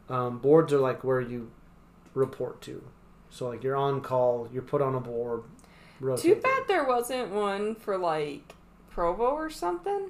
Um, 0.08 0.40
boards 0.40 0.72
are 0.74 0.80
like 0.80 1.04
where 1.04 1.22
you 1.22 1.52
report 2.14 2.62
to. 2.62 2.84
So 3.30 3.48
like 3.50 3.64
you're 3.64 3.76
on 3.76 4.02
call, 4.02 4.48
you're 4.52 4.64
put 4.64 4.82
on 4.82 4.96
a 4.96 5.00
board. 5.00 5.44
Too 6.18 6.36
bad 6.36 6.64
there 6.70 6.86
wasn't 6.86 7.32
one 7.32 7.76
for 7.76 7.98
like 7.98 8.56
Provo 8.90 9.26
or 9.26 9.50
something. 9.50 10.10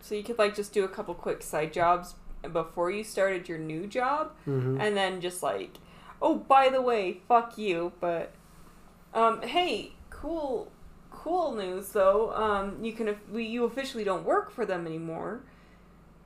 So 0.00 0.14
you 0.14 0.22
could 0.22 0.38
like 0.38 0.54
just 0.54 0.72
do 0.72 0.84
a 0.84 0.88
couple 0.88 1.14
quick 1.14 1.42
side 1.42 1.72
jobs 1.72 2.14
before 2.52 2.90
you 2.90 3.04
started 3.04 3.48
your 3.48 3.58
new 3.58 3.86
job. 3.86 4.32
Mm-hmm. 4.46 4.80
and 4.80 4.96
then 4.96 5.20
just 5.20 5.42
like, 5.42 5.74
oh, 6.20 6.36
by 6.36 6.68
the 6.68 6.80
way, 6.80 7.20
fuck 7.28 7.58
you. 7.58 7.92
But, 8.00 8.32
um, 9.14 9.42
hey, 9.42 9.92
cool, 10.10 10.70
cool 11.10 11.54
news 11.54 11.90
though. 11.90 12.32
Um, 12.32 12.82
you 12.84 12.92
can 12.92 13.16
you 13.34 13.64
officially 13.64 14.04
don't 14.04 14.24
work 14.24 14.50
for 14.50 14.64
them 14.64 14.86
anymore. 14.86 15.40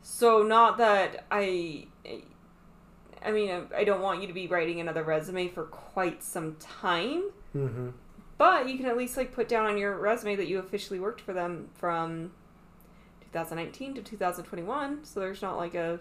So 0.03 0.43
not 0.43 0.79
that 0.79 1.25
I, 1.31 1.87
I 3.25 3.31
mean, 3.31 3.69
I 3.75 3.85
don't 3.85 4.03
want 4.03 4.21
you 4.21 4.27
to 4.27 4.33
be 4.33 4.49
writing 4.49 4.81
another 4.81 5.05
resume 5.05 5.49
for 5.49 5.65
quite 5.65 6.23
some 6.23 6.57
time. 6.57 7.31
Mm-hmm. 7.55 7.91
But 8.39 8.69
you 8.69 8.77
can 8.77 8.87
at 8.87 8.97
least 8.97 9.17
like 9.17 9.33
put 9.33 9.49
down 9.49 9.67
on 9.67 9.79
your 9.79 9.97
resume 9.99 10.35
that 10.37 10.49
you 10.49 10.59
officially 10.59 10.99
worked 10.99 11.21
for 11.21 11.33
them 11.33 11.69
from 11.75 12.33
2019 13.33 13.95
to 13.95 14.03
2021. 14.03 15.05
So 15.05 15.21
there's 15.21 15.41
not 15.43 15.57
like 15.57 15.75
a, 15.75 15.99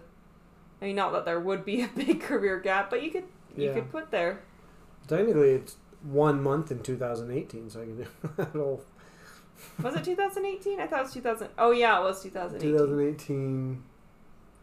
I 0.81 0.85
mean, 0.85 0.95
not 0.95 1.11
that 1.13 1.25
there 1.25 1.39
would 1.39 1.63
be 1.65 1.81
a 1.83 1.87
big 1.87 2.21
career 2.21 2.59
gap, 2.59 2.89
but 2.89 3.01
you 3.03 3.11
could 3.11 3.23
you 3.55 3.67
Yeah. 3.67 3.73
could 3.73 3.91
put 3.91 4.11
there. 4.11 4.41
Technically, 5.07 5.51
it's 5.51 5.77
one 6.03 6.41
month 6.41 6.71
in 6.71 6.79
2018, 6.81 7.69
so 7.69 7.81
I 7.81 7.85
can 7.85 7.97
do 7.97 8.05
that 8.37 8.47
whole 8.49 8.83
Was 9.81 9.95
it 9.95 10.03
2018? 10.03 10.79
I 10.79 10.87
thought 10.87 10.99
it 10.99 11.03
was 11.03 11.13
2000. 11.13 11.49
Oh 11.57 11.71
yeah, 11.71 11.99
it 11.99 12.03
was 12.03 12.21
2018. 12.23 12.71
2018 12.71 13.83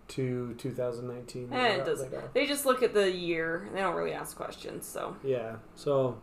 to 0.09 0.55
2019. 0.55 1.53
Eh, 1.53 1.67
it 1.75 1.85
doesn't- 1.85 2.13
laid. 2.13 2.23
They 2.35 2.47
just 2.47 2.65
look 2.67 2.83
at 2.83 2.95
the 2.95 3.11
year. 3.11 3.69
They 3.75 3.81
don't 3.81 3.95
really 3.95 4.13
ask 4.15 4.37
questions. 4.37 4.87
So 4.87 5.17
Yeah. 5.23 5.57
So, 5.75 6.19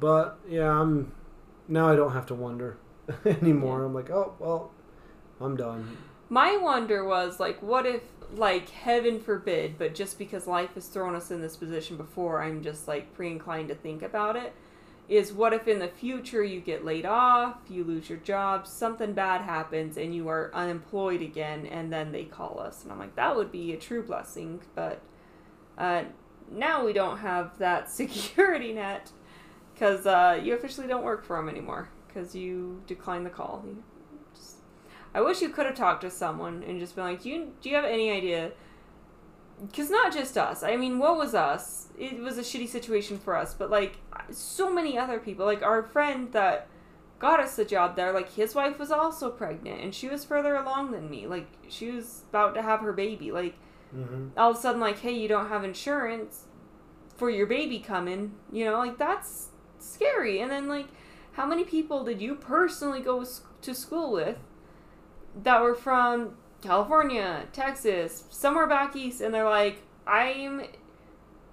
but 0.00 0.38
yeah, 0.48 0.70
I'm 0.70 1.12
now 1.68 1.88
I 1.88 1.96
don't 1.96 2.12
have 2.12 2.26
to 2.26 2.34
wonder 2.34 2.78
anymore. 3.24 3.84
I'm 3.84 3.94
like, 3.94 4.10
oh 4.10 4.34
well, 4.38 4.72
I'm 5.40 5.56
done. 5.56 5.96
my 6.28 6.56
wonder 6.56 7.04
was 7.04 7.38
like, 7.38 7.62
what 7.62 7.86
if 7.86 8.02
like 8.34 8.68
heaven 8.70 9.20
forbid, 9.20 9.78
but 9.78 9.94
just 9.94 10.18
because 10.18 10.46
life 10.46 10.74
has 10.74 10.86
thrown 10.86 11.14
us 11.14 11.30
in 11.30 11.40
this 11.40 11.56
position 11.56 11.96
before, 11.96 12.42
I'm 12.42 12.62
just 12.62 12.88
like 12.88 13.14
pre-inclined 13.14 13.68
to 13.68 13.74
think 13.74 14.02
about 14.02 14.36
it. 14.36 14.52
Is 15.08 15.32
what 15.32 15.52
if 15.52 15.68
in 15.68 15.78
the 15.78 15.86
future 15.86 16.42
you 16.42 16.60
get 16.60 16.84
laid 16.84 17.06
off, 17.06 17.58
you 17.68 17.84
lose 17.84 18.10
your 18.10 18.18
job, 18.18 18.66
something 18.66 19.12
bad 19.12 19.42
happens, 19.42 19.96
and 19.96 20.12
you 20.12 20.28
are 20.28 20.50
unemployed 20.52 21.22
again, 21.22 21.64
and 21.66 21.92
then 21.92 22.10
they 22.10 22.24
call 22.24 22.58
us, 22.58 22.82
and 22.82 22.90
I'm 22.90 22.98
like, 22.98 23.14
that 23.14 23.36
would 23.36 23.52
be 23.52 23.72
a 23.72 23.76
true 23.76 24.02
blessing, 24.02 24.60
but 24.74 25.00
uh, 25.78 26.02
now 26.50 26.84
we 26.84 26.92
don't 26.92 27.18
have 27.18 27.56
that 27.58 27.88
security 27.90 28.72
net 28.72 29.12
because 29.72 30.06
uh, 30.06 30.40
you 30.42 30.54
officially 30.54 30.88
don't 30.88 31.04
work 31.04 31.24
for 31.24 31.36
them 31.36 31.48
anymore 31.48 31.88
because 32.08 32.34
you 32.34 32.82
declined 32.88 33.26
the 33.26 33.30
call. 33.30 33.64
I 35.16 35.20
wish 35.22 35.40
you 35.40 35.48
could 35.48 35.66
have 35.66 35.74
talked 35.74 36.02
to 36.02 36.10
someone 36.10 36.62
and 36.66 36.78
just 36.78 36.94
been 36.94 37.04
like, 37.04 37.22
do 37.22 37.30
you, 37.30 37.52
do 37.60 37.70
you 37.70 37.74
have 37.76 37.84
any 37.84 38.10
idea? 38.10 38.52
Because 39.66 39.88
not 39.90 40.12
just 40.12 40.36
us. 40.36 40.62
I 40.62 40.76
mean, 40.76 40.98
what 40.98 41.16
was 41.16 41.34
us? 41.34 41.88
It 41.98 42.20
was 42.20 42.36
a 42.36 42.42
shitty 42.42 42.68
situation 42.68 43.18
for 43.18 43.34
us, 43.34 43.54
but 43.54 43.70
like 43.70 43.96
so 44.30 44.70
many 44.72 44.98
other 44.98 45.18
people. 45.18 45.46
Like 45.46 45.62
our 45.62 45.82
friend 45.82 46.30
that 46.32 46.68
got 47.18 47.40
us 47.40 47.56
the 47.56 47.64
job 47.64 47.96
there, 47.96 48.12
like 48.12 48.34
his 48.34 48.54
wife 48.54 48.78
was 48.78 48.90
also 48.90 49.30
pregnant 49.30 49.80
and 49.80 49.94
she 49.94 50.08
was 50.08 50.24
further 50.24 50.54
along 50.56 50.90
than 50.90 51.08
me. 51.08 51.26
Like 51.26 51.46
she 51.68 51.90
was 51.90 52.24
about 52.28 52.54
to 52.54 52.62
have 52.62 52.80
her 52.80 52.92
baby. 52.92 53.32
Like 53.32 53.54
Mm-hmm. 53.94 54.36
all 54.36 54.50
of 54.50 54.56
a 54.56 54.60
sudden 54.60 54.80
like 54.80 54.98
hey 54.98 55.12
you 55.12 55.28
don't 55.28 55.48
have 55.48 55.62
insurance 55.62 56.46
for 57.16 57.30
your 57.30 57.46
baby 57.46 57.78
coming 57.78 58.32
you 58.50 58.64
know 58.64 58.78
like 58.78 58.98
that's 58.98 59.50
scary 59.78 60.40
and 60.40 60.50
then 60.50 60.66
like 60.66 60.88
how 61.34 61.46
many 61.46 61.62
people 61.62 62.02
did 62.02 62.20
you 62.20 62.34
personally 62.34 63.00
go 63.00 63.24
to 63.62 63.74
school 63.74 64.10
with 64.10 64.38
that 65.42 65.60
were 65.62 65.74
from 65.74 66.34
california 66.62 67.44
texas 67.52 68.24
somewhere 68.30 68.66
back 68.66 68.96
east 68.96 69.20
and 69.20 69.32
they're 69.34 69.48
like 69.48 69.82
i'm 70.06 70.62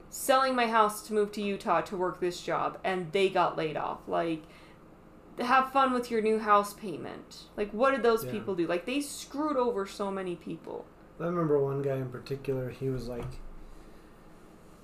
selling 0.10 0.56
my 0.56 0.68
house 0.68 1.06
to 1.08 1.14
move 1.14 1.32
to 1.32 1.42
utah 1.42 1.82
to 1.82 1.98
work 1.98 2.20
this 2.20 2.42
job 2.42 2.78
and 2.84 3.12
they 3.12 3.28
got 3.30 3.58
laid 3.58 3.76
off 3.78 4.00
like 4.08 4.44
have 5.40 5.72
fun 5.74 5.92
with 5.92 6.10
your 6.12 6.22
new 6.22 6.40
house 6.40 6.74
payment 6.74 7.44
like 7.58 7.72
what 7.72 7.92
did 7.92 8.04
those 8.04 8.24
Yeah. 8.24 8.32
people 8.32 8.56
do 8.56 8.68
like 8.68 8.86
they 8.86 9.02
screwed 9.02 9.58
over 9.58 9.86
so 9.86 10.10
many 10.12 10.36
people 10.36 10.86
I 11.20 11.26
remember 11.26 11.60
one 11.60 11.84
guy 11.84 11.98
in 11.98 12.10
particular. 12.10 12.72
He 12.72 12.90
was 12.90 13.08
like, 13.08 13.24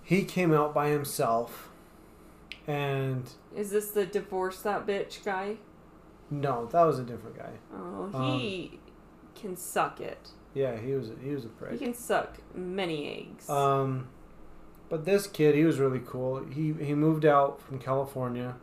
he 0.04 0.24
came 0.24 0.54
out 0.54 0.76
by 0.76 0.90
himself, 0.90 1.70
and 2.68 3.28
Is 3.56 3.72
this 3.72 3.90
the 3.92 4.06
divorce 4.06 4.62
that 4.62 4.86
bitch 4.86 5.24
guy? 5.26 5.58
no, 6.30 6.68
that 6.68 6.84
was 6.84 7.00
a 7.00 7.04
different 7.04 7.36
guy. 7.36 7.50
Oh, 7.76 8.10
Um, 8.14 8.40
he 8.40 8.80
can 9.36 9.56
suck 9.56 10.00
it. 10.02 10.30
Yeah, 10.54 10.78
he 10.78 10.94
was 10.94 11.12
he 11.22 11.30
was 11.32 11.46
a 11.46 11.72
He 11.72 11.78
can 11.78 11.94
suck 11.94 12.38
many 12.54 13.08
eggs. 13.08 13.50
Um, 13.50 14.10
but 14.90 15.06
this 15.06 15.28
kid, 15.28 15.56
he 15.56 15.64
was 15.64 15.80
really 15.80 16.02
cool. 16.06 16.44
He 16.46 16.74
he 16.74 16.96
moved 16.96 17.26
out 17.26 17.62
from 17.62 17.80
California, 17.80 18.56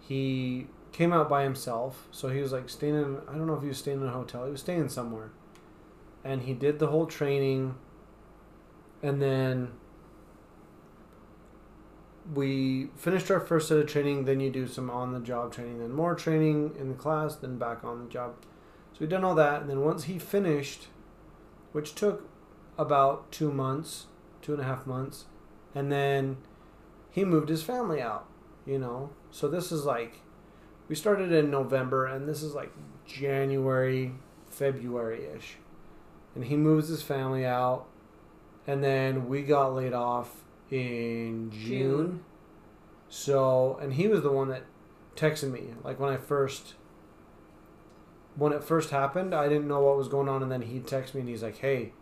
he 0.00 0.68
came 0.92 1.12
out 1.12 1.28
by 1.28 1.42
himself. 1.42 2.08
So 2.10 2.28
he 2.28 2.40
was 2.40 2.52
like 2.52 2.70
staying 2.70 2.94
in, 2.94 3.18
I 3.28 3.32
don't 3.32 3.46
know 3.46 3.54
if 3.54 3.62
he 3.62 3.68
was 3.68 3.78
staying 3.78 4.00
in 4.00 4.06
a 4.06 4.12
hotel, 4.12 4.44
he 4.46 4.52
was 4.52 4.60
staying 4.60 4.88
somewhere. 4.88 5.30
And 6.22 6.42
he 6.42 6.54
did 6.54 6.78
the 6.78 6.86
whole 6.86 7.06
training. 7.06 7.74
And 9.02 9.20
then 9.20 9.72
we 12.32 12.88
finished 12.96 13.30
our 13.30 13.40
first 13.40 13.68
set 13.68 13.78
of 13.78 13.86
training. 13.86 14.24
Then 14.24 14.40
you 14.40 14.50
do 14.50 14.66
some 14.66 14.88
on 14.88 15.12
the 15.12 15.20
job 15.20 15.52
training, 15.52 15.80
then 15.80 15.92
more 15.92 16.14
training 16.14 16.76
in 16.78 16.88
the 16.88 16.94
class, 16.94 17.34
then 17.34 17.58
back 17.58 17.84
on 17.84 18.04
the 18.04 18.10
job. 18.10 18.36
So 18.94 19.00
we 19.00 19.06
done 19.08 19.24
all 19.24 19.34
that. 19.34 19.60
And 19.60 19.68
then 19.68 19.80
once 19.80 20.04
he 20.04 20.18
finished, 20.18 20.86
which 21.72 21.94
took 21.94 22.28
about 22.78 23.30
two 23.32 23.52
months, 23.52 24.06
two 24.40 24.52
and 24.52 24.62
a 24.62 24.64
half 24.64 24.86
months, 24.86 25.24
and 25.74 25.90
then 25.90 26.36
he 27.10 27.24
moved 27.24 27.48
his 27.48 27.62
family 27.62 28.00
out, 28.00 28.26
you 28.64 28.78
know. 28.78 29.10
So 29.32 29.48
this 29.48 29.72
is 29.72 29.84
like, 29.84 30.20
we 30.88 30.94
started 30.94 31.32
in 31.32 31.50
November, 31.50 32.06
and 32.06 32.28
this 32.28 32.42
is 32.42 32.54
like 32.54 32.72
January, 33.04 34.12
February 34.48 35.26
ish. 35.36 35.56
And 36.36 36.44
he 36.44 36.56
moves 36.56 36.88
his 36.88 37.02
family 37.02 37.44
out, 37.44 37.86
and 38.66 38.82
then 38.82 39.28
we 39.28 39.42
got 39.42 39.74
laid 39.74 39.92
off 39.92 40.44
in 40.70 41.50
June. 41.50 41.60
June. 41.60 42.24
So, 43.08 43.78
and 43.82 43.94
he 43.94 44.06
was 44.06 44.22
the 44.22 44.30
one 44.30 44.48
that 44.48 44.62
texted 45.16 45.50
me, 45.50 45.74
like 45.82 45.98
when 45.98 46.12
I 46.12 46.16
first. 46.16 46.74
When 48.36 48.52
it 48.52 48.64
first 48.64 48.90
happened, 48.90 49.34
I 49.34 49.48
didn't 49.48 49.68
know 49.68 49.80
what 49.80 49.96
was 49.96 50.08
going 50.08 50.28
on, 50.28 50.42
and 50.42 50.50
then 50.50 50.62
he 50.62 50.80
texted 50.80 51.14
me 51.14 51.20
and 51.20 51.28
he's 51.28 51.42
like, 51.42 51.58
"Hey, 51.58 51.92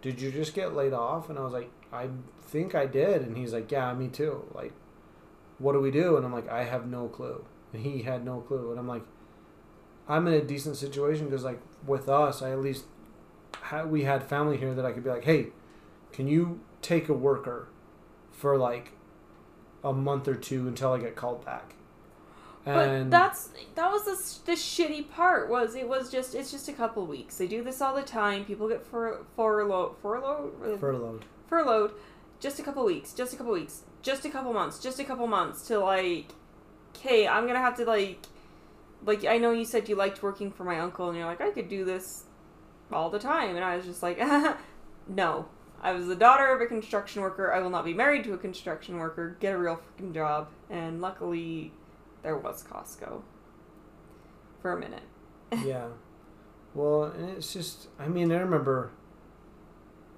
did 0.00 0.20
you 0.20 0.30
just 0.30 0.54
get 0.54 0.74
laid 0.74 0.92
off?" 0.92 1.28
And 1.28 1.38
I 1.38 1.42
was 1.42 1.52
like, 1.52 1.70
"I 1.92 2.08
think 2.40 2.74
I 2.74 2.86
did." 2.86 3.22
And 3.22 3.36
he's 3.36 3.52
like, 3.52 3.70
"Yeah, 3.70 3.92
me 3.94 4.08
too." 4.08 4.44
Like, 4.54 4.72
what 5.58 5.72
do 5.72 5.80
we 5.80 5.90
do? 5.90 6.16
And 6.16 6.24
I'm 6.24 6.32
like, 6.32 6.48
"I 6.48 6.64
have 6.64 6.86
no 6.86 7.08
clue." 7.08 7.44
And 7.72 7.82
he 7.82 8.02
had 8.02 8.24
no 8.24 8.40
clue. 8.40 8.70
And 8.70 8.78
I'm 8.78 8.88
like, 8.88 9.04
"I'm 10.08 10.26
in 10.28 10.34
a 10.34 10.42
decent 10.42 10.76
situation 10.76 11.26
because 11.26 11.44
like 11.44 11.60
with 11.86 12.08
us, 12.08 12.42
I 12.42 12.52
at 12.52 12.60
least 12.60 12.84
had 13.62 13.90
we 13.90 14.04
had 14.04 14.22
family 14.22 14.56
here 14.56 14.74
that 14.74 14.84
I 14.84 14.92
could 14.92 15.04
be 15.04 15.10
like, 15.10 15.24
"Hey, 15.24 15.48
can 16.12 16.28
you 16.28 16.60
take 16.80 17.08
a 17.08 17.14
worker 17.14 17.68
for 18.30 18.56
like 18.56 18.92
a 19.82 19.92
month 19.92 20.28
or 20.28 20.34
two 20.34 20.68
until 20.68 20.92
I 20.92 20.98
get 20.98 21.16
called 21.16 21.44
back?" 21.44 21.74
But 22.64 23.10
that's 23.10 23.50
that 23.74 23.90
was 23.90 24.04
the, 24.04 24.52
the 24.52 24.56
shitty 24.56 25.10
part 25.10 25.48
was 25.48 25.74
it 25.74 25.88
was 25.88 26.10
just 26.10 26.34
it's 26.34 26.50
just 26.50 26.68
a 26.68 26.72
couple 26.72 27.04
weeks. 27.06 27.36
They 27.36 27.48
do 27.48 27.62
this 27.62 27.80
all 27.80 27.94
the 27.94 28.02
time. 28.02 28.44
People 28.44 28.68
get 28.68 28.86
fur, 28.86 29.18
furloughed 29.34 29.96
furloughed 30.00 30.78
furloughed. 30.78 31.24
furloughed 31.48 31.92
just 32.38 32.58
a 32.60 32.62
couple 32.62 32.84
weeks, 32.84 33.12
just 33.12 33.32
a 33.32 33.36
couple 33.36 33.52
weeks, 33.52 33.82
just 34.02 34.24
a 34.24 34.30
couple 34.30 34.52
months, 34.52 34.78
just 34.78 35.00
a 35.00 35.04
couple 35.04 35.26
months 35.26 35.66
to 35.68 35.78
like, 35.78 36.32
okay, 36.94 37.26
I'm 37.26 37.46
gonna 37.46 37.58
have 37.58 37.76
to 37.78 37.84
like, 37.84 38.26
like 39.04 39.24
I 39.24 39.38
know 39.38 39.50
you 39.50 39.64
said 39.64 39.88
you 39.88 39.96
liked 39.96 40.22
working 40.22 40.52
for 40.52 40.62
my 40.62 40.78
uncle, 40.78 41.08
and 41.08 41.16
you're 41.18 41.26
like 41.26 41.40
I 41.40 41.50
could 41.50 41.68
do 41.68 41.84
this 41.84 42.24
all 42.92 43.10
the 43.10 43.18
time, 43.18 43.56
and 43.56 43.64
I 43.64 43.76
was 43.76 43.86
just 43.86 44.02
like, 44.02 44.20
no. 45.08 45.46
I 45.84 45.90
was 45.94 46.06
the 46.06 46.14
daughter 46.14 46.46
of 46.54 46.60
a 46.60 46.66
construction 46.66 47.22
worker. 47.22 47.52
I 47.52 47.58
will 47.58 47.70
not 47.70 47.84
be 47.84 47.92
married 47.92 48.22
to 48.24 48.34
a 48.34 48.38
construction 48.38 48.98
worker. 48.98 49.36
Get 49.40 49.52
a 49.52 49.58
real 49.58 49.80
freaking 49.80 50.14
job. 50.14 50.46
And 50.70 51.00
luckily, 51.00 51.72
there 52.22 52.36
was 52.36 52.64
Costco 52.64 53.22
for 54.60 54.72
a 54.72 54.78
minute. 54.78 55.02
yeah. 55.64 55.88
Well, 56.74 57.04
and 57.04 57.28
it's 57.30 57.52
just, 57.52 57.88
I 57.98 58.08
mean, 58.08 58.32
I 58.32 58.36
remember 58.38 58.92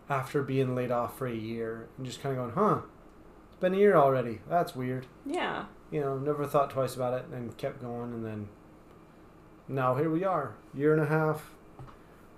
after 0.09 0.43
being 0.43 0.75
laid 0.75 0.91
off 0.91 1.19
for 1.19 1.27
a 1.27 1.35
year 1.35 1.89
and 1.97 2.07
just 2.07 2.23
kind 2.23 2.37
of 2.39 2.55
going, 2.55 2.55
huh, 2.55 2.83
it's 3.49 3.61
been 3.61 3.75
a 3.75 3.79
year 3.79 3.97
already. 3.97 4.41
That's 4.49 4.77
weird. 4.77 5.07
Yeah. 5.27 5.65
You 5.91 6.01
know, 6.01 6.19
never 6.19 6.47
thought 6.47 6.71
twice 6.71 6.95
about 6.95 7.15
it 7.15 7.27
and 7.33 7.57
kept 7.57 7.81
going. 7.81 8.13
And 8.13 8.25
then 8.25 8.49
now 9.67 9.97
here 9.97 10.11
we 10.11 10.25
are, 10.25 10.55
year 10.75 10.93
and 10.93 11.03
a 11.03 11.07
half. 11.07 11.51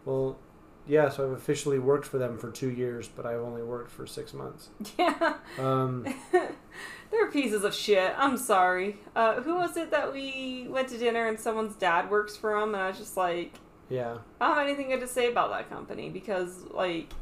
Well, 0.04 0.38
yeah, 0.86 1.08
so 1.08 1.26
I've 1.26 1.32
officially 1.32 1.80
worked 1.80 2.06
for 2.06 2.18
them 2.18 2.38
for 2.38 2.50
two 2.50 2.70
years, 2.70 3.08
but 3.08 3.26
I've 3.26 3.40
only 3.40 3.62
worked 3.62 3.90
for 3.90 4.06
six 4.06 4.32
months. 4.32 4.68
Yeah. 4.98 5.34
Um, 5.58 6.06
They're 7.10 7.30
pieces 7.30 7.64
of 7.64 7.74
shit. 7.74 8.14
I'm 8.16 8.36
sorry. 8.36 8.98
Uh, 9.14 9.40
who 9.42 9.54
was 9.54 9.76
it 9.76 9.90
that 9.90 10.12
we 10.12 10.66
went 10.68 10.88
to 10.88 10.98
dinner 10.98 11.26
and 11.26 11.38
someone's 11.38 11.76
dad 11.76 12.10
works 12.10 12.36
for 12.36 12.58
them? 12.58 12.74
And 12.74 12.82
I 12.82 12.88
was 12.88 12.98
just 12.98 13.16
like, 13.16 13.52
yeah. 13.88 14.18
I 14.40 14.48
don't 14.48 14.56
have 14.56 14.66
anything 14.66 14.88
good 14.88 15.00
to 15.00 15.06
say 15.06 15.30
about 15.30 15.50
that 15.50 15.68
company 15.68 16.10
because, 16.10 16.64
like, 16.72 17.12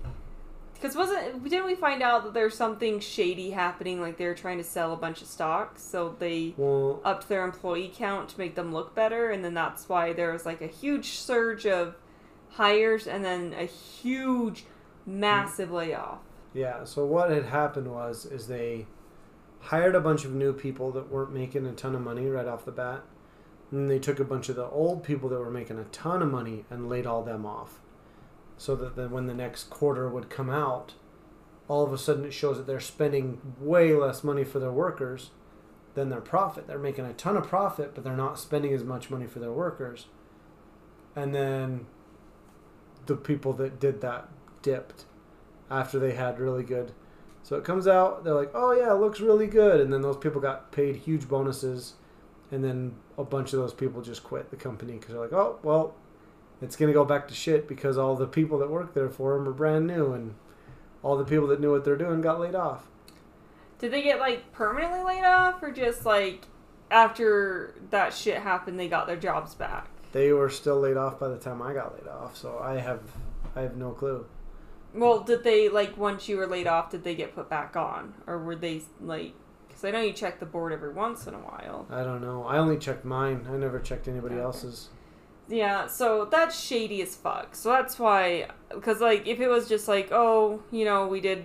because 0.74 0.96
wasn't 0.96 1.42
didn't 1.44 1.66
we 1.66 1.74
find 1.74 2.02
out 2.02 2.24
that 2.24 2.34
there's 2.34 2.54
something 2.54 3.00
shady 3.00 3.50
happening? 3.50 4.00
Like 4.00 4.18
they're 4.18 4.34
trying 4.34 4.58
to 4.58 4.64
sell 4.64 4.92
a 4.92 4.96
bunch 4.96 5.22
of 5.22 5.28
stocks, 5.28 5.82
so 5.82 6.14
they 6.18 6.54
Well, 6.56 7.00
upped 7.04 7.28
their 7.28 7.44
employee 7.44 7.92
count 7.94 8.30
to 8.30 8.38
make 8.38 8.54
them 8.54 8.72
look 8.72 8.94
better, 8.94 9.30
and 9.30 9.44
then 9.44 9.54
that's 9.54 9.88
why 9.88 10.12
there 10.12 10.32
was 10.32 10.44
like 10.44 10.60
a 10.60 10.66
huge 10.66 11.12
surge 11.12 11.66
of 11.66 11.96
hires 12.50 13.06
and 13.06 13.24
then 13.24 13.54
a 13.54 13.64
huge, 13.64 14.64
massive 15.06 15.70
layoff. 15.70 16.18
Yeah, 16.52 16.84
so 16.84 17.04
what 17.04 17.30
had 17.30 17.46
happened 17.46 17.90
was 17.90 18.26
is 18.26 18.46
they 18.46 18.86
hired 19.64 19.94
a 19.94 20.00
bunch 20.00 20.24
of 20.24 20.32
new 20.32 20.52
people 20.52 20.92
that 20.92 21.10
weren't 21.10 21.32
making 21.32 21.66
a 21.66 21.72
ton 21.72 21.94
of 21.94 22.02
money 22.02 22.26
right 22.26 22.46
off 22.46 22.64
the 22.64 22.72
bat. 22.72 23.02
And 23.70 23.90
they 23.90 23.98
took 23.98 24.20
a 24.20 24.24
bunch 24.24 24.48
of 24.48 24.56
the 24.56 24.66
old 24.66 25.02
people 25.02 25.28
that 25.30 25.38
were 25.38 25.50
making 25.50 25.78
a 25.78 25.84
ton 25.84 26.22
of 26.22 26.30
money 26.30 26.64
and 26.70 26.88
laid 26.88 27.06
all 27.06 27.22
them 27.22 27.46
off. 27.46 27.80
So 28.56 28.76
that 28.76 28.94
then 28.94 29.10
when 29.10 29.26
the 29.26 29.34
next 29.34 29.70
quarter 29.70 30.08
would 30.08 30.28
come 30.28 30.50
out, 30.50 30.94
all 31.66 31.84
of 31.84 31.92
a 31.92 31.98
sudden 31.98 32.26
it 32.26 32.34
shows 32.34 32.58
that 32.58 32.66
they're 32.66 32.78
spending 32.78 33.40
way 33.58 33.94
less 33.94 34.22
money 34.22 34.44
for 34.44 34.58
their 34.58 34.70
workers 34.70 35.30
than 35.94 36.10
their 36.10 36.20
profit. 36.20 36.66
They're 36.66 36.78
making 36.78 37.06
a 37.06 37.14
ton 37.14 37.36
of 37.36 37.48
profit, 37.48 37.94
but 37.94 38.04
they're 38.04 38.16
not 38.16 38.38
spending 38.38 38.72
as 38.74 38.84
much 38.84 39.10
money 39.10 39.26
for 39.26 39.38
their 39.38 39.52
workers. 39.52 40.06
And 41.16 41.34
then 41.34 41.86
the 43.06 43.16
people 43.16 43.54
that 43.54 43.80
did 43.80 44.00
that 44.02 44.28
dipped 44.62 45.04
after 45.70 45.98
they 45.98 46.12
had 46.12 46.38
really 46.38 46.64
good. 46.64 46.92
So 47.44 47.56
it 47.56 47.64
comes 47.64 47.86
out, 47.86 48.24
they're 48.24 48.34
like, 48.34 48.50
oh 48.54 48.72
yeah, 48.72 48.90
it 48.90 48.96
looks 48.96 49.20
really 49.20 49.46
good. 49.46 49.80
And 49.80 49.92
then 49.92 50.00
those 50.00 50.16
people 50.16 50.40
got 50.40 50.72
paid 50.72 50.96
huge 50.96 51.28
bonuses. 51.28 51.94
And 52.50 52.64
then 52.64 52.94
a 53.16 53.24
bunch 53.24 53.52
of 53.52 53.60
those 53.60 53.74
people 53.74 54.02
just 54.02 54.24
quit 54.24 54.50
the 54.50 54.56
company 54.56 54.94
because 54.94 55.10
they're 55.10 55.20
like, 55.20 55.32
oh, 55.32 55.58
well, 55.62 55.94
it's 56.62 56.74
going 56.74 56.88
to 56.88 56.94
go 56.94 57.04
back 57.04 57.28
to 57.28 57.34
shit 57.34 57.68
because 57.68 57.98
all 57.98 58.16
the 58.16 58.26
people 58.26 58.58
that 58.58 58.70
worked 58.70 58.94
there 58.94 59.10
for 59.10 59.36
them 59.36 59.46
are 59.46 59.52
brand 59.52 59.86
new 59.86 60.12
and 60.12 60.34
all 61.02 61.16
the 61.18 61.24
people 61.24 61.46
that 61.48 61.60
knew 61.60 61.70
what 61.70 61.84
they're 61.84 61.96
doing 61.96 62.22
got 62.22 62.40
laid 62.40 62.54
off. 62.54 62.86
Did 63.78 63.92
they 63.92 64.02
get 64.02 64.18
like 64.18 64.50
permanently 64.52 65.02
laid 65.02 65.24
off, 65.24 65.62
or 65.62 65.70
just 65.70 66.06
like 66.06 66.46
after 66.90 67.74
that 67.90 68.14
shit 68.14 68.38
happened, 68.38 68.80
they 68.80 68.88
got 68.88 69.06
their 69.06 69.16
jobs 69.16 69.54
back? 69.54 69.88
They 70.12 70.32
were 70.32 70.48
still 70.48 70.80
laid 70.80 70.96
off 70.96 71.20
by 71.20 71.28
the 71.28 71.36
time 71.36 71.60
I 71.60 71.74
got 71.74 71.94
laid 71.94 72.08
off. 72.08 72.38
So 72.38 72.58
I 72.62 72.78
have, 72.78 73.02
I 73.54 73.60
have 73.60 73.76
no 73.76 73.90
clue. 73.90 74.24
Well, 74.94 75.20
did 75.20 75.42
they 75.42 75.68
like 75.68 75.96
once 75.96 76.28
you 76.28 76.36
were 76.36 76.46
laid 76.46 76.66
off? 76.66 76.90
Did 76.90 77.02
they 77.04 77.14
get 77.14 77.34
put 77.34 77.48
back 77.50 77.76
on, 77.76 78.14
or 78.26 78.38
were 78.38 78.56
they 78.56 78.82
like? 79.00 79.34
Because 79.66 79.84
I 79.84 79.90
know 79.90 80.00
you 80.00 80.12
check 80.12 80.38
the 80.38 80.46
board 80.46 80.72
every 80.72 80.92
once 80.92 81.26
in 81.26 81.34
a 81.34 81.38
while. 81.38 81.86
I 81.90 82.04
don't 82.04 82.20
know. 82.22 82.44
I 82.44 82.58
only 82.58 82.78
checked 82.78 83.04
mine. 83.04 83.46
I 83.50 83.56
never 83.56 83.80
checked 83.80 84.06
anybody 84.06 84.36
Okay. 84.36 84.44
else's. 84.44 84.88
Yeah, 85.48 85.88
so 85.88 86.24
that's 86.24 86.58
shady 86.58 87.02
as 87.02 87.14
fuck. 87.16 87.54
So 87.54 87.70
that's 87.70 87.98
why, 87.98 88.48
because 88.72 89.00
like 89.00 89.26
if 89.26 89.40
it 89.40 89.48
was 89.48 89.68
just 89.68 89.88
like, 89.88 90.08
oh, 90.12 90.62
you 90.70 90.84
know, 90.84 91.06
we 91.08 91.20
did 91.20 91.44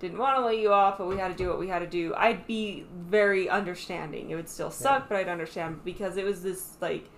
didn't 0.00 0.16
want 0.18 0.38
to 0.38 0.44
lay 0.46 0.58
you 0.60 0.72
off, 0.72 0.96
but 0.96 1.06
we 1.06 1.18
had 1.18 1.28
to 1.28 1.34
do 1.34 1.48
what 1.50 1.58
we 1.58 1.68
had 1.68 1.80
to 1.80 1.86
do, 1.86 2.14
I'd 2.16 2.46
be 2.46 2.86
very 2.96 3.50
understanding. 3.50 4.30
It 4.30 4.34
would 4.34 4.48
still 4.48 4.70
suck, 4.70 5.02
Yeah. 5.02 5.06
but 5.10 5.16
I'd 5.18 5.28
understand 5.28 5.84
because 5.84 6.16
it 6.16 6.24
was 6.24 6.42
this 6.42 6.76
like 6.80 7.10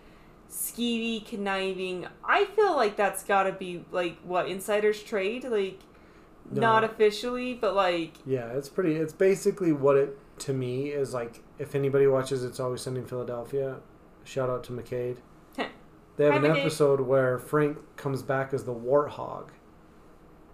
skeevy, 0.52 1.26
conniving. 1.26 2.06
I 2.24 2.44
feel 2.44 2.76
like 2.76 2.96
that's 2.96 3.24
got 3.24 3.44
to 3.44 3.52
be 3.52 3.84
like 3.90 4.18
what 4.22 4.48
insiders 4.48 5.02
trade, 5.02 5.44
like 5.44 5.80
not 6.50 6.84
officially, 6.84 7.54
but 7.54 7.74
like 7.74 8.12
Yeah, 8.26 8.46
it's 8.48 8.68
pretty. 8.68 8.94
It's 8.96 9.12
basically 9.14 9.72
what 9.72 9.96
it 9.96 10.18
to 10.40 10.52
me 10.52 10.88
is 10.90 11.14
like. 11.14 11.42
If 11.58 11.74
anybody 11.74 12.06
watches, 12.06 12.44
it's 12.44 12.60
always 12.60 12.82
Sunny 12.82 13.00
in 13.00 13.06
Philadelphia. 13.06 13.76
Shout 14.24 14.50
out 14.50 14.62
to 14.64 14.72
McCade. 14.72 15.16
They 16.16 16.24
have 16.26 16.34
Hi, 16.34 16.38
an 16.40 16.44
McCade. 16.44 16.60
episode 16.60 17.00
where 17.00 17.38
Frank 17.38 17.78
comes 17.96 18.22
back 18.22 18.52
as 18.52 18.64
the 18.64 18.74
warthog. 18.74 19.48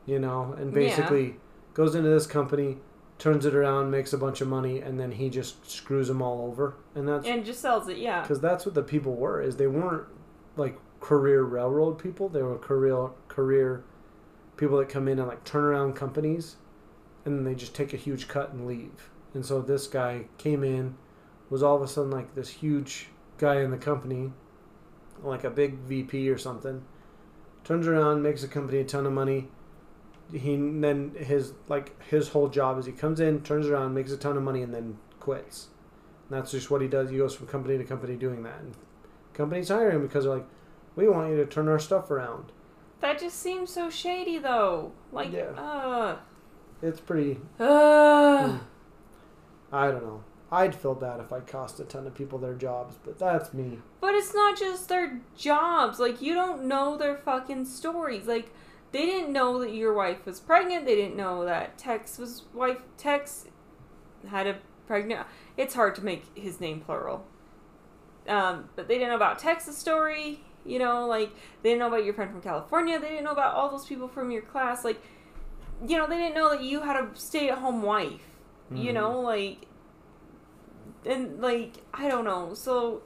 You 0.07 0.19
know, 0.21 0.55
and 0.57 0.69
Yeah. 0.71 0.75
basically 0.75 1.37
goes 1.75 1.95
into 1.97 2.09
this 2.09 2.27
company, 2.27 2.79
turns 3.19 3.45
it 3.45 3.55
around, 3.55 3.91
makes 3.91 4.13
a 4.13 4.19
bunch 4.19 4.41
of 4.41 4.49
money, 4.49 4.81
and 4.81 4.99
then 4.99 5.13
he 5.13 5.29
just 5.29 5.69
screws 5.71 6.09
them 6.09 6.23
all 6.23 6.47
over. 6.47 6.77
And 6.95 7.09
that's 7.09 7.27
and 7.27 7.45
just 7.45 7.61
sells 7.61 7.89
it. 7.89 7.99
Yeah, 7.99 8.23
because 8.23 8.41
that's 8.41 8.65
what 8.65 8.75
the 8.75 8.83
people 8.83 9.15
were. 9.15 9.43
Is 9.43 9.57
they 9.57 9.67
weren't 9.67 10.07
like 10.57 10.79
career 11.01 11.43
railroad 11.43 11.99
people. 11.99 12.29
They 12.29 12.43
were 12.43 12.57
career 12.59 13.11
career 13.29 13.85
people 14.57 14.79
that 14.79 14.89
come 14.89 15.09
in 15.09 15.19
and 15.19 15.29
like 15.29 15.45
turn 15.45 15.65
around 15.65 15.95
companies, 15.95 16.57
and 17.25 17.37
then 17.37 17.45
they 17.45 17.55
just 17.55 17.75
take 17.75 17.93
a 17.93 17.97
huge 17.97 18.29
cut 18.29 18.53
and 18.53 18.67
leave. 18.67 19.11
And 19.35 19.45
so 19.45 19.61
this 19.61 19.87
guy 19.87 20.25
came 20.39 20.65
in, 20.65 20.97
was 21.51 21.63
all 21.63 21.77
of 21.77 21.83
a 21.83 21.89
sudden 21.89 22.11
like 22.11 22.35
this 22.35 22.49
huge 22.49 23.09
guy 23.37 23.61
in 23.61 23.71
the 23.71 23.77
company, 23.77 24.33
like 25.23 25.45
a 25.45 25.51
big 25.51 25.79
VP 25.79 26.29
or 26.31 26.39
something. 26.39 26.85
Turns 27.65 27.87
around, 27.87 28.23
makes 28.23 28.43
the 28.43 28.49
company 28.49 28.79
a 28.79 28.85
ton 28.85 29.07
of 29.07 29.13
money. 29.13 29.49
He 30.33 30.57
then 30.57 31.15
his 31.19 31.53
like 31.69 32.01
his 32.03 32.29
whole 32.29 32.49
job 32.49 32.79
is 32.79 32.87
he 32.87 32.93
comes 32.93 33.21
in, 33.21 33.43
turns 33.43 33.67
around, 33.67 33.95
makes 33.95 34.13
a 34.13 34.17
ton 34.17 34.37
of 34.37 34.43
money, 34.43 34.63
and 34.63 34.75
then 34.75 34.99
quits. 35.21 35.69
And 36.29 36.39
that's 36.39 36.51
just 36.51 36.71
what 36.71 36.83
he 36.83 36.89
does. 36.89 37.09
He 37.11 37.17
goes 37.17 37.35
from 37.35 37.47
company 37.47 37.79
to 37.79 37.85
company 37.85 38.17
doing 38.17 38.43
that. 38.43 38.61
And 38.61 38.75
companies 39.33 39.69
hire 39.69 39.91
him 39.91 40.03
because 40.03 40.25
they're 40.25 40.35
like, 40.35 40.47
we 40.97 41.09
want 41.09 41.31
you 41.31 41.37
to 41.37 41.47
turn 41.47 41.69
our 41.69 41.79
stuff 41.79 42.11
around. 42.11 42.53
That 43.01 43.19
just 43.21 43.39
seems 43.41 43.71
so 43.73 43.89
shady, 43.89 44.39
though. 44.39 44.93
Like, 45.13 45.33
Yeah. 45.33 45.51
uh, 45.57 46.17
It's 46.83 47.01
pretty. 47.01 47.39
uh. 47.59 48.59
I 49.73 49.91
don't 49.91 50.03
know. 50.03 50.25
I'd 50.51 50.75
feel 50.75 50.95
bad 50.95 51.21
if 51.21 51.31
I 51.33 51.41
cost 51.41 51.79
a 51.79 51.85
ton 51.85 52.07
of 52.07 52.15
people 52.15 52.39
their 52.39 52.55
jobs, 52.55 52.97
but 53.05 53.19
that's 53.19 53.53
me. 53.53 53.79
But 54.01 54.15
it's 54.15 54.35
not 54.35 54.59
just 54.59 54.89
their 54.89 55.21
jobs. 55.37 55.99
Like, 56.01 56.23
you 56.23 56.35
don't 56.35 56.65
know 56.65 56.97
their 56.97 57.17
fucking 57.17 57.67
stories. 57.67 58.27
Like, 58.27 58.51
they 58.93 59.05
didn't 59.07 59.33
know 59.33 59.59
that 59.61 59.75
your 59.75 59.93
wife 59.93 60.25
was 60.25 60.41
pregnant. 60.41 60.87
They 60.87 60.95
didn't 60.97 61.17
know 61.17 61.45
that 61.45 61.79
Tex 61.79 62.19
was 62.19 62.45
wife. 62.55 62.79
Tex 62.97 63.47
had 64.29 64.47
a 64.47 64.59
pregnant. 64.87 65.27
It's 65.57 65.75
hard 65.75 65.95
to 65.97 66.05
make 66.05 66.25
his 66.37 66.61
name 66.61 66.81
plural. 66.81 67.27
Um, 68.27 68.69
but 68.77 68.89
they 68.89 68.95
didn't 68.95 69.11
know 69.11 69.17
about 69.17 69.39
Tex's 69.39 69.77
story. 69.77 70.41
You 70.65 70.79
know, 70.79 71.07
like 71.07 71.31
they 71.63 71.71
didn't 71.71 71.81
know 71.81 71.89
about 71.89 72.05
your 72.05 72.15
friend 72.15 72.31
from 72.31 72.43
California. 72.43 72.99
They 72.99 73.09
didn't 73.09 73.25
know 73.25 73.33
about 73.33 73.55
all 73.55 73.71
those 73.71 73.87
people 73.87 74.09
from 74.09 74.31
your 74.31 74.43
class. 74.43 74.85
Like, 74.85 75.01
you 75.87 75.97
know, 75.97 76.07
they 76.07 76.17
didn't 76.19 76.35
know 76.35 76.51
that 76.51 76.63
you 76.63 76.83
had 76.83 76.97
a 76.97 77.09
stay-at-home 77.15 77.83
wife. 77.83 78.23
You 78.71 78.91
Mhm. 78.91 78.95
know, 78.95 79.21
like, 79.21 79.67
and 81.07 81.41
like 81.41 81.79
I 81.95 82.09
don't 82.09 82.25
know. 82.25 82.53
So, 82.55 83.03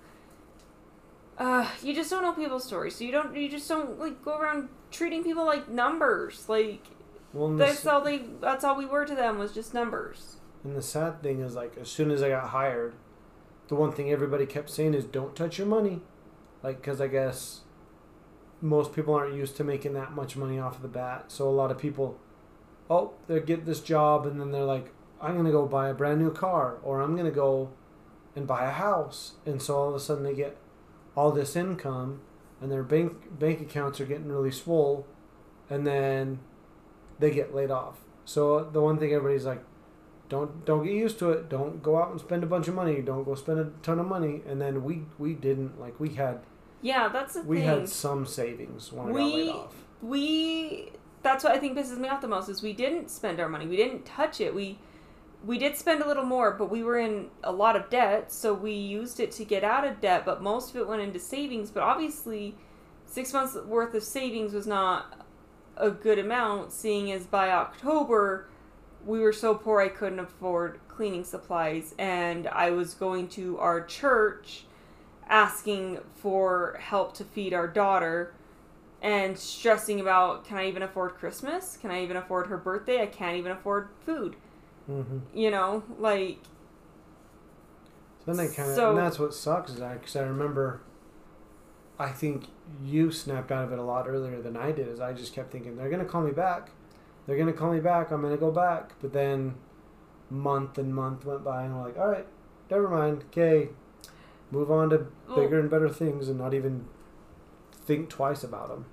uh, 1.38 1.68
you 1.82 1.94
just 1.94 2.10
don't 2.10 2.22
know 2.22 2.32
people's 2.32 2.64
stories. 2.64 2.96
So 2.96 3.04
you 3.04 3.12
don't. 3.12 3.36
You 3.36 3.48
just 3.48 3.68
don't 3.68 3.98
like 3.98 4.24
go 4.24 4.36
around 4.38 4.68
treating 4.92 5.24
people 5.24 5.44
like 5.44 5.68
numbers. 5.68 6.48
Like 6.48 6.86
Well, 7.32 7.48
and 7.48 7.58
the, 7.60 7.64
that's 7.66 7.86
all 7.86 8.00
they. 8.02 8.22
That's 8.40 8.64
all 8.64 8.76
we 8.76 8.86
were 8.86 9.04
to 9.04 9.14
them 9.14 9.38
was 9.38 9.52
just 9.52 9.74
numbers. 9.74 10.36
and 10.64 10.76
the 10.76 10.82
sad 10.82 11.22
thing 11.22 11.40
is, 11.40 11.54
like, 11.56 11.76
as 11.80 11.88
soon 11.88 12.10
as 12.10 12.22
I 12.22 12.28
got 12.28 12.48
hired, 12.50 12.94
the 13.68 13.74
one 13.74 13.92
thing 13.92 14.10
everybody 14.12 14.46
kept 14.46 14.70
saying 14.70 14.94
is, 14.94 15.04
"Don't 15.04 15.34
touch 15.34 15.58
your 15.58 15.66
money," 15.66 16.02
like, 16.62 16.76
because 16.76 17.00
I 17.00 17.08
guess 17.08 17.62
most 18.60 18.92
people 18.92 19.14
aren't 19.14 19.34
used 19.34 19.56
to 19.56 19.64
making 19.64 19.92
that 19.94 20.12
much 20.12 20.36
money 20.36 20.58
off 20.60 20.76
of 20.76 20.82
the 20.82 20.88
bat. 20.88 21.24
So 21.32 21.48
a 21.48 21.50
lot 21.50 21.70
of 21.72 21.78
people, 21.78 22.18
oh, 22.88 23.12
they 23.26 23.40
get 23.40 23.66
this 23.66 23.80
job, 23.80 24.24
and 24.26 24.40
then 24.40 24.52
they're 24.52 24.64
like, 24.64 24.92
"I'm 25.20 25.36
gonna 25.36 25.50
go 25.50 25.66
buy 25.66 25.88
a 25.88 25.94
brand 25.94 26.20
new 26.20 26.30
car," 26.30 26.78
or 26.82 27.00
"I'm 27.00 27.16
gonna 27.16 27.30
go 27.32 27.70
and 28.36 28.46
buy 28.46 28.64
a 28.64 28.70
house," 28.70 29.32
and 29.44 29.60
so 29.60 29.76
all 29.76 29.88
of 29.88 29.94
a 29.94 30.00
sudden 30.00 30.22
they 30.22 30.34
get 30.34 30.56
all 31.16 31.32
this 31.32 31.56
income, 31.56 32.20
and 32.62 32.70
their 32.72 32.82
bank 32.84 33.38
bank 33.38 33.60
accounts 33.60 34.00
are 34.00 34.06
getting 34.06 34.28
really 34.28 34.50
swole, 34.52 35.06
and 35.68 35.86
then 35.86 36.38
they 37.18 37.30
get 37.30 37.54
laid 37.54 37.70
off. 37.70 37.98
So 38.24 38.54
uh, 38.58 38.70
the 38.70 38.80
one 38.80 38.98
thing 38.98 39.12
everybody's 39.12 39.44
like, 39.44 39.62
don't 40.28 40.64
don't 40.64 40.84
get 40.84 40.94
used 40.94 41.18
to 41.18 41.30
it. 41.30 41.48
Don't 41.48 41.82
go 41.82 41.98
out 42.00 42.10
and 42.12 42.20
spend 42.20 42.42
a 42.42 42.46
bunch 42.46 42.68
of 42.68 42.74
money. 42.74 43.02
Don't 43.02 43.24
go 43.24 43.34
spend 43.34 43.58
a 43.58 43.70
ton 43.82 43.98
of 43.98 44.06
money. 44.06 44.42
And 44.46 44.60
then 44.60 44.84
we 44.84 45.02
we 45.18 45.34
didn't 45.34 45.80
like 45.80 45.98
we 46.00 46.10
had 46.10 46.40
Yeah, 46.80 47.08
that's 47.08 47.34
the 47.34 47.42
we 47.42 47.58
thing. 47.58 47.66
had 47.66 47.88
some 47.88 48.24
savings 48.26 48.92
when 48.92 49.08
I 49.08 49.12
got 49.12 49.14
laid 49.18 49.48
off. 49.50 49.74
we 50.00 50.92
that's 51.22 51.44
what 51.44 51.52
I 51.52 51.58
think 51.58 51.76
pisses 51.78 51.98
me 51.98 52.08
off 52.08 52.20
the 52.20 52.28
most 52.28 52.48
is 52.48 52.62
we 52.62 52.72
didn't 52.72 53.10
spend 53.10 53.38
our 53.40 53.48
money. 53.48 53.66
We 53.66 53.76
didn't 53.76 54.04
touch 54.04 54.40
it. 54.40 54.54
We 54.54 54.78
we 55.44 55.58
did 55.58 55.76
spend 55.76 56.02
a 56.02 56.06
little 56.06 56.24
more, 56.24 56.52
but 56.52 56.70
we 56.70 56.82
were 56.82 56.98
in 56.98 57.28
a 57.42 57.52
lot 57.52 57.76
of 57.76 57.90
debt, 57.90 58.32
so 58.32 58.54
we 58.54 58.72
used 58.72 59.18
it 59.20 59.32
to 59.32 59.44
get 59.44 59.64
out 59.64 59.86
of 59.86 60.00
debt, 60.00 60.24
but 60.24 60.42
most 60.42 60.70
of 60.70 60.76
it 60.76 60.86
went 60.86 61.02
into 61.02 61.18
savings, 61.18 61.70
but 61.70 61.82
obviously 61.82 62.54
6 63.06 63.32
months 63.32 63.56
worth 63.66 63.94
of 63.94 64.02
savings 64.02 64.54
was 64.54 64.66
not 64.66 65.26
a 65.76 65.90
good 65.90 66.18
amount 66.18 66.72
seeing 66.72 67.10
as 67.10 67.26
by 67.26 67.50
October 67.50 68.46
we 69.04 69.18
were 69.20 69.32
so 69.32 69.54
poor 69.54 69.80
I 69.80 69.88
couldn't 69.88 70.20
afford 70.20 70.80
cleaning 70.88 71.24
supplies 71.24 71.94
and 71.98 72.46
I 72.48 72.70
was 72.70 72.94
going 72.94 73.28
to 73.30 73.58
our 73.58 73.84
church 73.84 74.64
asking 75.28 75.98
for 76.14 76.78
help 76.80 77.14
to 77.14 77.24
feed 77.24 77.52
our 77.52 77.66
daughter 77.66 78.34
and 79.00 79.36
stressing 79.36 79.98
about 79.98 80.44
can 80.44 80.58
I 80.58 80.68
even 80.68 80.82
afford 80.82 81.14
Christmas? 81.14 81.76
Can 81.76 81.90
I 81.90 82.02
even 82.02 82.16
afford 82.16 82.46
her 82.46 82.56
birthday? 82.56 83.02
I 83.02 83.06
can't 83.06 83.36
even 83.36 83.50
afford 83.50 83.88
food. 84.06 84.36
Mm-hmm. 84.90 85.18
You 85.36 85.50
know, 85.50 85.82
like 85.98 86.38
So 88.24 88.32
then 88.32 88.36
they 88.36 88.54
kind 88.54 88.70
of 88.70 88.74
So- 88.76 88.90
and 88.90 88.98
that's 88.98 89.18
what 89.18 89.34
sucks 89.34 89.72
is 89.72 89.80
because 89.80 90.16
I 90.16 90.22
remember. 90.22 90.80
I 91.98 92.10
think 92.10 92.46
you 92.82 93.12
snapped 93.12 93.52
out 93.52 93.64
of 93.64 93.72
it 93.72 93.78
a 93.78 93.82
lot 93.82 94.08
earlier 94.08 94.40
than 94.40 94.56
I 94.56 94.72
did. 94.72 94.88
Is 94.88 94.98
I 94.98 95.12
just 95.12 95.34
kept 95.34 95.52
thinking 95.52 95.76
they're 95.76 95.90
gonna 95.90 96.04
call 96.04 96.22
me 96.22 96.32
back, 96.32 96.70
they're 97.26 97.36
gonna 97.36 97.52
call 97.52 97.72
me 97.72 97.80
back. 97.80 98.10
I'm 98.10 98.22
gonna 98.22 98.36
go 98.36 98.50
back. 98.50 98.94
But 99.00 99.12
then, 99.12 99.54
month 100.30 100.78
and 100.78 100.94
month 100.94 101.24
went 101.24 101.44
by, 101.44 101.64
and 101.64 101.76
we're 101.76 101.84
like, 101.84 101.98
all 101.98 102.08
right, 102.08 102.26
never 102.70 102.88
mind. 102.88 103.24
Okay, 103.30 103.68
move 104.50 104.70
on 104.70 104.90
to 104.90 105.06
well, 105.28 105.36
bigger 105.36 105.60
and 105.60 105.70
better 105.70 105.88
things, 105.88 106.28
and 106.28 106.38
not 106.38 106.54
even 106.54 106.86
think 107.84 108.08
twice 108.08 108.42
about 108.42 108.68
them. 108.68 108.86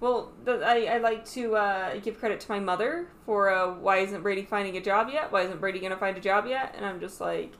Well 0.00 0.32
the, 0.44 0.62
I, 0.64 0.96
I 0.96 0.98
like 0.98 1.24
to 1.30 1.56
uh, 1.56 1.98
give 2.00 2.18
credit 2.18 2.40
to 2.40 2.50
my 2.50 2.60
mother 2.60 3.08
for 3.24 3.50
uh, 3.50 3.74
why 3.74 3.98
isn't 3.98 4.22
Brady 4.22 4.42
finding 4.42 4.76
a 4.76 4.80
job 4.80 5.08
yet? 5.12 5.32
Why 5.32 5.42
isn't 5.42 5.60
Brady 5.60 5.80
gonna 5.80 5.96
find 5.96 6.16
a 6.16 6.20
job 6.20 6.46
yet? 6.46 6.74
And 6.76 6.84
I'm 6.84 7.00
just 7.00 7.20
like, 7.20 7.52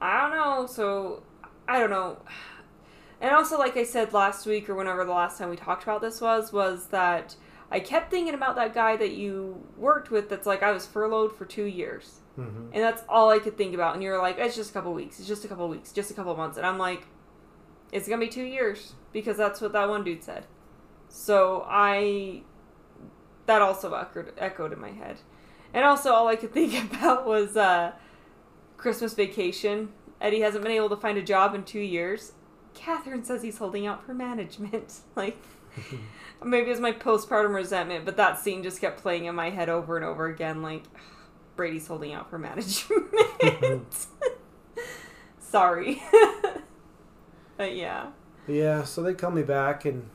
I 0.00 0.20
don't 0.20 0.30
know. 0.30 0.66
So 0.66 1.22
I 1.68 1.78
don't 1.78 1.90
know. 1.90 2.18
And 3.20 3.32
also, 3.32 3.56
like 3.56 3.76
I 3.76 3.84
said 3.84 4.12
last 4.12 4.46
week 4.46 4.68
or 4.68 4.74
whenever 4.74 5.04
the 5.04 5.12
last 5.12 5.38
time 5.38 5.48
we 5.48 5.56
talked 5.56 5.84
about 5.84 6.00
this 6.00 6.20
was, 6.20 6.52
was 6.52 6.88
that 6.88 7.36
I 7.70 7.78
kept 7.78 8.10
thinking 8.10 8.34
about 8.34 8.56
that 8.56 8.74
guy 8.74 8.96
that 8.96 9.12
you 9.12 9.64
worked 9.78 10.10
with. 10.10 10.28
That's 10.28 10.44
like 10.46 10.64
I 10.64 10.72
was 10.72 10.86
furloughed 10.86 11.36
for 11.36 11.44
two 11.44 11.64
years. 11.64 12.20
Mm-hmm. 12.36 12.70
And 12.72 12.82
that's 12.82 13.04
all 13.08 13.30
I 13.30 13.38
could 13.38 13.56
think 13.56 13.74
about. 13.74 13.94
And 13.94 14.02
you're 14.02 14.20
like, 14.20 14.38
it's 14.38 14.56
just 14.56 14.70
a 14.70 14.72
couple 14.72 14.92
weeks. 14.92 15.20
It's 15.20 15.28
just 15.28 15.44
a 15.44 15.48
couple 15.48 15.68
weeks. 15.68 15.92
Just 15.92 16.10
a 16.10 16.14
couple 16.14 16.36
months. 16.36 16.56
And 16.56 16.66
I'm 16.66 16.78
like, 16.78 17.06
it's 17.92 18.08
going 18.08 18.18
to 18.18 18.26
be 18.26 18.32
two 18.32 18.42
years 18.42 18.94
because 19.12 19.36
that's 19.36 19.60
what 19.60 19.72
that 19.72 19.88
one 19.88 20.02
dude 20.02 20.24
said. 20.24 20.46
So 21.12 21.64
I. 21.68 22.42
That 23.46 23.60
also 23.60 23.92
echoed, 23.92 24.32
echoed 24.38 24.72
in 24.72 24.80
my 24.80 24.90
head. 24.90 25.18
And 25.74 25.84
also, 25.84 26.12
all 26.12 26.26
I 26.26 26.36
could 26.36 26.52
think 26.54 26.92
about 26.92 27.26
was 27.26 27.56
uh, 27.56 27.92
Christmas 28.76 29.14
vacation. 29.14 29.90
Eddie 30.20 30.40
hasn't 30.40 30.64
been 30.64 30.72
able 30.72 30.88
to 30.88 30.96
find 30.96 31.18
a 31.18 31.22
job 31.22 31.54
in 31.54 31.64
two 31.64 31.80
years. 31.80 32.32
Catherine 32.74 33.24
says 33.24 33.42
he's 33.42 33.58
holding 33.58 33.86
out 33.86 34.04
for 34.04 34.14
management. 34.14 35.00
like, 35.16 35.36
maybe 36.44 36.70
it's 36.70 36.80
my 36.80 36.92
postpartum 36.92 37.54
resentment, 37.54 38.06
but 38.06 38.16
that 38.16 38.38
scene 38.38 38.62
just 38.62 38.80
kept 38.80 39.02
playing 39.02 39.26
in 39.26 39.34
my 39.34 39.50
head 39.50 39.68
over 39.68 39.96
and 39.96 40.06
over 40.06 40.26
again. 40.26 40.62
Like, 40.62 40.84
Brady's 41.56 41.86
holding 41.86 42.14
out 42.14 42.30
for 42.30 42.38
management. 42.38 44.06
Sorry. 45.38 46.02
but 47.58 47.76
yeah. 47.76 48.12
Yeah, 48.48 48.84
so 48.84 49.02
they 49.02 49.12
call 49.12 49.30
me 49.30 49.42
back, 49.42 49.84
and 49.84 50.08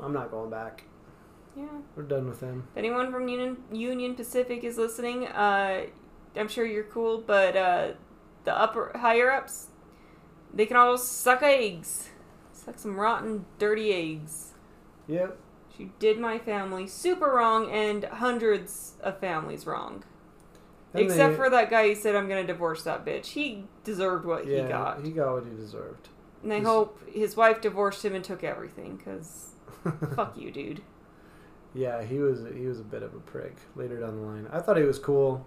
I'm 0.00 0.12
not 0.12 0.30
going 0.30 0.50
back. 0.50 0.84
Yeah. 1.56 1.66
We're 1.96 2.04
done 2.04 2.28
with 2.28 2.40
them. 2.40 2.66
If 2.72 2.78
anyone 2.78 3.10
from 3.12 3.28
Union, 3.28 3.58
Union 3.72 4.14
Pacific 4.14 4.64
is 4.64 4.78
listening, 4.78 5.26
uh, 5.26 5.82
I'm 6.36 6.48
sure 6.48 6.64
you're 6.64 6.84
cool, 6.84 7.18
but 7.26 7.56
uh, 7.56 7.88
the 8.44 8.56
upper 8.58 8.92
higher 8.96 9.30
ups, 9.30 9.68
they 10.54 10.64
can 10.66 10.76
all 10.76 10.96
suck 10.96 11.42
eggs. 11.42 12.08
Suck 12.52 12.78
some 12.78 12.98
rotten, 12.98 13.44
dirty 13.58 13.92
eggs. 13.92 14.52
Yep. 15.08 15.36
She 15.76 15.90
did 15.98 16.18
my 16.18 16.38
family 16.38 16.86
super 16.86 17.26
wrong 17.32 17.70
and 17.70 18.04
hundreds 18.04 18.92
of 19.02 19.18
families 19.18 19.66
wrong. 19.66 20.04
And 20.94 21.04
Except 21.04 21.32
they- 21.32 21.36
for 21.36 21.50
that 21.50 21.70
guy 21.70 21.88
who 21.88 21.94
said, 21.94 22.14
I'm 22.14 22.28
going 22.28 22.46
to 22.46 22.50
divorce 22.52 22.82
that 22.84 23.04
bitch. 23.04 23.26
He 23.26 23.64
deserved 23.84 24.24
what 24.24 24.46
yeah, 24.46 24.62
he 24.62 24.68
got. 24.68 25.04
He 25.04 25.10
got 25.10 25.32
what 25.34 25.44
he 25.44 25.50
deserved. 25.56 26.08
And 26.42 26.52
I 26.52 26.56
He's- 26.56 26.66
hope 26.66 26.98
his 27.10 27.36
wife 27.36 27.60
divorced 27.60 28.04
him 28.04 28.14
and 28.14 28.24
took 28.24 28.44
everything, 28.44 28.96
because 28.96 29.51
fuck 30.14 30.36
you, 30.36 30.50
dude. 30.50 30.82
Yeah, 31.74 32.02
he 32.02 32.18
was 32.18 32.44
he 32.54 32.66
was 32.66 32.80
a 32.80 32.84
bit 32.84 33.02
of 33.02 33.14
a 33.14 33.20
prick 33.20 33.56
later 33.74 34.00
down 34.00 34.20
the 34.20 34.26
line. 34.26 34.46
I 34.52 34.60
thought 34.60 34.76
he 34.76 34.82
was 34.82 34.98
cool. 34.98 35.46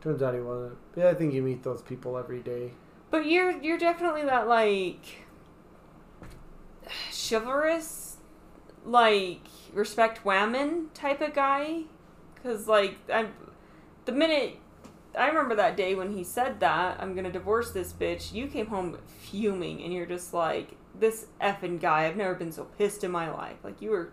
Turns 0.00 0.22
out 0.22 0.34
he 0.34 0.40
wasn't. 0.40 0.76
But 0.94 1.00
yeah, 1.00 1.10
I 1.10 1.14
think 1.14 1.32
you 1.32 1.42
meet 1.42 1.62
those 1.62 1.82
people 1.82 2.18
every 2.18 2.40
day. 2.40 2.72
But 3.10 3.26
you're 3.26 3.52
you're 3.62 3.78
definitely 3.78 4.22
that 4.24 4.48
like 4.48 5.26
chivalrous, 7.12 8.16
like 8.84 9.42
respect 9.72 10.24
women 10.24 10.88
type 10.94 11.20
of 11.20 11.34
guy. 11.34 11.82
Cause 12.42 12.66
like 12.66 12.96
I'm, 13.12 13.32
the 14.06 14.12
minute 14.12 14.56
I 15.16 15.28
remember 15.28 15.54
that 15.56 15.76
day 15.76 15.94
when 15.94 16.16
he 16.16 16.24
said 16.24 16.60
that 16.60 16.98
I'm 17.00 17.14
gonna 17.14 17.32
divorce 17.32 17.72
this 17.72 17.92
bitch, 17.92 18.32
you 18.32 18.46
came 18.46 18.66
home 18.66 18.98
fuming 19.18 19.82
and 19.82 19.92
you're 19.92 20.06
just 20.06 20.32
like 20.32 20.76
this 20.98 21.26
effing 21.40 21.80
guy. 21.80 22.06
I've 22.06 22.16
never 22.16 22.34
been 22.34 22.52
so 22.52 22.64
pissed 22.64 23.04
in 23.04 23.10
my 23.10 23.30
life. 23.30 23.56
Like 23.62 23.80
you 23.82 23.90
were 23.90 24.12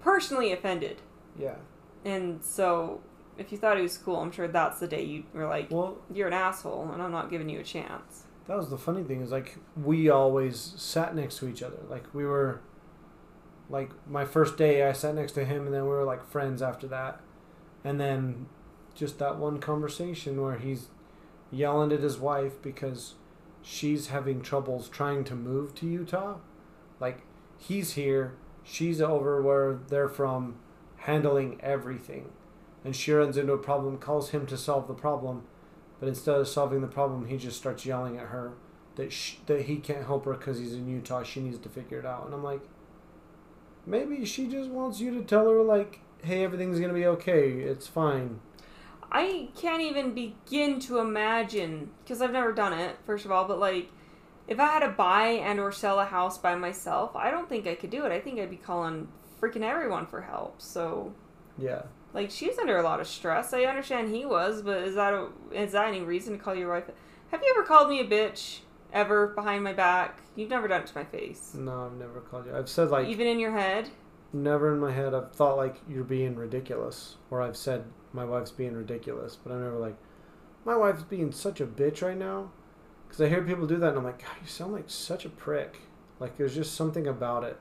personally 0.00 0.52
offended, 0.52 1.02
Yeah. 1.38 1.56
and 2.04 2.42
so 2.44 3.00
if 3.38 3.52
you 3.52 3.58
thought 3.58 3.76
he 3.76 3.82
was 3.82 3.98
cool, 3.98 4.16
I'm 4.16 4.30
sure 4.32 4.48
that's 4.48 4.80
the 4.80 4.86
day 4.88 5.02
you 5.04 5.24
were 5.34 5.46
like, 5.46 5.70
Well, 5.70 5.98
you're 6.12 6.28
an 6.28 6.32
asshole, 6.32 6.90
and 6.92 7.02
I'm 7.02 7.12
not 7.12 7.30
giving 7.30 7.48
you 7.48 7.60
a 7.60 7.64
chance. 7.64 8.24
that 8.46 8.56
was 8.56 8.70
the 8.70 8.78
funny 8.78 9.02
thing 9.02 9.20
is 9.20 9.30
like 9.32 9.58
we 9.82 10.08
always 10.08 10.74
sat 10.76 11.14
next 11.16 11.38
to 11.38 11.48
each 11.48 11.62
other. 11.62 11.78
Like 11.88 12.04
we 12.14 12.24
were 12.24 12.60
like 13.68 13.90
my 14.08 14.24
first 14.24 14.56
day 14.56 14.88
I 14.88 14.92
sat 14.92 15.16
next 15.16 15.32
to 15.32 15.44
him 15.44 15.66
and 15.66 15.74
then 15.74 15.82
we 15.82 15.88
were 15.88 16.04
like 16.04 16.24
friends 16.30 16.62
after 16.62 16.86
that. 16.88 17.20
And 17.84 18.00
then 18.00 18.46
just 18.94 19.18
that 19.18 19.36
one 19.38 19.58
conversation 19.58 20.40
where 20.40 20.56
he's 20.58 20.86
yelling 21.50 21.90
at 21.92 22.00
his 22.00 22.18
wife 22.18 22.62
because 22.62 23.14
she's 23.66 24.08
having 24.08 24.40
troubles 24.40 24.88
trying 24.88 25.24
to 25.24 25.34
move 25.34 25.74
to 25.74 25.86
Utah. 25.86 26.36
Like 27.00 27.22
he's 27.58 27.94
here, 27.94 28.36
she's 28.62 29.00
over 29.00 29.42
where 29.42 29.80
they're 29.88 30.08
from, 30.08 30.56
handling 30.98 31.58
everything, 31.60 32.30
and 32.84 32.94
she 32.94 33.12
runs 33.12 33.36
into 33.36 33.52
a 33.52 33.58
problem, 33.58 33.98
calls 33.98 34.30
him 34.30 34.46
to 34.46 34.56
solve 34.56 34.86
the 34.86 34.94
problem, 34.94 35.42
but 35.98 36.08
instead 36.08 36.36
of 36.36 36.46
solving 36.46 36.80
the 36.80 36.86
problem, 36.86 37.26
he 37.26 37.36
just 37.36 37.56
starts 37.56 37.84
yelling 37.84 38.16
at 38.16 38.28
her 38.28 38.52
that 38.94 39.12
sh- 39.12 39.36
that 39.46 39.62
he 39.62 39.76
can't 39.76 40.06
help 40.06 40.24
her 40.26 40.34
because 40.34 40.58
he's 40.58 40.72
in 40.72 40.88
Utah. 40.88 41.24
She 41.24 41.40
needs 41.40 41.58
to 41.58 41.68
figure 41.68 41.98
it 41.98 42.06
out, 42.06 42.24
and 42.24 42.34
I'm 42.34 42.44
like, 42.44 42.62
maybe 43.84 44.24
she 44.24 44.46
just 44.46 44.70
wants 44.70 45.00
you 45.00 45.12
to 45.14 45.22
tell 45.22 45.50
her 45.50 45.62
like, 45.62 46.00
hey, 46.22 46.44
everything's 46.44 46.78
gonna 46.78 46.92
be 46.92 47.06
okay. 47.06 47.50
It's 47.50 47.88
fine. 47.88 48.38
I 49.10 49.48
can't 49.56 49.82
even 49.82 50.14
begin 50.14 50.80
to 50.80 50.98
imagine 50.98 51.90
because 52.02 52.20
I've 52.20 52.32
never 52.32 52.52
done 52.52 52.72
it. 52.72 52.96
First 53.06 53.24
of 53.24 53.30
all, 53.32 53.46
but 53.46 53.58
like, 53.58 53.90
if 54.48 54.60
I 54.60 54.66
had 54.66 54.80
to 54.80 54.88
buy 54.92 55.26
and 55.28 55.58
or 55.60 55.72
sell 55.72 55.98
a 56.00 56.04
house 56.04 56.38
by 56.38 56.54
myself, 56.54 57.14
I 57.16 57.30
don't 57.30 57.48
think 57.48 57.66
I 57.66 57.74
could 57.74 57.90
do 57.90 58.04
it. 58.04 58.12
I 58.12 58.20
think 58.20 58.38
I'd 58.38 58.50
be 58.50 58.56
calling 58.56 59.08
freaking 59.40 59.62
everyone 59.62 60.06
for 60.06 60.22
help. 60.22 60.60
So, 60.62 61.12
Yeah. 61.58 61.82
like, 62.12 62.30
she's 62.30 62.58
under 62.58 62.76
a 62.78 62.82
lot 62.82 63.00
of 63.00 63.06
stress. 63.06 63.52
I 63.52 63.62
understand 63.64 64.14
he 64.14 64.24
was, 64.24 64.62
but 64.62 64.78
is 64.82 64.94
that 64.94 65.12
a, 65.14 65.28
is 65.52 65.72
that 65.72 65.88
any 65.88 66.00
reason 66.02 66.36
to 66.36 66.42
call 66.42 66.54
your 66.54 66.70
wife? 66.70 66.84
Have 67.32 67.42
you 67.42 67.52
ever 67.56 67.66
called 67.66 67.88
me 67.88 68.00
a 68.00 68.04
bitch 68.06 68.60
ever 68.92 69.28
behind 69.28 69.64
my 69.64 69.72
back? 69.72 70.20
You've 70.36 70.50
never 70.50 70.68
done 70.68 70.82
it 70.82 70.86
to 70.88 70.94
my 70.94 71.04
face, 71.04 71.52
No, 71.54 71.86
I've 71.86 71.98
never 71.98 72.20
called 72.20 72.46
you. 72.46 72.54
I've 72.56 72.68
said 72.68 72.90
like 72.90 73.08
even 73.08 73.26
in 73.26 73.38
your 73.40 73.52
head. 73.52 73.90
never 74.32 74.72
in 74.72 74.78
my 74.78 74.92
head. 74.92 75.12
I've 75.14 75.32
thought 75.32 75.56
like 75.56 75.80
you're 75.88 76.04
being 76.04 76.36
ridiculous, 76.36 77.16
or 77.30 77.42
I've 77.42 77.56
said 77.56 77.84
my 78.16 78.24
wife's 78.24 78.50
being 78.50 78.74
ridiculous, 78.74 79.36
but 79.36 79.52
I'm 79.52 79.62
never 79.62 79.78
like 79.78 79.96
my 80.64 80.76
wife's 80.76 81.04
being 81.04 81.30
such 81.30 81.60
a 81.60 81.66
bitch 81.66 82.02
right 82.02 82.18
now. 82.18 82.50
Because 83.06 83.20
I 83.20 83.28
hear 83.28 83.42
people 83.42 83.68
do 83.68 83.76
that, 83.76 83.90
and 83.90 83.98
I'm 83.98 84.04
like, 84.04 84.18
God, 84.18 84.34
you 84.42 84.48
sound 84.48 84.72
like 84.72 84.90
such 84.90 85.24
a 85.24 85.28
prick. 85.28 85.76
Like 86.18 86.36
there's 86.36 86.56
just 86.56 86.74
something 86.74 87.06
about 87.06 87.44
it. 87.44 87.58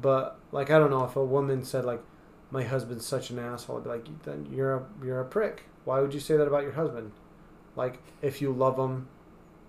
But 0.00 0.38
like 0.52 0.70
I 0.70 0.78
don't 0.78 0.90
know 0.90 1.04
if 1.04 1.16
a 1.16 1.24
woman 1.24 1.64
said 1.64 1.84
like 1.84 2.02
my 2.50 2.62
husband's 2.62 3.06
such 3.06 3.30
an 3.30 3.38
asshole, 3.38 3.78
I'd 3.78 3.84
be 3.84 3.90
like, 3.90 4.22
then 4.22 4.46
you're 4.52 4.76
a 4.76 4.86
you're 5.04 5.20
a 5.20 5.24
prick. 5.24 5.64
Why 5.84 6.00
would 6.00 6.14
you 6.14 6.20
say 6.20 6.36
that 6.36 6.46
about 6.46 6.62
your 6.62 6.72
husband? 6.72 7.10
Like 7.74 8.00
if 8.22 8.40
you 8.40 8.52
love 8.52 8.78
him, 8.78 9.08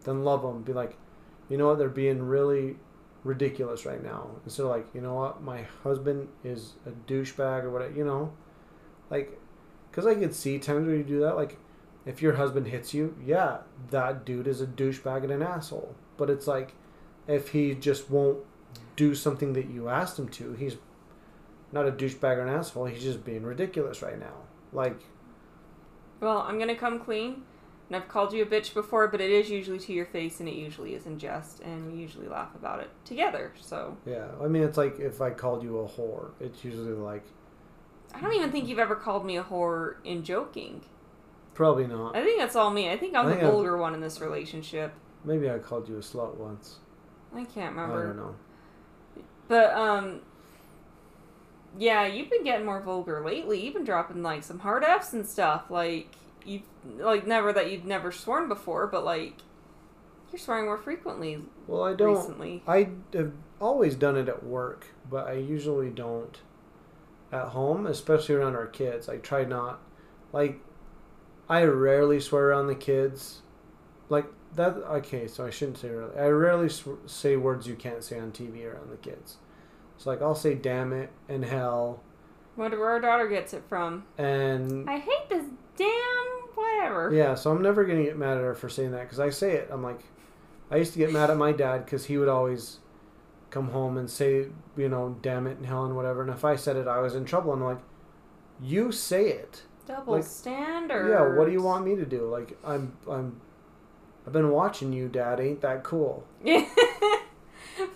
then 0.03 0.23
love 0.23 0.43
him. 0.43 0.61
Be 0.61 0.73
like, 0.73 0.97
you 1.49 1.57
know 1.57 1.67
what? 1.67 1.79
They're 1.79 1.89
being 1.89 2.21
really 2.21 2.75
ridiculous 3.23 3.85
right 3.85 4.01
now. 4.01 4.29
Instead 4.45 4.63
of 4.63 4.69
like, 4.69 4.87
you 4.93 5.01
know 5.01 5.15
what? 5.15 5.41
My 5.41 5.63
husband 5.83 6.29
is 6.43 6.73
a 6.85 6.91
douchebag 7.11 7.63
or 7.63 7.71
whatever. 7.71 7.93
You 7.93 8.05
know, 8.05 8.33
like, 9.09 9.37
because 9.95 10.05
I 10.05 10.15
could 10.15 10.35
see 10.35 10.59
times 10.59 10.87
where 10.87 10.97
you 10.97 11.03
do 11.03 11.21
that. 11.21 11.37
Like, 11.37 11.57
if 12.05 12.21
your 12.21 12.33
husband 12.33 12.67
hits 12.67 12.93
you, 12.93 13.15
yeah, 13.25 13.59
that 13.91 14.25
dude 14.25 14.45
is 14.45 14.59
a 14.59 14.67
douchebag 14.67 15.23
and 15.23 15.31
an 15.31 15.41
asshole. 15.41 15.95
But 16.17 16.29
it's 16.29 16.47
like, 16.47 16.73
if 17.29 17.49
he 17.49 17.73
just 17.73 18.09
won't 18.09 18.39
do 18.97 19.15
something 19.15 19.53
that 19.53 19.69
you 19.69 19.87
asked 19.87 20.19
him 20.19 20.27
to, 20.27 20.51
he's 20.51 20.75
not 21.71 21.87
a 21.87 21.93
douchebag 21.93 22.37
or 22.37 22.41
an 22.41 22.53
asshole. 22.53 22.87
He's 22.87 23.03
just 23.03 23.23
being 23.23 23.43
ridiculous 23.43 24.01
right 24.01 24.19
now. 24.19 24.33
Like, 24.73 24.99
Well, 26.19 26.39
I'm 26.39 26.59
gonna 26.59 26.75
come 26.75 26.99
clean. 26.99 27.43
And 27.87 27.95
I've 27.95 28.09
called 28.09 28.33
you 28.33 28.43
a 28.43 28.47
bitch 28.47 28.73
before, 28.73 29.07
but 29.07 29.21
it 29.21 29.31
is 29.31 29.49
usually 29.49 29.79
to 29.79 29.93
your 29.93 30.07
face, 30.07 30.41
and 30.41 30.49
it 30.49 30.55
usually 30.55 30.93
is 30.95 31.05
in 31.05 31.19
jest, 31.19 31.61
and 31.61 31.89
we 31.89 31.99
usually 31.99 32.27
laugh 32.27 32.53
about 32.55 32.81
it 32.81 32.89
together. 33.05 33.53
So 33.61 33.95
yeah, 34.05 34.27
I 34.43 34.47
mean, 34.47 34.63
it's 34.63 34.77
like 34.77 34.99
if 34.99 35.21
I 35.21 35.29
called 35.29 35.63
you 35.63 35.79
a 35.79 35.87
whore, 35.87 36.31
it's 36.41 36.65
usually 36.65 36.93
like, 36.93 37.23
I 38.15 38.21
don't 38.21 38.33
even 38.33 38.51
think 38.51 38.67
you've 38.67 38.79
ever 38.79 38.95
called 38.95 39.25
me 39.25 39.37
a 39.37 39.43
whore 39.43 39.95
in 40.03 40.23
joking. 40.23 40.81
probably 41.53 41.87
not. 41.87 42.15
I 42.15 42.23
think 42.23 42.39
that's 42.39 42.55
all 42.55 42.69
me. 42.71 42.89
I 42.89 42.97
think 42.97 43.15
I'm 43.15 43.25
I 43.25 43.29
the 43.29 43.35
think 43.35 43.43
I've- 43.43 43.51
vulgar 43.51 43.77
one 43.77 43.93
in 43.93 44.01
this 44.01 44.19
relationship. 44.21 44.93
Maybe 45.23 45.49
I 45.49 45.57
called 45.59 45.87
you 45.89 45.95
a 45.95 45.99
slut 46.01 46.35
once. 46.35 46.77
I 47.33 47.43
can't 47.45 47.75
remember. 47.75 48.03
I 48.03 48.07
don't 48.07 48.17
know. 48.17 48.35
But 49.47 49.73
um 49.73 50.21
yeah, 51.77 52.05
you've 52.05 52.29
been 52.29 52.43
getting 52.43 52.65
more 52.65 52.79
vulgar 52.81 53.23
lately. 53.25 53.63
You've 53.63 53.73
been 53.73 53.83
dropping 53.83 54.23
like 54.23 54.43
some 54.43 54.59
hard 54.59 54.83
F's 54.83 55.13
and 55.13 55.25
stuff. 55.25 55.69
Like 55.69 56.13
you 56.45 56.61
like 56.97 57.25
never 57.27 57.51
that 57.53 57.71
you've 57.71 57.85
never 57.85 58.11
sworn 58.11 58.47
before, 58.47 58.87
but 58.87 59.03
like 59.03 59.35
you're 60.31 60.39
swearing 60.39 60.65
more 60.65 60.77
frequently 60.77 61.41
Well, 61.67 61.83
I 61.83 61.93
don't. 61.93 62.15
recently. 62.15 62.63
I 62.67 62.89
have 63.13 63.33
always 63.59 63.95
done 63.95 64.15
it 64.17 64.29
at 64.29 64.43
work, 64.43 64.87
but 65.09 65.27
I 65.27 65.33
usually 65.33 65.89
don't 65.89 66.39
at 67.31 67.49
home, 67.49 67.85
especially 67.87 68.35
around 68.35 68.55
our 68.55 68.67
kids. 68.67 69.09
I 69.09 69.17
try 69.17 69.43
not. 69.43 69.79
Like, 70.31 70.59
I 71.49 71.63
rarely 71.63 72.19
swear 72.19 72.49
around 72.49 72.67
the 72.67 72.75
kids. 72.75 73.41
Like, 74.09 74.25
that. 74.55 74.75
Okay, 74.75 75.27
so 75.27 75.45
I 75.45 75.49
shouldn't 75.49 75.77
say 75.77 75.89
rarely. 75.89 76.17
I 76.17 76.27
rarely 76.27 76.69
sw- 76.69 76.89
say 77.05 77.35
words 77.35 77.67
you 77.67 77.75
can't 77.75 78.03
say 78.03 78.19
on 78.19 78.31
TV 78.31 78.65
around 78.65 78.89
the 78.89 78.97
kids. 78.97 79.37
So, 79.97 80.09
like, 80.09 80.21
I'll 80.21 80.35
say 80.35 80.55
damn 80.55 80.91
it 80.93 81.09
and 81.29 81.45
hell 81.45 82.01
Wonder 82.57 82.79
where 82.79 82.89
our 82.91 83.01
daughter 83.01 83.27
gets 83.27 83.53
it 83.53 83.63
from. 83.67 84.05
and. 84.17 84.89
I 84.89 84.97
hate 84.99 85.29
this 85.29 85.43
damn 85.77 85.87
whatever. 86.55 87.11
Yeah, 87.13 87.35
so 87.35 87.51
I'm 87.51 87.61
never 87.61 87.83
going 87.83 87.97
to 87.99 88.03
get 88.05 88.17
mad 88.17 88.37
at 88.37 88.43
her 88.43 88.53
for 88.55 88.69
saying 88.69 88.91
that 88.91 89.01
because 89.03 89.19
I 89.19 89.29
say 89.29 89.53
it. 89.53 89.69
I'm 89.71 89.83
like, 89.83 89.99
I 90.71 90.77
used 90.77 90.93
to 90.93 90.99
get 90.99 91.11
mad 91.11 91.29
at 91.29 91.37
my 91.37 91.51
dad 91.51 91.83
because 91.85 92.05
he 92.05 92.17
would 92.17 92.29
always 92.29 92.79
come 93.55 93.69
home 93.69 93.95
and 93.95 94.09
say, 94.09 94.47
you 94.75 94.89
know, 94.89 95.17
damn 95.21 95.47
it 95.47 95.55
and 95.55 95.65
hell 95.65 95.85
and 95.85 95.95
whatever. 95.95 96.21
And 96.21 96.29
if 96.29 96.43
I 96.43 96.57
said 96.57 96.75
it, 96.75 96.89
I 96.89 96.99
was 96.99 97.15
in 97.15 97.23
trouble. 97.23 97.53
And 97.53 97.63
I'm 97.63 97.69
like, 97.69 97.83
you 98.61 98.91
say 98.91 99.29
it. 99.29 99.63
Double 99.87 100.15
Like, 100.15 100.25
standard. 100.25 101.09
Yeah, 101.09 101.37
what 101.37 101.45
do 101.45 101.53
you 101.53 101.61
want 101.61 101.85
me 101.85 101.95
to 101.95 102.05
do? 102.05 102.27
Like, 102.29 102.57
I'm, 102.65 102.97
I'm, 103.09 103.39
I've 104.27 104.33
been 104.33 104.49
watching 104.51 104.91
you, 104.91 105.07
Dad. 105.07 105.39
Ain't 105.39 105.61
that 105.61 105.83
cool? 105.83 106.27
Yeah. 106.43 106.67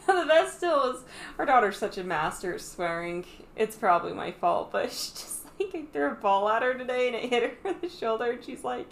the 0.07 0.26
best 0.28 0.57
still 0.57 0.93
is 0.93 1.03
our 1.38 1.45
daughter's 1.45 1.78
such 1.78 1.97
a 1.97 2.05
master 2.05 2.53
at 2.53 2.62
swearing. 2.62 3.26
It's 3.57 3.76
probably 3.76 4.14
my 4.14 4.32
fault, 4.32 4.72
but 4.72 4.91
she 4.93 5.12
just 5.12 5.45
like 5.60 5.76
I 5.76 5.84
threw 5.91 6.12
a 6.12 6.16
ball 6.16 6.47
at 6.47 6.64
her 6.64 6.74
today 6.74 7.07
and 7.07 7.16
it 7.18 7.30
hit 7.30 7.43
her 7.43 7.57
in 7.70 7.82
the 7.82 7.89
shoulder 7.89 8.32
and 8.32 8.43
she's 8.43 8.64
like, 8.64 8.88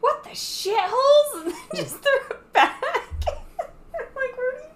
"What 0.00 0.24
the 0.24 0.30
shitholes?" 0.30 1.34
and 1.34 1.52
then 1.52 1.54
just 1.74 1.96
threw 2.02 2.30
it 2.30 2.52
back. 2.54 2.82
I'm 3.28 4.14
like, 4.14 4.36
where 4.38 4.52
do 4.52 4.58
you, 4.64 4.70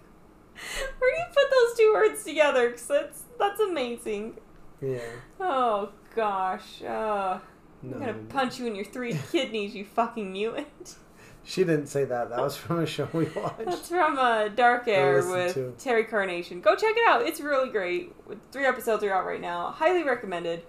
where 0.99 1.11
do 1.15 1.19
you 1.19 1.27
put 1.29 1.51
those 1.51 1.77
two 1.79 1.93
words 1.93 2.25
together? 2.25 2.71
Because 2.71 2.87
that's 2.87 3.23
that's 3.39 3.61
amazing. 3.61 4.39
Yeah. 4.81 4.99
Oh 5.39 5.91
gosh, 6.15 6.83
uh, 6.83 7.39
No. 7.83 7.95
I'm 7.97 8.01
gonna 8.01 8.15
punch 8.29 8.59
you 8.59 8.67
in 8.67 8.75
your 8.75 8.85
three 8.85 9.19
kidneys, 9.33 9.75
you 9.75 9.85
fucking 9.85 10.33
mutant. 10.33 10.97
She 11.43 11.65
didn't 11.65 11.87
say 11.87 12.05
that. 12.05 12.29
That 12.31 12.41
was 12.41 12.55
from 12.57 12.81
a 12.81 12.87
show 12.87 13.09
we 13.15 13.25
watched. 13.25 13.65
That's 13.65 13.89
from 13.89 14.19
uh, 14.19 14.49
Dark 14.49 14.87
Air 14.89 15.27
with 15.27 15.55
to. 15.55 15.75
Terry 15.79 16.05
Carnation. 16.05 16.61
Go 16.61 16.77
check 16.77 16.95
it 16.97 17.09
out. 17.09 17.23
It's 17.23 17.41
really 17.41 17.71
great. 17.71 18.13
Three 18.53 18.67
episodes 18.67 19.03
are 19.05 19.13
out 19.13 19.25
right 19.25 19.41
now. 19.41 19.71
Highly 19.71 20.03
recommended. 20.05 20.63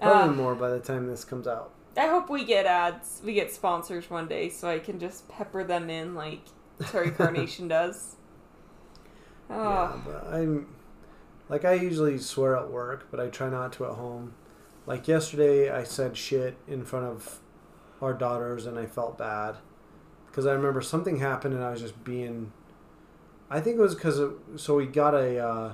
Probably 0.00 0.22
Uh, 0.30 0.32
more 0.32 0.54
by 0.56 0.70
the 0.70 0.80
time 0.80 1.06
this 1.06 1.24
comes 1.24 1.46
out. 1.46 1.70
I 1.96 2.08
hope 2.08 2.28
we 2.28 2.44
get 2.44 2.66
ads. 2.66 3.22
We 3.24 3.32
get 3.32 3.52
sponsors 3.52 4.10
one 4.10 4.26
day, 4.26 4.48
so 4.48 4.68
I 4.68 4.80
can 4.80 4.98
just 4.98 5.28
pepper 5.28 5.62
them 5.62 5.88
in 5.88 6.14
like 6.16 6.40
Terry 6.86 7.12
Carnation 7.12 7.68
does. 7.78 8.16
Yeah, 9.50 9.92
Oh, 9.94 10.02
but 10.04 10.26
I'm 10.32 10.66
like 11.48 11.64
I 11.64 11.74
usually 11.74 12.18
swear 12.18 12.56
at 12.56 12.70
work, 12.70 13.08
but 13.10 13.20
I 13.20 13.28
try 13.28 13.48
not 13.48 13.72
to 13.74 13.84
at 13.86 13.92
home. 13.92 14.34
Like 14.86 15.08
yesterday, 15.08 15.70
I 15.70 15.84
said 15.84 16.16
shit 16.16 16.56
in 16.68 16.84
front 16.84 17.06
of 17.06 17.40
our 18.00 18.12
daughters, 18.14 18.66
and 18.66 18.78
I 18.78 18.86
felt 18.86 19.16
bad 19.18 19.56
because 20.26 20.46
I 20.46 20.52
remember 20.52 20.80
something 20.80 21.18
happened, 21.18 21.54
and 21.54 21.62
I 21.64 21.70
was 21.70 21.80
just 21.80 22.02
being. 22.04 22.52
I 23.50 23.60
think 23.60 23.76
it 23.76 23.80
was 23.80 23.94
because 23.94 24.20
so 24.56 24.74
we 24.76 24.86
got 24.86 25.14
a 25.14 25.38
uh, 25.38 25.72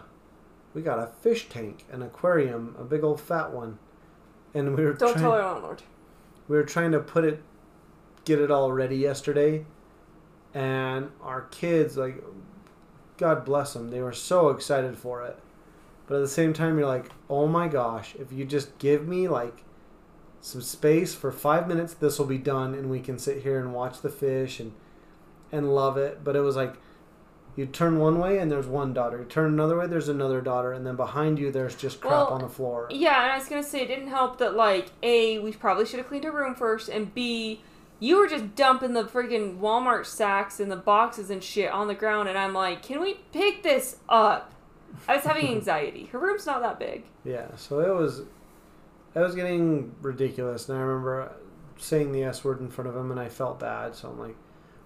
we 0.74 0.82
got 0.82 0.98
a 0.98 1.06
fish 1.06 1.48
tank, 1.48 1.86
an 1.90 2.02
aquarium, 2.02 2.76
a 2.78 2.84
big 2.84 3.02
old 3.04 3.20
fat 3.20 3.52
one, 3.52 3.78
and 4.54 4.76
we 4.76 4.84
were 4.84 4.92
don't 4.92 5.12
trying, 5.12 5.22
tell 5.22 5.32
our 5.32 5.52
landlord. 5.52 5.82
we 6.48 6.56
were 6.56 6.64
trying 6.64 6.92
to 6.92 7.00
put 7.00 7.24
it 7.24 7.42
get 8.24 8.38
it 8.38 8.50
all 8.50 8.70
ready 8.70 8.96
yesterday 8.96 9.64
and 10.52 11.10
our 11.22 11.42
kids 11.50 11.96
like 11.96 12.22
god 13.20 13.44
bless 13.44 13.74
them 13.74 13.90
they 13.90 14.00
were 14.00 14.12
so 14.12 14.48
excited 14.48 14.96
for 14.98 15.22
it. 15.24 15.38
But 16.06 16.16
at 16.16 16.22
the 16.22 16.28
same 16.28 16.52
time 16.52 16.76
you're 16.76 16.88
like 16.88 17.10
oh 17.28 17.46
my 17.46 17.68
gosh 17.68 18.16
if 18.18 18.32
you 18.32 18.44
just 18.44 18.76
give 18.78 19.06
me 19.06 19.28
like 19.28 19.62
some 20.40 20.62
space 20.62 21.14
for 21.14 21.30
five 21.30 21.68
minutes 21.68 21.94
this 21.94 22.18
will 22.18 22.26
be 22.26 22.38
done 22.38 22.74
and 22.74 22.90
we 22.90 22.98
can 22.98 23.18
sit 23.18 23.42
here 23.42 23.60
and 23.60 23.74
watch 23.74 24.00
the 24.00 24.08
fish 24.08 24.58
and 24.58 24.72
and 25.52 25.74
love 25.74 25.96
it. 25.96 26.24
But 26.24 26.34
it 26.36 26.40
was 26.40 26.56
like 26.56 26.74
you 27.56 27.66
turn 27.66 27.98
one 27.98 28.18
way 28.18 28.38
and 28.38 28.50
there's 28.50 28.66
one 28.66 28.94
daughter. 28.94 29.18
You 29.18 29.24
turn 29.24 29.52
another 29.52 29.76
way 29.76 29.86
there's 29.86 30.08
another 30.08 30.40
daughter. 30.40 30.72
And 30.72 30.86
then 30.86 30.96
behind 30.96 31.38
you 31.38 31.50
there's 31.52 31.74
just 31.74 32.00
crap 32.00 32.12
Well, 32.12 32.26
on 32.28 32.40
the 32.40 32.48
floor. 32.48 32.88
Yeah, 32.90 33.22
and 33.22 33.32
I 33.32 33.36
was 33.36 33.48
gonna 33.48 33.62
say 33.62 33.82
it 33.82 33.88
didn't 33.88 34.08
help 34.08 34.38
that 34.38 34.54
like 34.54 34.90
a 35.02 35.38
we 35.40 35.52
probably 35.52 35.84
should 35.86 35.98
have 35.98 36.08
cleaned 36.08 36.24
her 36.24 36.32
room 36.32 36.54
first, 36.54 36.88
and 36.88 37.12
b 37.14 37.60
you 38.00 38.16
were 38.16 38.26
just 38.26 38.54
dumping 38.56 38.94
the 38.94 39.04
freaking 39.04 39.58
Walmart 39.58 40.06
sacks 40.06 40.58
and 40.58 40.72
the 40.72 40.76
boxes 40.76 41.30
and 41.30 41.44
shit 41.44 41.70
on 41.70 41.86
the 41.86 41.94
ground, 41.94 42.28
and 42.28 42.36
I'm 42.36 42.54
like, 42.54 42.82
can 42.82 43.00
we 43.00 43.14
pick 43.32 43.62
this 43.62 43.96
up? 44.08 44.52
I 45.06 45.16
was 45.16 45.24
having 45.24 45.46
anxiety. 45.54 46.06
Her 46.06 46.18
room's 46.18 46.46
not 46.46 46.62
that 46.62 46.78
big. 46.78 47.04
Yeah, 47.24 47.54
so 47.56 47.80
it 47.80 47.94
was 47.94 48.20
it 49.14 49.18
was 49.18 49.34
getting 49.34 49.94
ridiculous, 50.00 50.68
and 50.68 50.78
I 50.78 50.80
remember 50.80 51.32
saying 51.76 52.12
the 52.12 52.24
S 52.24 52.42
word 52.42 52.60
in 52.60 52.68
front 52.68 52.88
of 52.88 52.96
him, 52.96 53.10
and 53.10 53.20
I 53.20 53.28
felt 53.28 53.60
bad. 53.60 53.94
So 53.94 54.08
I'm 54.08 54.18
like, 54.18 54.36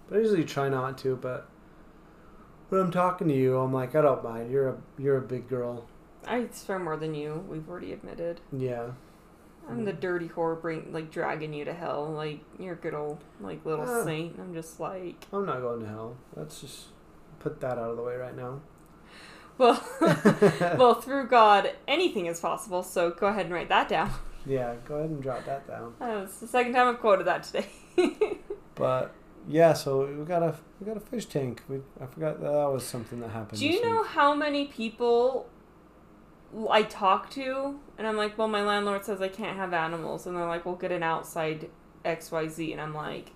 but 0.08 0.18
I 0.18 0.20
usually 0.20 0.44
try 0.44 0.68
not 0.68 0.98
to. 0.98 1.16
But 1.16 1.48
when 2.68 2.80
I'm 2.80 2.90
talking 2.90 3.28
to 3.28 3.34
you, 3.34 3.58
I'm 3.58 3.72
like, 3.72 3.94
I 3.94 4.02
don't 4.02 4.24
mind. 4.24 4.50
You're 4.50 4.68
a 4.70 4.76
you're 4.98 5.18
a 5.18 5.22
big 5.22 5.48
girl. 5.48 5.86
I 6.26 6.46
swear 6.52 6.78
more 6.78 6.96
than 6.96 7.14
you. 7.14 7.44
We've 7.48 7.68
already 7.68 7.92
admitted. 7.92 8.40
Yeah. 8.52 8.90
I'm 9.68 9.84
the 9.84 9.92
dirty 9.92 10.28
whore, 10.28 10.60
bring 10.60 10.92
like 10.92 11.10
dragging 11.10 11.52
you 11.54 11.64
to 11.64 11.72
hell. 11.72 12.10
Like 12.12 12.40
you're 12.58 12.74
a 12.74 12.76
good 12.76 12.94
old 12.94 13.18
like 13.40 13.64
little 13.64 13.86
Ah. 13.88 14.04
saint. 14.04 14.38
I'm 14.38 14.52
just 14.54 14.78
like, 14.80 15.24
I'm 15.32 15.46
not 15.46 15.60
going 15.60 15.80
to 15.80 15.88
hell. 15.88 16.16
Let's 16.36 16.60
just 16.60 16.86
put 17.40 17.60
that 17.60 17.78
out 17.78 17.90
of 17.90 17.96
the 17.96 18.02
way 18.02 18.16
right 18.16 18.36
now. 18.36 18.60
well, 19.58 19.82
well, 20.78 20.94
through 21.00 21.28
God, 21.28 21.70
anything 21.88 22.26
is 22.26 22.40
possible. 22.40 22.82
So 22.82 23.10
go 23.10 23.28
ahead 23.28 23.46
and 23.46 23.54
write 23.54 23.68
that 23.68 23.88
down. 23.88 24.10
Yeah, 24.46 24.74
go 24.86 24.96
ahead 24.96 25.08
and 25.10 25.22
drop 25.22 25.44
that 25.46 25.66
down. 25.66 25.94
Uh, 26.00 26.22
it's 26.24 26.38
the 26.38 26.46
second 26.46 26.74
time 26.74 26.88
I've 26.88 27.00
quoted 27.00 27.26
that 27.26 27.44
today. 27.44 27.66
But 28.74 29.12
yeah, 29.48 29.72
so 29.72 30.04
we 30.06 30.24
got 30.24 30.42
a 30.42 30.54
we 30.80 30.86
got 30.86 30.96
a 30.96 31.00
fish 31.00 31.26
tank. 31.26 31.62
We 31.68 31.76
I 32.00 32.06
forgot 32.06 32.40
that, 32.40 32.50
that 32.52 32.70
was 32.72 32.84
something 32.84 33.20
that 33.20 33.30
happened. 33.30 33.60
Do 33.60 33.66
you 33.68 33.82
know 33.84 33.98
week. 34.02 34.06
how 34.08 34.34
many 34.34 34.66
people 34.66 35.48
I 36.70 36.82
talk 36.82 37.30
to? 37.30 37.78
And 37.98 38.06
I'm 38.06 38.16
like, 38.16 38.38
well, 38.38 38.48
my 38.48 38.62
landlord 38.62 39.04
says 39.04 39.20
I 39.20 39.28
can't 39.28 39.56
have 39.56 39.72
animals. 39.72 40.26
And 40.26 40.36
they're 40.36 40.46
like, 40.46 40.64
well, 40.64 40.74
get 40.74 40.92
an 40.92 41.02
outside 41.02 41.70
XYZ. 42.04 42.72
And 42.72 42.80
I'm 42.80 42.94
like, 42.94 43.32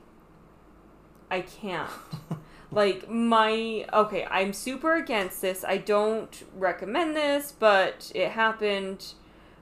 I 1.30 1.40
can't. 1.40 1.90
like, 2.70 3.08
my. 3.08 3.86
Okay, 3.92 4.26
I'm 4.30 4.52
super 4.52 4.94
against 4.94 5.42
this. 5.42 5.64
I 5.64 5.78
don't 5.78 6.44
recommend 6.54 7.16
this, 7.16 7.52
but 7.52 8.12
it 8.14 8.30
happened. 8.30 9.14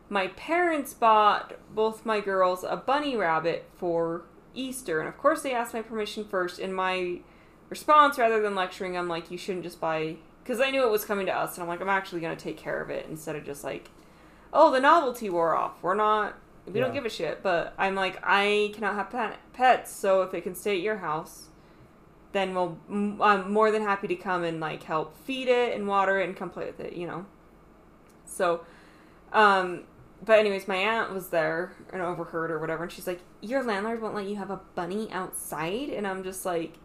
My 0.09 0.29
parents 0.29 0.95
bought 0.95 1.55
both 1.75 2.07
my 2.07 2.21
girls 2.21 2.63
a 2.63 2.77
bunny 2.77 3.17
rabbit 3.17 3.69
for 3.75 4.23
Easter. 4.55 5.01
And 5.01 5.09
of 5.09 5.19
course, 5.19 5.43
they 5.43 5.53
asked 5.53 5.75
my 5.75 5.83
permission 5.83 6.25
first. 6.25 6.59
And 6.59 6.75
my 6.75 7.21
response 7.69 8.19
rather 8.19 8.41
than 8.41 8.55
lecturing 8.55 8.97
i'm 8.97 9.09
like 9.09 9.31
you 9.31 9.39
shouldn't 9.39 9.65
just 9.65 9.81
buy 9.81 10.17
because 10.47 10.61
i 10.61 10.71
knew 10.71 10.85
it 10.85 10.91
was 10.91 11.05
coming 11.05 11.27
to 11.27 11.33
us 11.33 11.55
and 11.55 11.63
i'm 11.63 11.69
like 11.69 11.81
i'm 11.81 11.89
actually 11.89 12.21
going 12.21 12.37
to 12.37 12.43
take 12.43 12.57
care 12.57 12.81
of 12.81 12.89
it 12.89 13.07
instead 13.11 13.35
of 13.35 13.45
just 13.45 13.65
like 13.65 13.91
oh 14.53 14.71
the 14.73 14.81
novelty 14.81 15.29
wore 15.29 15.55
off. 15.55 15.83
We're 15.83 15.95
not 15.95 16.35
we 16.67 16.81
don't 16.81 16.93
give 16.93 17.07
a 17.07 17.11
shit. 17.11 17.43
But 17.45 17.75
i'm 17.79 17.95
like 17.95 18.19
i 18.23 18.73
cannot 18.75 18.95
have 18.95 19.11
pet- 19.11 19.39
pets 19.53 19.93
so 19.93 20.23
if 20.23 20.35
it 20.35 20.43
can 20.43 20.55
stay 20.55 20.77
at 20.77 20.83
your 20.83 20.99
house 20.99 21.47
then 22.33 22.55
we'll 22.55 22.79
i'm 23.21 23.53
more 23.53 23.71
than 23.71 23.83
happy 23.83 24.09
to 24.09 24.17
come 24.17 24.45
and 24.45 24.61
like 24.61 24.83
help 24.83 25.17
feed 25.25 25.49
it 25.49 25.75
and 25.75 25.87
water 25.87 26.21
it 26.21 26.29
and 26.29 26.37
come 26.37 26.51
play 26.51 26.67
with 26.67 26.81
it 26.81 26.95
you 26.95 27.07
know? 27.07 27.27
So 28.25 28.65
um 29.33 29.85
but 30.25 30.39
anyways 30.39 30.67
my 30.67 30.77
aunt 30.77 31.13
was 31.13 31.29
there 31.29 31.73
and 31.93 32.03
overheard 32.03 32.51
or 32.51 32.59
whatever 32.59 32.85
and 32.85 32.93
she's 32.93 33.07
like 33.07 33.21
your 33.41 33.63
landlord 33.63 34.01
won't 34.01 34.15
let 34.15 34.27
you 34.27 34.37
have 34.37 34.51
a 34.51 34.61
bunny 34.75 35.11
outside? 35.13 35.89
And 35.91 36.07
i'm 36.07 36.25
just 36.25 36.45
like 36.45 36.79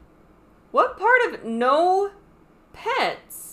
what 0.71 0.97
part 0.97 1.33
of 1.33 1.43
no 1.43 2.11
pets 2.73 3.50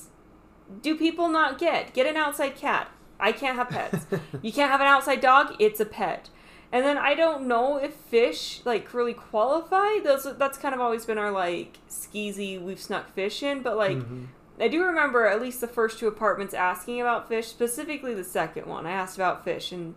do 0.83 0.97
people 0.97 1.29
not 1.29 1.59
get? 1.59 1.95
Get 1.95 2.07
an 2.07 2.17
outside 2.17 2.57
cat. 2.57 2.89
I 3.21 3.33
can't 3.33 3.57
have 3.57 3.69
pets. 3.69 4.07
you 4.43 4.53
can't 4.53 4.71
have 4.71 4.81
an 4.81 4.87
outside 4.87 5.21
dog. 5.21 5.55
It's 5.59 5.81
a 5.81 5.85
pet. 5.85 6.31
And 6.71 6.85
then 6.85 6.99
I 6.99 7.15
don't 7.15 7.47
know 7.49 7.79
if 7.79 7.95
fish 7.95 8.61
like 8.65 8.93
really 8.93 9.15
qualify. 9.15 9.99
Those 10.05 10.27
that's 10.37 10.59
kind 10.59 10.75
of 10.75 10.81
always 10.81 11.05
been 11.07 11.19
our 11.19 11.31
like 11.31 11.79
skeezy. 11.89 12.61
We've 12.61 12.81
snuck 12.81 13.13
fish 13.15 13.43
in, 13.43 13.63
but 13.63 13.77
like 13.77 13.97
Mhm. 13.99 14.27
I 14.61 14.69
do 14.69 14.85
remember 14.85 15.27
at 15.27 15.41
least 15.41 15.61
the 15.61 15.69
first 15.69 15.99
two 15.99 16.09
apartments 16.09 16.53
asking 16.53 17.01
about 17.01 17.29
fish, 17.29 17.47
specifically 17.47 18.13
the 18.15 18.25
second 18.25 18.67
one. 18.67 18.87
I 18.87 18.91
asked 18.91 19.17
about 19.17 19.45
fish, 19.45 19.71
and 19.73 19.95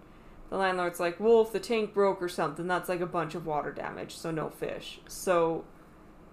the 0.50 0.58
landlord's 0.58 1.00
like, 1.00 1.20
"Well, 1.20 1.42
if 1.42 1.52
the 1.52 1.60
tank 1.60 1.94
broke 1.94 2.22
or 2.22 2.30
something, 2.30 2.68
that's 2.68 2.88
like 2.88 3.02
a 3.02 3.06
bunch 3.08 3.34
of 3.36 3.46
water 3.46 3.72
damage, 3.72 4.16
so 4.16 4.30
no 4.32 4.50
fish." 4.50 5.02
So 5.08 5.66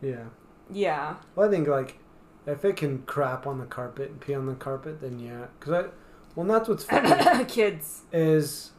Yeah. 0.01 0.25
yeah, 0.71 1.17
Well, 1.35 1.49
I 1.49 1.51
think 1.51 1.67
like 1.69 1.99
if 2.49 2.65
it 2.65 2.77
can 2.77 3.03
crap 3.03 3.47
on 3.47 3.59
the 3.59 3.67
carpet 3.67 4.11
and 4.11 4.21
pee 4.21 4.35
on 4.35 4.47
the 4.47 4.55
carpet, 4.55 5.01
then 5.01 5.19
yeah. 5.19 5.47
Cause 5.61 5.73
I, 5.73 5.89
well, 6.35 6.47
that's 6.47 6.69
what's 6.69 6.85
funny 6.85 7.45
kids. 7.45 8.03
is 8.13 8.71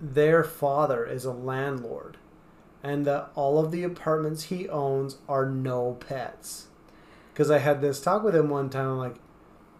their 0.00 0.44
father 0.44 1.04
is 1.04 1.24
a 1.24 1.32
landlord, 1.32 2.18
and 2.82 3.04
that 3.04 3.30
all 3.34 3.58
of 3.58 3.72
the 3.72 3.82
apartments 3.82 4.44
he 4.44 4.68
owns 4.68 5.18
are 5.28 5.46
no 5.46 5.94
pets. 5.94 6.68
Because 7.32 7.50
I 7.50 7.58
had 7.58 7.80
this 7.80 8.00
talk 8.00 8.22
with 8.22 8.36
him 8.36 8.48
one 8.48 8.70
time, 8.70 8.86
I'm 8.86 8.98
like, 8.98 9.16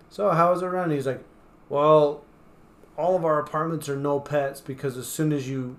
so 0.09 0.31
how's 0.31 0.63
it 0.63 0.67
run? 0.67 0.91
He's 0.91 1.07
like, 1.07 1.23
well, 1.69 2.25
all 2.97 3.17
of 3.17 3.25
our 3.25 3.39
apartments 3.39 3.89
are 3.89 3.97
no 3.97 4.21
pets 4.21 4.61
because 4.61 4.97
as 4.97 5.07
soon 5.07 5.33
as 5.33 5.49
you 5.49 5.77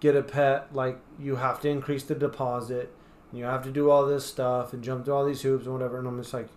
get 0.00 0.16
a 0.16 0.22
pet, 0.22 0.74
like 0.74 0.98
you 1.18 1.36
have 1.36 1.60
to 1.60 1.68
increase 1.68 2.04
the 2.04 2.14
deposit, 2.14 2.92
you 3.32 3.44
have 3.44 3.62
to 3.64 3.70
do 3.70 3.90
all 3.90 4.06
this 4.06 4.24
stuff 4.24 4.72
and 4.72 4.82
jump 4.82 5.04
through 5.04 5.14
all 5.14 5.24
these 5.24 5.42
hoops 5.42 5.64
and 5.64 5.74
whatever. 5.74 5.98
And 5.98 6.08
I'm 6.08 6.20
just 6.20 6.32
like, 6.32 6.48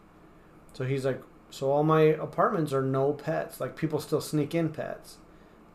so 0.73 0.85
he's 0.85 1.05
like, 1.05 1.21
so 1.49 1.71
all 1.71 1.83
my 1.83 2.01
apartments 2.01 2.71
are 2.71 2.81
no 2.81 3.13
pets. 3.13 3.59
Like 3.59 3.75
people 3.75 3.99
still 3.99 4.21
sneak 4.21 4.55
in 4.55 4.69
pets, 4.69 5.17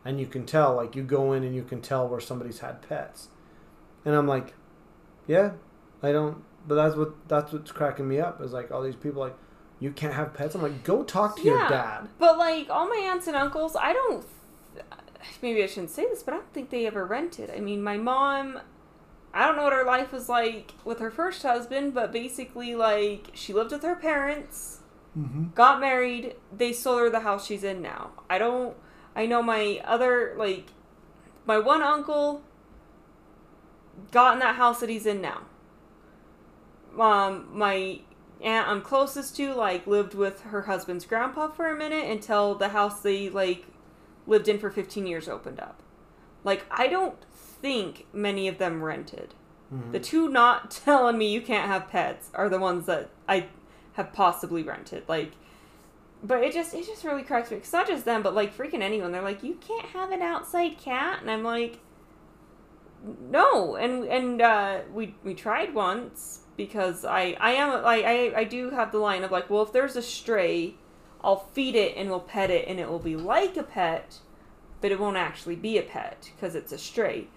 and 0.03 0.19
you 0.19 0.25
can 0.25 0.45
tell. 0.45 0.75
Like 0.75 0.95
you 0.95 1.03
go 1.03 1.33
in 1.33 1.43
and 1.43 1.55
you 1.55 1.63
can 1.63 1.81
tell 1.81 2.07
where 2.07 2.19
somebody's 2.19 2.59
had 2.59 2.81
pets. 2.87 3.27
And 4.03 4.15
I'm 4.15 4.27
like, 4.27 4.55
yeah, 5.27 5.51
I 6.01 6.11
don't. 6.11 6.43
But 6.67 6.75
that's 6.75 6.95
what 6.95 7.27
that's 7.27 7.53
what's 7.53 7.71
cracking 7.71 8.07
me 8.07 8.19
up 8.19 8.41
is 8.41 8.53
like 8.53 8.71
all 8.71 8.81
these 8.81 8.95
people 8.95 9.21
like, 9.21 9.35
you 9.79 9.91
can't 9.91 10.15
have 10.15 10.33
pets. 10.33 10.55
I'm 10.55 10.63
like, 10.63 10.83
go 10.83 11.03
talk 11.03 11.37
to 11.37 11.43
your 11.43 11.69
dad. 11.69 12.09
But 12.17 12.37
like 12.39 12.69
all 12.69 12.89
my 12.89 12.97
aunts 12.97 13.27
and 13.27 13.35
uncles, 13.35 13.75
I 13.75 13.93
don't. 13.93 14.25
Maybe 15.41 15.61
I 15.63 15.67
shouldn't 15.67 15.91
say 15.91 16.05
this, 16.05 16.23
but 16.23 16.33
I 16.33 16.37
don't 16.37 16.53
think 16.53 16.71
they 16.71 16.87
ever 16.87 17.05
rented. 17.05 17.51
I 17.51 17.59
mean, 17.59 17.83
my 17.83 17.97
mom. 17.97 18.59
I 19.37 19.45
don't 19.45 19.55
know 19.55 19.65
what 19.65 19.73
her 19.73 19.85
life 19.85 20.11
was 20.11 20.27
like 20.27 20.73
with 20.83 20.97
her 20.97 21.11
first 21.11 21.43
husband, 21.43 21.93
but 21.93 22.11
basically, 22.11 22.73
like 22.73 23.27
she 23.33 23.53
lived 23.53 23.71
with 23.71 23.83
her 23.83 23.95
parents, 23.95 24.79
Mm-hmm. 25.17 25.45
got 25.55 25.79
married, 25.79 26.35
they 26.55 26.71
sold 26.73 26.99
her 26.99 27.09
the 27.09 27.21
house 27.21 27.45
she's 27.47 27.63
in 27.63 27.81
now. 27.81 28.11
I 28.29 28.37
don't. 28.39 28.75
I 29.15 29.25
know 29.27 29.41
my 29.43 29.81
other 29.85 30.33
like, 30.37 30.67
my 31.45 31.59
one 31.59 31.83
uncle. 31.83 32.41
Got 34.11 34.33
in 34.33 34.39
that 34.39 34.55
house 34.55 34.79
that 34.79 34.89
he's 34.89 35.05
in 35.05 35.21
now. 35.21 35.41
Um, 36.99 37.47
my 37.51 37.99
aunt 38.41 38.67
I'm 38.67 38.81
closest 38.81 39.35
to 39.37 39.53
like 39.53 39.85
lived 39.87 40.13
with 40.15 40.41
her 40.41 40.63
husband's 40.63 41.05
grandpa 41.05 41.49
for 41.49 41.67
a 41.67 41.75
minute 41.75 42.05
until 42.09 42.55
the 42.55 42.69
house 42.69 43.01
they 43.01 43.29
like 43.29 43.65
lived 44.25 44.47
in 44.47 44.57
for 44.59 44.69
15 44.71 45.05
years 45.05 45.27
opened 45.27 45.59
up. 45.59 45.81
Like 46.43 46.65
I 46.71 46.87
don't 46.87 47.15
think 47.61 48.05
many 48.13 48.47
of 48.47 48.57
them 48.57 48.83
rented. 48.83 49.33
Mm-hmm. 49.73 49.91
The 49.91 49.99
two 49.99 50.29
not 50.29 50.71
telling 50.85 51.17
me 51.17 51.31
you 51.31 51.41
can't 51.41 51.67
have 51.67 51.89
pets 51.89 52.29
are 52.33 52.49
the 52.49 52.59
ones 52.59 52.85
that 52.85 53.09
I 53.27 53.47
have 53.93 54.13
possibly 54.13 54.63
rented. 54.63 55.03
Like 55.07 55.33
but 56.23 56.43
it 56.43 56.53
just 56.53 56.73
it 56.73 56.85
just 56.85 57.03
really 57.03 57.23
cracks 57.23 57.51
me. 57.51 57.57
It's 57.57 57.71
not 57.71 57.87
just 57.87 58.05
them, 58.05 58.23
but 58.23 58.33
like 58.33 58.55
freaking 58.55 58.81
anyone. 58.81 59.11
They're 59.11 59.21
like, 59.21 59.43
you 59.43 59.55
can't 59.55 59.85
have 59.87 60.11
an 60.11 60.21
outside 60.21 60.77
cat, 60.77 61.21
and 61.21 61.29
I'm 61.29 61.43
like, 61.43 61.79
no. 63.29 63.75
And 63.75 64.05
and 64.05 64.41
uh, 64.41 64.79
we 64.93 65.15
we 65.23 65.33
tried 65.33 65.73
once 65.73 66.41
because 66.55 67.05
I 67.05 67.37
I 67.39 67.51
am 67.51 67.83
like 67.83 68.05
I 68.05 68.33
I 68.35 68.43
do 68.45 68.71
have 68.71 68.91
the 68.91 68.97
line 68.97 69.23
of 69.23 69.31
like, 69.31 69.49
well, 69.49 69.61
if 69.61 69.71
there's 69.71 69.95
a 69.95 70.01
stray, 70.01 70.75
I'll 71.21 71.47
feed 71.53 71.75
it 71.75 71.95
and 71.95 72.09
we'll 72.09 72.19
pet 72.19 72.49
it, 72.49 72.67
and 72.67 72.79
it 72.79 72.89
will 72.89 72.99
be 72.99 73.15
like 73.15 73.55
a 73.55 73.63
pet, 73.63 74.19
but 74.81 74.91
it 74.91 74.99
won't 74.99 75.17
actually 75.17 75.55
be 75.55 75.77
a 75.77 75.83
pet 75.83 76.31
because 76.35 76.55
it's 76.55 76.71
a 76.71 76.77
stray. 76.77 77.27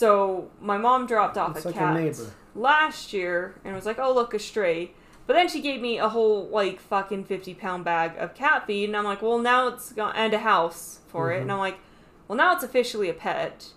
So 0.00 0.48
my 0.62 0.78
mom 0.78 1.06
dropped 1.06 1.36
off 1.36 1.54
It's 1.56 1.66
a 1.66 1.68
like 1.68 1.76
cat 1.76 1.94
neighbor. 1.94 2.32
last 2.54 3.12
year 3.12 3.54
and 3.64 3.74
was 3.74 3.84
like, 3.84 3.98
"Oh, 3.98 4.14
look, 4.14 4.32
a 4.32 4.38
stray." 4.38 4.92
But 5.26 5.34
then 5.34 5.46
she 5.46 5.60
gave 5.60 5.82
me 5.82 5.98
a 5.98 6.08
whole 6.08 6.48
like 6.48 6.80
fucking 6.80 7.24
fifty 7.24 7.52
pound 7.52 7.84
bag 7.84 8.12
of 8.16 8.34
cat 8.34 8.66
feed, 8.66 8.86
and 8.88 8.96
I'm 8.96 9.04
like, 9.04 9.20
"Well, 9.20 9.38
now 9.38 9.68
it's 9.68 9.92
gone 9.92 10.14
and 10.16 10.32
a 10.32 10.38
house 10.38 11.00
for 11.08 11.30
it," 11.32 11.42
and 11.42 11.50
Mhm. 11.50 11.52
I'm 11.52 11.58
like, 11.58 11.78
"Well, 12.26 12.38
now 12.38 12.54
it's 12.54 12.64
officially 12.64 13.10
a 13.10 13.14
pet." 13.14 13.72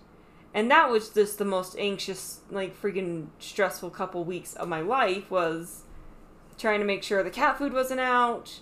And 0.53 0.71
that 0.71 0.89
was 0.89 1.09
just 1.09 1.39
the 1.39 1.45
most 1.45 1.75
anxious, 1.77 2.39
like 2.49 2.79
freaking 2.81 3.27
stressful 3.39 3.89
couple 3.89 4.23
weeks 4.23 4.53
of 4.53 4.69
my 4.69 4.79
life 4.79 5.29
was 5.29 5.83
trying 6.57 6.79
to 6.79 6.85
make 6.85 7.03
sure 7.03 7.21
the 7.21 7.31
cat 7.31 7.57
food 7.57 7.73
wasn't 7.73 7.99
out, 7.99 8.61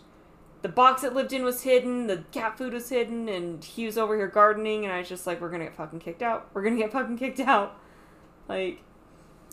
the 0.61 0.69
box 0.69 1.03
it 1.03 1.13
lived 1.13 1.33
in 1.33 1.43
was 1.43 1.63
hidden, 1.63 2.07
the 2.07 2.23
cat 2.31 2.57
food 2.57 2.73
was 2.73 2.89
hidden, 2.89 3.27
and 3.27 3.63
he 3.63 3.85
was 3.85 3.97
over 3.97 4.15
here 4.15 4.27
gardening, 4.27 4.83
and 4.83 4.93
I 4.93 4.99
was 4.99 5.09
just 5.09 5.25
like, 5.25 5.41
"We're 5.41 5.49
gonna 5.49 5.65
get 5.65 5.75
fucking 5.75 5.99
kicked 5.99 6.21
out. 6.21 6.49
We're 6.53 6.61
gonna 6.63 6.77
get 6.77 6.91
fucking 6.91 7.17
kicked 7.17 7.39
out." 7.39 7.77
Like, 8.47 8.83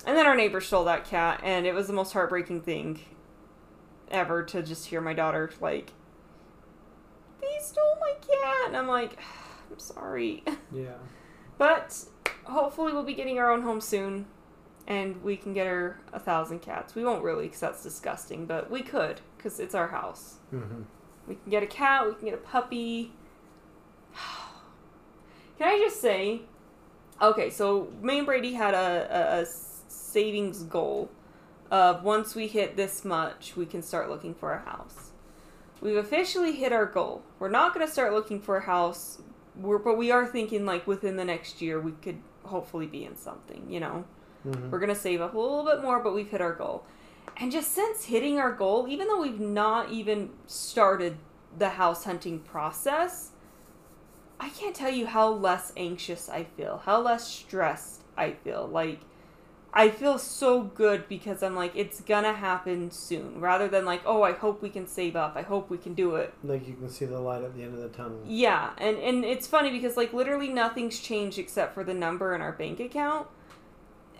and 0.06 0.16
then 0.16 0.26
our 0.26 0.36
neighbor 0.36 0.60
stole 0.60 0.84
that 0.84 1.04
cat, 1.04 1.40
and 1.42 1.66
it 1.66 1.74
was 1.74 1.86
the 1.86 1.92
most 1.92 2.12
heartbreaking 2.12 2.62
thing 2.62 3.00
ever 4.10 4.42
to 4.42 4.62
just 4.62 4.86
hear 4.86 5.00
my 5.00 5.14
daughter 5.14 5.50
like, 5.60 5.92
"They 7.40 7.58
stole 7.60 7.96
my 8.00 8.14
cat," 8.20 8.66
and 8.66 8.76
I'm 8.76 8.88
like, 8.88 9.18
"I'm 9.70 9.78
sorry," 9.78 10.44
Yeah. 10.72 10.94
but 11.58 12.04
hopefully 12.44 12.92
we'll 12.92 13.02
be 13.02 13.14
getting 13.14 13.38
our 13.38 13.50
own 13.50 13.62
home 13.62 13.80
soon, 13.80 14.26
and 14.86 15.22
we 15.22 15.36
can 15.36 15.54
get 15.54 15.66
her 15.66 16.00
a 16.12 16.18
thousand 16.18 16.60
cats. 16.60 16.94
We 16.94 17.04
won't 17.04 17.22
really, 17.24 17.44
because 17.46 17.60
that's 17.60 17.82
disgusting, 17.82 18.44
but 18.46 18.70
we 18.70 18.82
could, 18.82 19.20
because 19.36 19.58
it's 19.58 19.74
our 19.74 19.88
house. 19.88 20.36
Mm-hmm. 20.52 20.82
We 21.28 21.34
can 21.36 21.50
get 21.50 21.62
a 21.62 21.66
cat. 21.66 22.06
We 22.06 22.14
can 22.14 22.24
get 22.24 22.34
a 22.34 22.38
puppy. 22.38 23.12
Can 25.58 25.68
I 25.68 25.78
just 25.78 26.00
say, 26.00 26.42
Okay, 27.20 27.50
so 27.50 27.88
me 28.00 28.18
and 28.18 28.26
Brady 28.26 28.54
had 28.54 28.74
a, 28.74 29.08
a, 29.10 29.42
a 29.42 29.46
savings 29.46 30.62
goal 30.62 31.10
of 31.70 32.04
once 32.04 32.34
we 32.34 32.46
hit 32.46 32.76
this 32.76 33.04
much, 33.04 33.56
we 33.56 33.66
can 33.66 33.82
start 33.82 34.08
looking 34.08 34.34
for 34.34 34.52
a 34.52 34.60
house. 34.60 35.10
We've 35.80 35.96
officially 35.96 36.52
hit 36.52 36.72
our 36.72 36.86
goal. 36.86 37.22
We're 37.38 37.50
not 37.50 37.74
going 37.74 37.84
to 37.86 37.92
start 37.92 38.12
looking 38.12 38.40
for 38.40 38.56
a 38.56 38.62
house, 38.62 39.18
we're, 39.56 39.78
but 39.78 39.98
we 39.98 40.10
are 40.10 40.26
thinking 40.26 40.64
like 40.64 40.86
within 40.86 41.16
the 41.16 41.24
next 41.24 41.60
year 41.60 41.80
we 41.80 41.92
could 41.92 42.18
hopefully 42.44 42.86
be 42.86 43.04
in 43.04 43.16
something, 43.16 43.66
you 43.68 43.80
know? 43.80 44.04
Mhm. 44.46 44.70
We're 44.70 44.78
going 44.78 44.94
to 44.94 45.00
save 45.00 45.20
up 45.20 45.34
a 45.34 45.38
little 45.38 45.64
bit 45.64 45.82
more, 45.82 45.98
but 46.00 46.14
we've 46.14 46.30
hit 46.30 46.40
our 46.40 46.52
goal. 46.54 46.84
And 47.40 47.52
just 47.52 47.72
since 47.72 48.06
hitting 48.06 48.38
our 48.38 48.52
goal, 48.52 48.86
even 48.88 49.06
though 49.06 49.20
we've 49.22 49.40
not 49.40 49.90
even 49.90 50.30
started 50.46 51.16
the 51.56 51.70
house 51.70 52.04
hunting 52.04 52.40
process, 52.40 53.30
I 54.40 54.48
can't 54.50 54.74
tell 54.74 54.90
you 54.90 55.06
how 55.06 55.28
less 55.28 55.72
anxious 55.76 56.28
I 56.28 56.44
feel, 56.44 56.82
how 56.84 57.00
less 57.00 57.28
stressed 57.28 58.02
I 58.16 58.32
feel. 58.32 58.66
Like, 58.66 59.00
I 59.72 59.90
feel 59.90 60.18
so 60.18 60.62
good 60.62 61.08
because 61.08 61.42
I'm 61.42 61.54
like, 61.54 61.72
it's 61.76 62.00
gonna 62.00 62.32
happen 62.32 62.90
soon, 62.90 63.40
rather 63.40 63.68
than 63.68 63.84
like, 63.84 64.02
oh, 64.04 64.22
I 64.22 64.32
hope 64.32 64.62
we 64.62 64.70
can 64.70 64.86
save 64.86 65.14
up, 65.14 65.36
I 65.36 65.42
hope 65.42 65.70
we 65.70 65.78
can 65.78 65.94
do 65.94 66.16
it. 66.16 66.32
Like 66.42 66.66
you 66.66 66.74
can 66.74 66.88
see 66.88 67.04
the 67.04 67.20
light 67.20 67.42
at 67.42 67.54
the 67.54 67.62
end 67.62 67.74
of 67.74 67.80
the 67.80 67.88
tunnel. 67.90 68.20
Yeah, 68.26 68.70
and 68.78 68.96
and 68.98 69.24
it's 69.24 69.46
funny 69.46 69.70
because 69.70 69.96
like 69.96 70.12
literally 70.12 70.48
nothing's 70.48 70.98
changed 70.98 71.38
except 71.38 71.74
for 71.74 71.84
the 71.84 71.94
number 71.94 72.34
in 72.34 72.40
our 72.40 72.52
bank 72.52 72.80
account. 72.80 73.28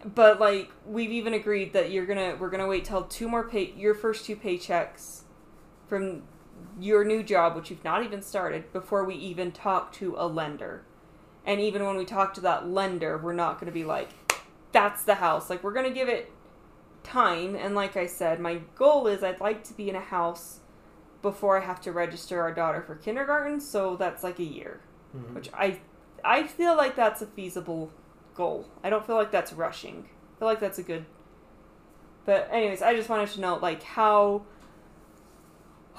But 0.05 0.39
like 0.39 0.71
we've 0.87 1.11
even 1.11 1.35
agreed 1.35 1.73
that 1.73 1.91
you're 1.91 2.07
gonna 2.07 2.37
we're 2.39 2.51
gonna 2.51 2.67
wait 2.69 2.85
till 2.85 3.05
two 3.05 3.29
more 3.29 3.49
pay 3.49 3.73
your 3.77 3.95
first 3.95 4.25
two 4.25 4.37
paychecks 4.37 5.23
from 5.89 6.23
your 6.81 7.05
new 7.05 7.23
job, 7.23 7.57
which 7.57 7.71
you've 7.71 7.85
not 7.85 8.05
even 8.05 8.23
started, 8.23 8.73
before 8.73 9.05
we 9.05 9.15
even 9.17 9.51
talk 9.53 9.93
to 9.95 10.15
a 10.17 10.27
lender. 10.27 10.85
And 11.45 11.61
even 11.61 11.85
when 11.85 11.97
we 11.97 12.05
talk 12.05 12.35
to 12.35 12.41
that 12.43 12.69
lender, 12.69 13.19
we're 13.19 13.33
not 13.33 13.59
gonna 13.59 13.73
be 13.73 13.85
like, 13.85 14.11
that's 14.73 15.03
the 15.03 15.17
house. 15.17 15.51
Like 15.51 15.65
we're 15.65 15.73
gonna 15.73 15.91
give 15.91 16.09
it 16.09 16.31
time. 17.03 17.55
And 17.57 17.75
like 17.75 17.97
I 17.97 18.07
said, 18.07 18.39
my 18.39 18.61
goal 18.77 19.07
is 19.07 19.25
I'd 19.25 19.41
like 19.41 19.65
to 19.65 19.75
be 19.75 19.89
in 19.89 19.97
a 19.97 20.01
house 20.01 20.61
before 21.23 21.61
I 21.61 21.65
have 21.65 21.81
to 21.83 21.93
register 21.93 22.41
our 22.41 22.53
daughter 22.55 22.83
for 22.83 22.95
kindergarten, 22.95 23.61
so 23.61 23.97
that's 23.97 24.23
like 24.23 24.39
a 24.39 24.45
year, 24.45 24.81
Mhm. 25.17 25.35
which 25.35 25.51
I 25.53 25.81
I 26.25 26.45
feel 26.45 26.77
like 26.77 26.95
that's 26.97 27.23
a 27.23 27.27
feasible 27.27 27.91
goal. 28.39 28.69
I 28.85 28.89
don't 28.89 29.05
feel 29.05 29.17
like 29.17 29.33
that's 29.33 29.53
rushing. 29.53 30.09
I 30.37 30.39
feel 30.39 30.49
like 30.49 30.61
that's 30.61 30.79
a 30.79 30.83
good. 30.83 31.05
But 32.25 32.49
anyways, 32.51 32.81
I 32.81 32.95
just 32.95 33.09
wanted 33.09 33.29
to 33.31 33.41
know 33.41 33.57
like 33.57 33.83
how. 33.83 34.45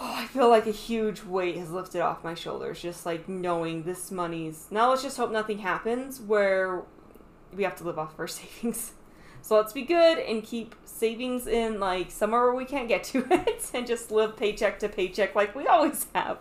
Oh, 0.02 0.14
I 0.16 0.26
feel 0.28 0.48
like 0.48 0.66
a 0.66 0.72
huge 0.72 1.24
weight 1.24 1.58
has 1.58 1.70
lifted 1.70 2.02
off 2.02 2.24
my 2.24 2.34
shoulders, 2.34 2.82
just 2.82 3.06
like 3.06 3.28
knowing 3.28 3.84
this 3.84 4.10
money's. 4.10 4.68
Now 4.72 4.90
let's 4.90 5.04
just 5.04 5.18
hope 5.18 5.30
nothing 5.30 5.60
happens 5.60 6.22
where 6.22 6.84
we 7.54 7.64
have 7.64 7.76
to 7.76 7.84
live 7.84 8.00
off 8.00 8.18
our 8.18 8.28
savings. 8.40 8.94
So 9.42 9.58
let's 9.58 9.74
be 9.74 9.82
good 9.82 10.20
and 10.20 10.42
keep 10.42 10.76
savings 10.86 11.46
in 11.46 11.80
like 11.80 12.10
somewhere 12.12 12.44
where 12.44 12.56
we 12.56 12.66
can't 12.66 12.88
get 12.88 13.04
to 13.06 13.26
it 13.30 13.70
and 13.74 13.86
just 13.86 14.12
live 14.12 14.38
paycheck 14.38 14.80
to 14.80 14.90
paycheck 14.90 15.36
like 15.36 15.54
we 15.56 15.68
always 15.68 16.08
have. 16.16 16.40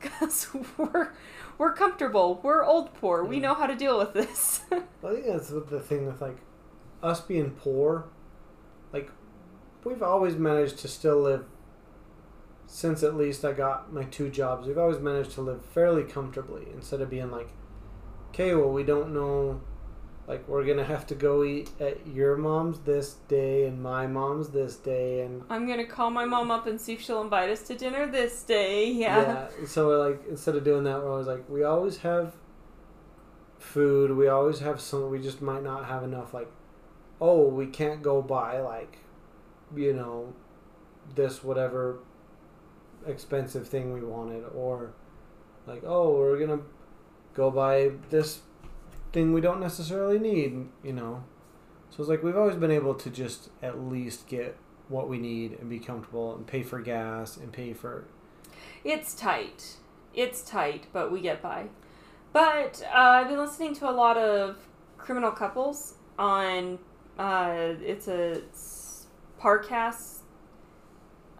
Cuz 0.00 0.48
we're 0.78 1.10
we're 1.58 1.72
comfortable. 1.72 2.40
We're 2.42 2.64
old 2.64 2.94
poor. 2.94 3.24
We 3.24 3.40
know 3.40 3.54
how 3.54 3.66
to 3.66 3.76
deal 3.76 3.98
with 3.98 4.12
this. 4.12 4.62
I 4.72 5.12
think 5.12 5.26
that's 5.26 5.48
the 5.48 5.80
thing 5.80 6.06
with 6.06 6.20
like 6.20 6.38
us 7.02 7.20
being 7.20 7.50
poor. 7.50 8.06
Like 8.92 9.10
we've 9.84 10.02
always 10.02 10.36
managed 10.36 10.78
to 10.78 10.88
still 10.88 11.20
live. 11.20 11.44
Since 12.66 13.02
at 13.02 13.14
least 13.14 13.44
I 13.44 13.52
got 13.52 13.92
my 13.92 14.04
two 14.04 14.30
jobs, 14.30 14.66
we've 14.66 14.78
always 14.78 14.98
managed 14.98 15.32
to 15.32 15.42
live 15.42 15.64
fairly 15.64 16.02
comfortably 16.02 16.66
instead 16.74 17.00
of 17.00 17.10
being 17.10 17.30
like, 17.30 17.48
okay, 18.30 18.54
well 18.54 18.72
we 18.72 18.82
don't 18.82 19.12
know, 19.12 19.60
like 20.26 20.46
we're 20.48 20.64
gonna 20.64 20.84
have 20.84 21.06
to 21.08 21.14
go 21.14 21.44
eat 21.44 21.70
at 21.80 22.06
your 22.06 22.36
mom's 22.36 22.78
this 22.80 23.14
day 23.28 23.66
and 23.66 23.82
my 23.82 24.06
mom's 24.06 24.48
this 24.48 24.76
day 24.76 25.20
and 25.20 25.42
I'm 25.50 25.66
going 25.66 25.78
to 25.78 25.84
call 25.84 26.10
my 26.10 26.24
mom 26.24 26.50
up 26.50 26.66
and 26.66 26.80
see 26.80 26.94
if 26.94 27.02
she'll 27.02 27.20
invite 27.20 27.50
us 27.50 27.62
to 27.64 27.74
dinner 27.74 28.06
this 28.06 28.42
day. 28.42 28.84
Yeah. 28.94 29.48
yeah. 29.60 29.66
So 29.66 29.88
like 29.88 30.22
instead 30.28 30.56
of 30.56 30.64
doing 30.64 30.84
that, 30.84 31.02
we're 31.02 31.10
always 31.10 31.26
like, 31.26 31.48
we 31.48 31.62
always 31.62 31.98
have 31.98 32.34
food. 33.58 34.16
We 34.16 34.28
always 34.28 34.60
have 34.60 34.80
some. 34.80 35.10
We 35.10 35.18
just 35.18 35.42
might 35.42 35.62
not 35.62 35.86
have 35.86 36.04
enough. 36.04 36.32
Like, 36.32 36.50
oh, 37.20 37.48
we 37.48 37.66
can't 37.66 38.02
go 38.02 38.22
buy 38.22 38.60
like, 38.60 38.98
you 39.74 39.92
know, 39.92 40.34
this 41.14 41.42
whatever 41.42 41.98
expensive 43.06 43.68
thing 43.68 43.92
we 43.92 44.00
wanted, 44.00 44.44
or 44.54 44.92
like, 45.66 45.82
oh, 45.84 46.12
we're 46.12 46.38
gonna 46.38 46.62
go 47.34 47.50
buy 47.50 47.90
this 48.10 48.40
thing 49.14 49.32
we 49.32 49.40
don't 49.40 49.60
necessarily 49.60 50.18
need. 50.18 50.68
You 50.82 50.92
know. 50.92 51.24
So 51.90 52.02
it's 52.02 52.10
like 52.10 52.22
we've 52.22 52.36
always 52.36 52.56
been 52.56 52.72
able 52.72 52.94
to 52.94 53.08
just 53.08 53.50
at 53.62 53.80
least 53.80 54.26
get 54.26 54.56
what 54.88 55.08
we 55.08 55.18
need 55.18 55.58
and 55.60 55.70
be 55.70 55.78
comfortable 55.78 56.34
and 56.34 56.46
pay 56.46 56.62
for 56.62 56.80
gas 56.80 57.36
and 57.36 57.52
pay 57.52 57.72
for 57.72 58.04
It's 58.82 59.14
tight. 59.14 59.76
It's 60.12 60.42
tight, 60.42 60.86
but 60.92 61.10
we 61.10 61.20
get 61.20 61.40
by. 61.40 61.68
But 62.32 62.82
uh, 62.92 62.98
I've 62.98 63.28
been 63.28 63.38
listening 63.38 63.74
to 63.76 63.88
a 63.88 63.92
lot 63.92 64.16
of 64.16 64.56
criminal 64.98 65.30
couples 65.30 65.94
on. 66.18 66.78
Uh, 67.18 67.74
it's 67.80 68.08
a 68.08 68.42
podcast 69.40 70.18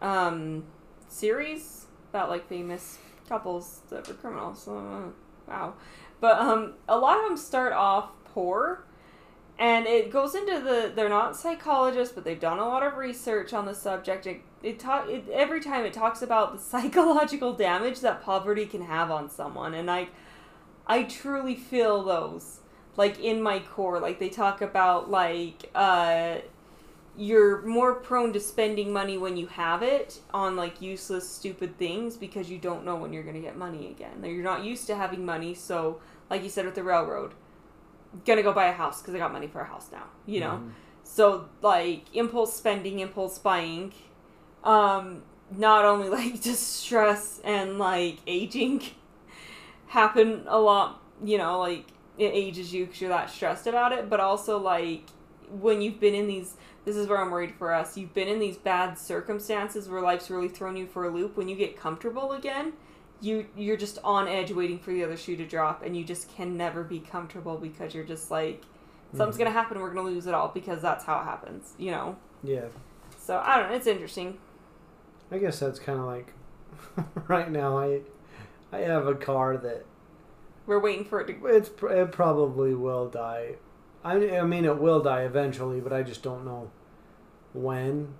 um, 0.01 0.65
series 1.09 1.87
about 2.11 2.31
like 2.31 2.49
famous 2.49 2.99
couples 3.29 3.81
that 3.91 4.07
were 4.07 4.15
criminals. 4.15 4.69
Uh, 4.69 5.09
wow, 5.49 5.75
but 6.21 6.39
um, 6.39 6.75
a 6.89 6.99
lot 6.99 7.19
of 7.19 7.25
them 7.25 7.37
start 7.37 7.73
off 7.73 8.11
poor. 8.25 8.85
And 9.57 9.87
it 9.87 10.11
goes 10.11 10.35
into 10.35 10.61
the 10.61 10.93
they're 10.95 11.09
not 11.09 11.37
psychologists, 11.37 12.13
but 12.13 12.25
they've 12.25 12.41
done 12.41 12.59
a 12.59 12.67
lot 12.67 12.83
of 12.83 12.97
research 12.97 13.53
on 13.53 13.67
the 13.67 13.75
subject. 13.75 14.27
It, 14.27 14.41
it 14.65 14.79
talk 14.81 15.09
it, 15.09 15.29
every 15.33 15.61
time 15.61 15.85
it 15.85 15.93
talks 15.93 16.23
about 16.23 16.53
the 16.53 16.59
psychological 16.63 17.53
damage 17.53 18.01
that 18.01 18.23
poverty 18.23 18.67
can 18.67 18.83
have 18.83 19.13
on 19.13 19.31
someone, 19.31 19.75
and 19.75 19.89
I, 19.89 20.09
I 20.89 21.05
truly 21.05 21.55
feel 21.55 22.03
those 22.03 22.61
like 22.97 23.21
in 23.21 23.43
my 23.43 23.61
core. 23.61 24.01
Like 24.01 24.19
they 24.19 24.29
talk 24.29 24.61
about 24.61 25.11
like 25.11 25.71
uh, 25.75 26.39
you're 27.17 27.63
more 27.63 27.95
prone 27.95 28.33
to 28.33 28.41
spending 28.41 28.93
money 28.93 29.17
when 29.17 29.37
you 29.37 29.47
have 29.47 29.83
it 29.83 30.21
on 30.33 30.57
like 30.57 30.83
useless, 30.83 31.29
stupid 31.29 31.79
things 31.79 32.17
because 32.17 32.51
you 32.51 32.59
don't 32.59 32.85
know 32.85 32.97
when 32.97 33.13
you're 33.13 33.23
gonna 33.23 33.41
get 33.41 33.57
money 33.57 33.89
again. 33.89 34.23
You're 34.25 34.43
not 34.43 34.65
used 34.65 34.87
to 34.89 34.97
having 34.97 35.25
money, 35.25 35.55
so 35.55 36.01
like 36.29 36.43
you 36.43 36.49
said 36.49 36.65
with 36.65 36.75
the 36.75 36.83
railroad, 36.83 37.33
gonna 38.27 38.43
go 38.43 38.53
buy 38.53 38.67
a 38.67 38.73
house 38.73 39.01
because 39.01 39.15
I 39.15 39.19
got 39.19 39.33
money 39.33 39.47
for 39.47 39.61
a 39.61 39.65
house 39.65 39.89
now. 39.93 40.05
You 40.27 40.41
know. 40.41 40.61
Mhm. 40.65 40.71
So 41.05 41.49
like 41.63 42.05
impulse 42.15 42.55
spending, 42.55 42.99
impulse 43.01 43.39
buying, 43.39 43.93
um, 44.65 45.23
not 45.57 45.85
only 45.85 46.09
like 46.19 46.41
distress 46.41 47.41
and 47.45 47.79
like 47.79 48.19
aging 48.27 48.83
happen 49.89 50.45
a 50.49 50.59
lot. 50.59 51.01
You 51.23 51.39
know, 51.39 51.61
like 51.61 51.87
it 52.19 52.31
ages 52.35 52.73
you 52.73 52.87
because 52.87 53.01
you're 53.01 53.11
that 53.11 53.31
stressed 53.31 53.67
about 53.67 53.93
it, 53.93 54.11
but 54.11 54.19
also 54.21 54.59
like 54.59 55.05
when 55.49 55.81
you've 55.81 56.01
been 56.01 56.15
in 56.15 56.27
these. 56.27 56.57
This 56.85 56.97
is 56.97 57.07
where 57.07 57.19
I'm 57.19 57.31
worried 57.31 57.55
for 57.55 57.73
us. 57.73 57.97
You've 57.97 58.13
been 58.15 58.29
in 58.29 58.39
these 58.39 58.57
bad 58.59 58.99
circumstances 58.99 59.89
where 59.89 60.01
life's 60.03 60.29
really 60.31 60.49
thrown 60.49 60.77
you 60.77 60.87
for 60.87 61.05
a 61.07 61.11
loop. 61.11 61.37
When 61.37 61.49
you 61.49 61.57
get 61.57 61.79
comfortable 61.79 62.33
again, 62.33 62.75
you 63.21 63.47
you're 63.57 63.77
just 63.77 63.99
on 64.05 64.29
edge 64.29 64.53
waiting 64.53 64.79
for 64.79 64.93
the 64.93 65.03
other 65.05 65.17
shoe 65.17 65.37
to 65.37 65.47
drop, 65.47 65.83
and 65.83 65.97
you 65.97 66.05
just 66.05 66.29
can 66.35 66.57
never 66.57 66.83
be 66.85 67.01
comfortable 67.01 67.57
because 67.57 67.95
you're 67.95 68.05
just 68.05 68.31
like 68.31 68.63
something's 69.13 69.37
Mhm. 69.37 69.39
gonna 69.39 69.51
happen 69.53 69.81
we're 69.81 69.95
gonna 69.95 70.09
lose 70.09 70.27
it 70.27 70.35
all 70.35 70.49
because 70.49 70.83
that's 70.83 71.05
how 71.05 71.21
it 71.21 71.25
happens 71.25 71.73
you 71.79 71.93
know 71.93 72.17
Yeah, 72.43 72.67
so 73.17 73.41
i 73.47 73.57
don't 73.57 73.71
know 73.71 73.77
it's 73.77 73.87
interesting 73.87 74.39
I 75.31 75.39
guess 75.39 75.61
that's 75.61 75.79
kind 75.79 76.01
of 76.01 76.05
like 76.07 76.33
right 77.29 77.49
now. 77.51 77.79
I 77.79 78.01
I 78.73 78.79
have 78.81 79.07
a 79.07 79.15
car 79.15 79.57
that 79.57 79.85
we're 80.67 80.81
waiting 80.81 81.05
for 81.05 81.21
it 81.21 81.27
to 81.29 81.47
it's 81.47 81.71
it 81.91 82.11
probably 82.13 82.75
will 82.75 83.09
die. 83.09 83.55
I 84.05 84.39
I 84.39 84.43
mean 84.45 84.65
it 84.65 84.79
will 84.79 85.01
die 85.03 85.23
eventually, 85.23 85.81
but 85.81 85.93
I 85.93 86.03
just 86.03 86.23
don't 86.23 86.45
know 86.45 86.71
when, 87.53 88.15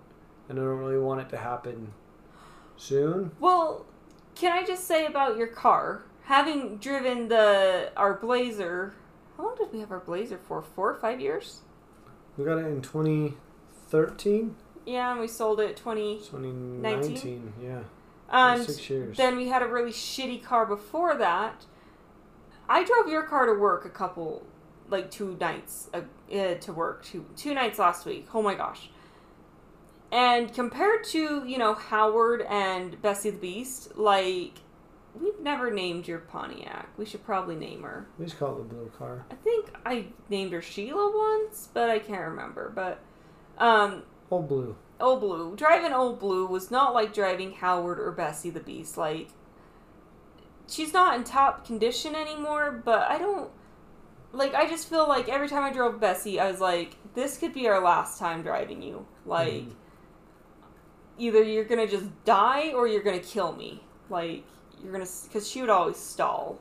and 0.49 0.59
I 0.59 0.63
don't 0.63 0.79
really 0.79 0.99
want 0.99 1.21
it 1.21 1.29
to 1.31 1.37
happen 1.37 1.93
soon. 2.77 3.31
well 3.39 3.87
can 4.35 4.51
i 4.53 4.65
just 4.67 4.85
say 4.85 5.07
about 5.07 5.37
your 5.37 5.47
car 5.47 6.03
having 6.25 6.77
driven 6.79 7.29
the 7.29 7.89
our 7.97 8.15
blazer 8.15 8.95
how 9.37 9.45
long 9.45 9.55
did 9.57 9.73
we 9.73 9.79
have 9.79 9.93
our 9.93 10.01
blazer 10.01 10.37
for 10.49 10.61
four 10.61 10.91
or 10.91 10.95
five 10.97 11.21
years 11.21 11.61
We 12.37 12.45
got 12.45 12.59
it 12.59 12.67
in 12.67 12.83
2013, 12.83 14.57
yeah 14.87 15.13
and 15.13 15.21
we 15.21 15.29
sold 15.29 15.61
it 15.61 15.77
20 15.77 16.17
2019. 16.19 17.53
Yeah, 17.63 17.81
and 18.29 18.63
six 18.65 18.91
years. 18.91 19.17
then 19.17 19.37
we 19.37 19.47
had 19.49 19.63
a 19.63 19.69
really 19.69 19.93
shitty 19.93 20.43
car 20.43 20.67
before 20.67 21.15
that 21.17 21.65
i 22.69 22.83
drove 22.83 23.09
your 23.09 23.23
car 23.23 23.47
to 23.47 23.53
work 23.55 23.85
a 23.85 23.91
couple 23.91 24.45
like 24.95 25.11
two 25.11 25.37
nights 25.41 25.89
uh, 25.93 26.01
uh, 26.35 26.55
to 26.55 26.73
work 26.73 27.05
two 27.05 27.25
two 27.37 27.55
nights 27.55 27.79
last 27.79 28.07
week 28.07 28.27
oh 28.35 28.43
my 28.43 28.55
gosh 28.55 28.89
and 30.13 30.53
compared 30.55 31.05
to 31.05 31.45
you 31.47 31.59
know 31.59 31.75
howard 31.75 32.43
and 32.49 33.01
bessie 33.03 33.31
the 33.31 33.39
beast 33.39 33.97
like 33.97 34.59
we've 35.21 35.39
never 35.41 35.71
named 35.71 36.09
your 36.09 36.19
Pontiac. 36.19 36.89
We 36.97 37.05
should 37.05 37.25
probably 37.25 37.55
name 37.55 37.83
her. 37.83 38.09
We 38.19 38.25
just 38.27 38.39
call 38.39 38.57
it 38.57 38.69
the 38.69 38.75
blue 38.75 38.91
car. 38.99 39.25
I 39.31 39.35
think 39.37 39.71
I 39.87 40.07
named 40.29 40.53
her 40.53 40.61
Sheila 40.61 41.13
once, 41.15 41.69
but 41.73 41.89
I 41.89 41.99
can't 41.99 42.29
remember. 42.31 42.73
But 42.75 43.01
um, 43.59 44.03
Old 44.31 44.49
blue. 44.49 44.77
Old 45.01 45.21
Blue. 45.21 45.57
Driving 45.57 45.93
Old 45.93 46.19
Blue 46.21 46.47
was 46.47 46.71
not 46.71 46.95
like 46.95 47.13
driving 47.13 47.53
Howard 47.53 47.99
or 47.99 48.13
Bessie 48.13 48.51
the 48.51 48.61
Beast. 48.61 48.97
Like, 48.97 49.29
she's 50.69 50.93
not 50.93 51.17
in 51.17 51.25
top 51.25 51.67
condition 51.67 52.15
anymore, 52.15 52.83
but 52.85 53.03
I 53.11 53.19
don't. 53.19 53.51
Like, 54.35 54.55
I 54.55 54.69
just 54.69 54.89
feel 54.89 55.09
like 55.09 55.29
every 55.29 55.49
time 55.49 55.63
I 55.63 55.73
drove 55.73 56.01
Bessie, 56.01 56.41
I 56.41 56.51
was 56.51 56.61
like, 56.61 56.97
this 57.15 57.39
could 57.39 57.55
be 57.55 57.69
our 57.69 57.81
last 57.81 58.19
time 58.19 58.43
driving 58.43 58.83
you. 58.83 59.07
Like, 59.25 59.65
Mhm. 59.65 59.75
either 61.19 61.43
you're 61.43 61.65
gonna 61.65 61.87
just 61.87 62.25
die 62.25 62.73
or 62.73 62.87
you're 62.87 63.03
gonna 63.03 63.21
kill 63.21 63.53
me. 63.53 63.85
Like, 64.11 64.45
you're 64.83 64.93
gonna. 64.93 65.07
Because 65.25 65.49
she 65.49 65.61
would 65.61 65.71
always 65.71 65.97
stall. 65.97 66.59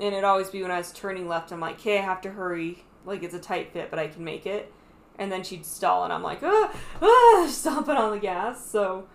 And 0.00 0.12
it'd 0.12 0.24
always 0.24 0.50
be 0.50 0.62
when 0.62 0.70
I 0.70 0.78
was 0.78 0.92
turning 0.92 1.28
left, 1.28 1.50
I'm 1.52 1.60
like, 1.60 1.76
okay, 1.76 1.98
I 1.98 2.02
have 2.02 2.20
to 2.22 2.30
hurry. 2.30 2.84
Like, 3.04 3.22
it's 3.22 3.34
a 3.34 3.38
tight 3.40 3.72
fit, 3.72 3.90
but 3.90 3.98
I 3.98 4.08
can 4.08 4.22
make 4.24 4.46
it 4.46 4.72
and 5.20 5.32
then 5.32 5.42
she'd 5.42 5.66
stall 5.66 6.04
and 6.04 6.12
i'm 6.12 6.22
like 6.22 6.38
ah, 6.44 6.72
ah, 7.02 7.46
stomping 7.50 7.96
on 7.96 8.12
the 8.12 8.20
gas 8.20 8.64
so 8.70 9.08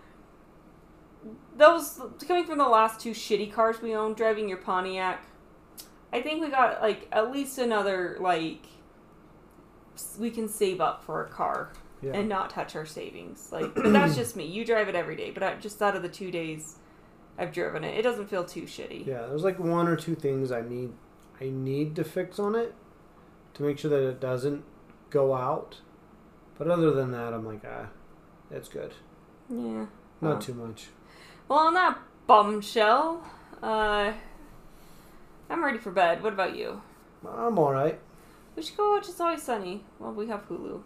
those 1.56 2.02
coming 2.28 2.44
from 2.44 2.58
the 2.58 2.68
last 2.68 3.00
two 3.00 3.12
shitty 3.12 3.52
cars 3.52 3.82
we 3.82 3.96
owned 3.96 4.16
driving 4.18 4.50
your 4.50 4.58
pontiac 4.58 5.26
i 6.14 6.22
think 6.22 6.42
we 6.42 6.50
got 6.50 6.82
like 6.82 7.08
at 7.12 7.30
least 7.32 7.58
another 7.58 8.16
like 8.22 8.66
we 10.18 10.30
can 10.32 10.48
save 10.48 10.80
up 10.82 11.04
for 11.04 11.24
a 11.26 11.28
car 11.30 11.72
Yeah. 12.02 12.14
and 12.14 12.28
not 12.30 12.50
touch 12.50 12.76
our 12.76 12.86
savings 12.86 13.50
like 13.52 13.74
but 13.76 13.92
that's 13.94 14.16
just 14.16 14.36
me 14.36 14.46
you 14.46 14.64
drive 14.66 14.88
it 14.90 14.96
every 14.96 15.16
day 15.16 15.32
but 15.32 15.44
i 15.44 15.56
just 15.56 15.82
out 15.82 15.96
of 15.96 16.02
the 16.02 16.10
two 16.10 16.32
days 16.32 16.76
i've 17.38 17.52
driven 17.52 17.84
it 17.84 17.98
it 17.98 18.02
doesn't 18.04 18.28
feel 18.30 18.44
too 18.44 18.64
shitty 18.64 19.06
Yeah, 19.06 19.26
there's 19.28 19.44
like 19.44 19.60
one 19.60 19.88
or 19.88 19.96
two 19.96 20.16
things 20.16 20.52
I 20.52 20.62
need 20.62 20.92
I 21.42 21.50
need 21.50 21.96
to 21.98 22.04
fix 22.04 22.40
on 22.40 22.56
it 22.56 22.74
to 23.56 23.64
make 23.64 23.78
sure 23.80 23.90
that 23.90 24.08
it 24.08 24.20
doesn't 24.20 24.64
go 25.10 25.34
out. 25.34 25.82
But 26.58 26.68
other 26.70 26.92
than 26.92 27.12
that, 27.12 27.34
I'm 27.34 27.46
like, 27.46 27.62
ah, 27.68 27.88
it's 28.52 28.70
good. 28.70 28.94
yeah 29.50 29.88
Not 30.22 30.42
too 30.42 30.54
much. 30.54 30.88
Well, 31.48 31.60
on 31.60 31.74
that 31.74 31.98
bombshell, 32.28 33.24
uh, 33.62 34.14
I'm 35.54 35.64
ready 35.64 35.78
for 35.78 35.92
bed. 35.92 36.24
What 36.24 36.34
about 36.34 36.56
you? 36.56 36.82
I'm 37.30 37.60
all 37.60 37.72
right. 37.72 38.00
We 38.56 38.64
should 38.64 38.76
go 38.76 38.96
watch 38.96 39.08
It's 39.08 39.22
Always 39.22 39.44
Sunny. 39.44 39.84
Well, 40.00 40.12
we 40.12 40.28
have 40.28 40.50
Hulu. 40.50 40.82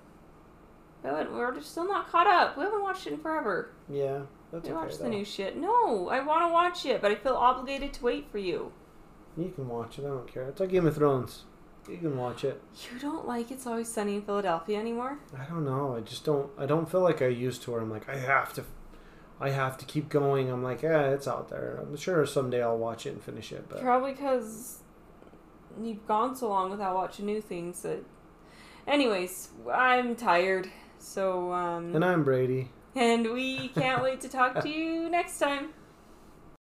Haven't- 1.04 1.34
We're 1.34 1.62
still 1.62 1.88
not 1.88 2.10
caught 2.10 2.28
up. 2.28 2.58
We 2.58 2.64
haven't 2.66 2.82
watched 2.84 3.08
it 3.08 3.14
in 3.14 3.20
forever. 3.20 3.72
Yeah, 3.90 4.24
that's 4.52 4.66
we 4.68 4.74
okay. 4.74 4.82
watched 4.86 5.00
the 5.00 5.08
new 5.08 5.24
shit. 5.24 5.56
No, 5.56 6.10
I 6.10 6.20
want 6.20 6.44
to 6.50 6.54
watch 6.54 6.86
it, 6.86 7.02
but 7.02 7.12
I 7.12 7.16
feel 7.16 7.36
obligated 7.36 7.94
to 7.94 8.04
wait 8.04 8.30
for 8.30 8.40
you. 8.40 8.74
You 9.38 9.54
can 9.56 9.70
watch 9.70 10.00
it. 10.00 10.04
I 10.06 10.10
don't 10.10 10.28
care. 10.28 10.50
It's 10.50 10.60
like 10.60 10.70
Game 10.72 10.86
of 10.86 10.96
Thrones. 10.96 11.44
You 11.90 11.96
can 11.98 12.18
watch 12.18 12.44
it. 12.44 12.62
You 12.92 13.00
don't 13.00 13.26
like 13.26 13.50
It's 13.52 13.66
Always 13.66 13.88
Sunny 13.88 14.16
in 14.16 14.22
Philadelphia 14.24 14.78
anymore? 14.80 15.20
I 15.40 15.46
don't 15.46 15.64
know. 15.64 15.96
I 15.96 16.02
just 16.02 16.26
don't. 16.26 16.50
I 16.58 16.66
don't 16.66 16.92
feel 16.92 17.02
like 17.02 17.22
I 17.22 17.28
used 17.28 17.62
to. 17.64 17.72
Where 17.72 17.80
I'm 17.80 17.90
like, 17.90 18.10
I 18.10 18.18
have 18.18 18.52
to. 18.56 18.66
I 19.40 19.50
have 19.52 19.78
to 19.78 19.86
keep 19.86 20.10
going. 20.10 20.50
I'm 20.50 20.64
like, 20.64 20.82
yeah, 20.82 21.10
it's 21.10 21.28
out 21.28 21.50
there. 21.50 21.80
I'm 21.82 21.96
sure 21.96 22.26
someday 22.26 22.64
I'll 22.64 22.78
watch 22.78 23.06
it 23.06 23.14
and 23.14 23.22
finish 23.22 23.52
it. 23.52 23.66
But 23.70 23.82
Probably 23.82 24.14
because 24.14 24.80
you've 25.82 26.08
gone 26.08 26.36
so 26.36 26.50
long 26.50 26.72
without 26.72 26.96
watching 26.96 27.26
new 27.26 27.42
things 27.42 27.82
that. 27.84 28.04
Anyways, 28.88 29.50
I'm 29.72 30.16
tired. 30.16 30.70
So, 30.98 31.52
um. 31.52 31.94
and 31.94 32.04
I'm 32.04 32.24
Brady. 32.24 32.70
And 32.96 33.32
we 33.32 33.68
can't 33.70 34.02
wait 34.02 34.22
to 34.22 34.30
talk 34.30 34.62
to 34.62 34.70
you 34.70 35.10
next 35.10 35.38
time. 35.38 35.70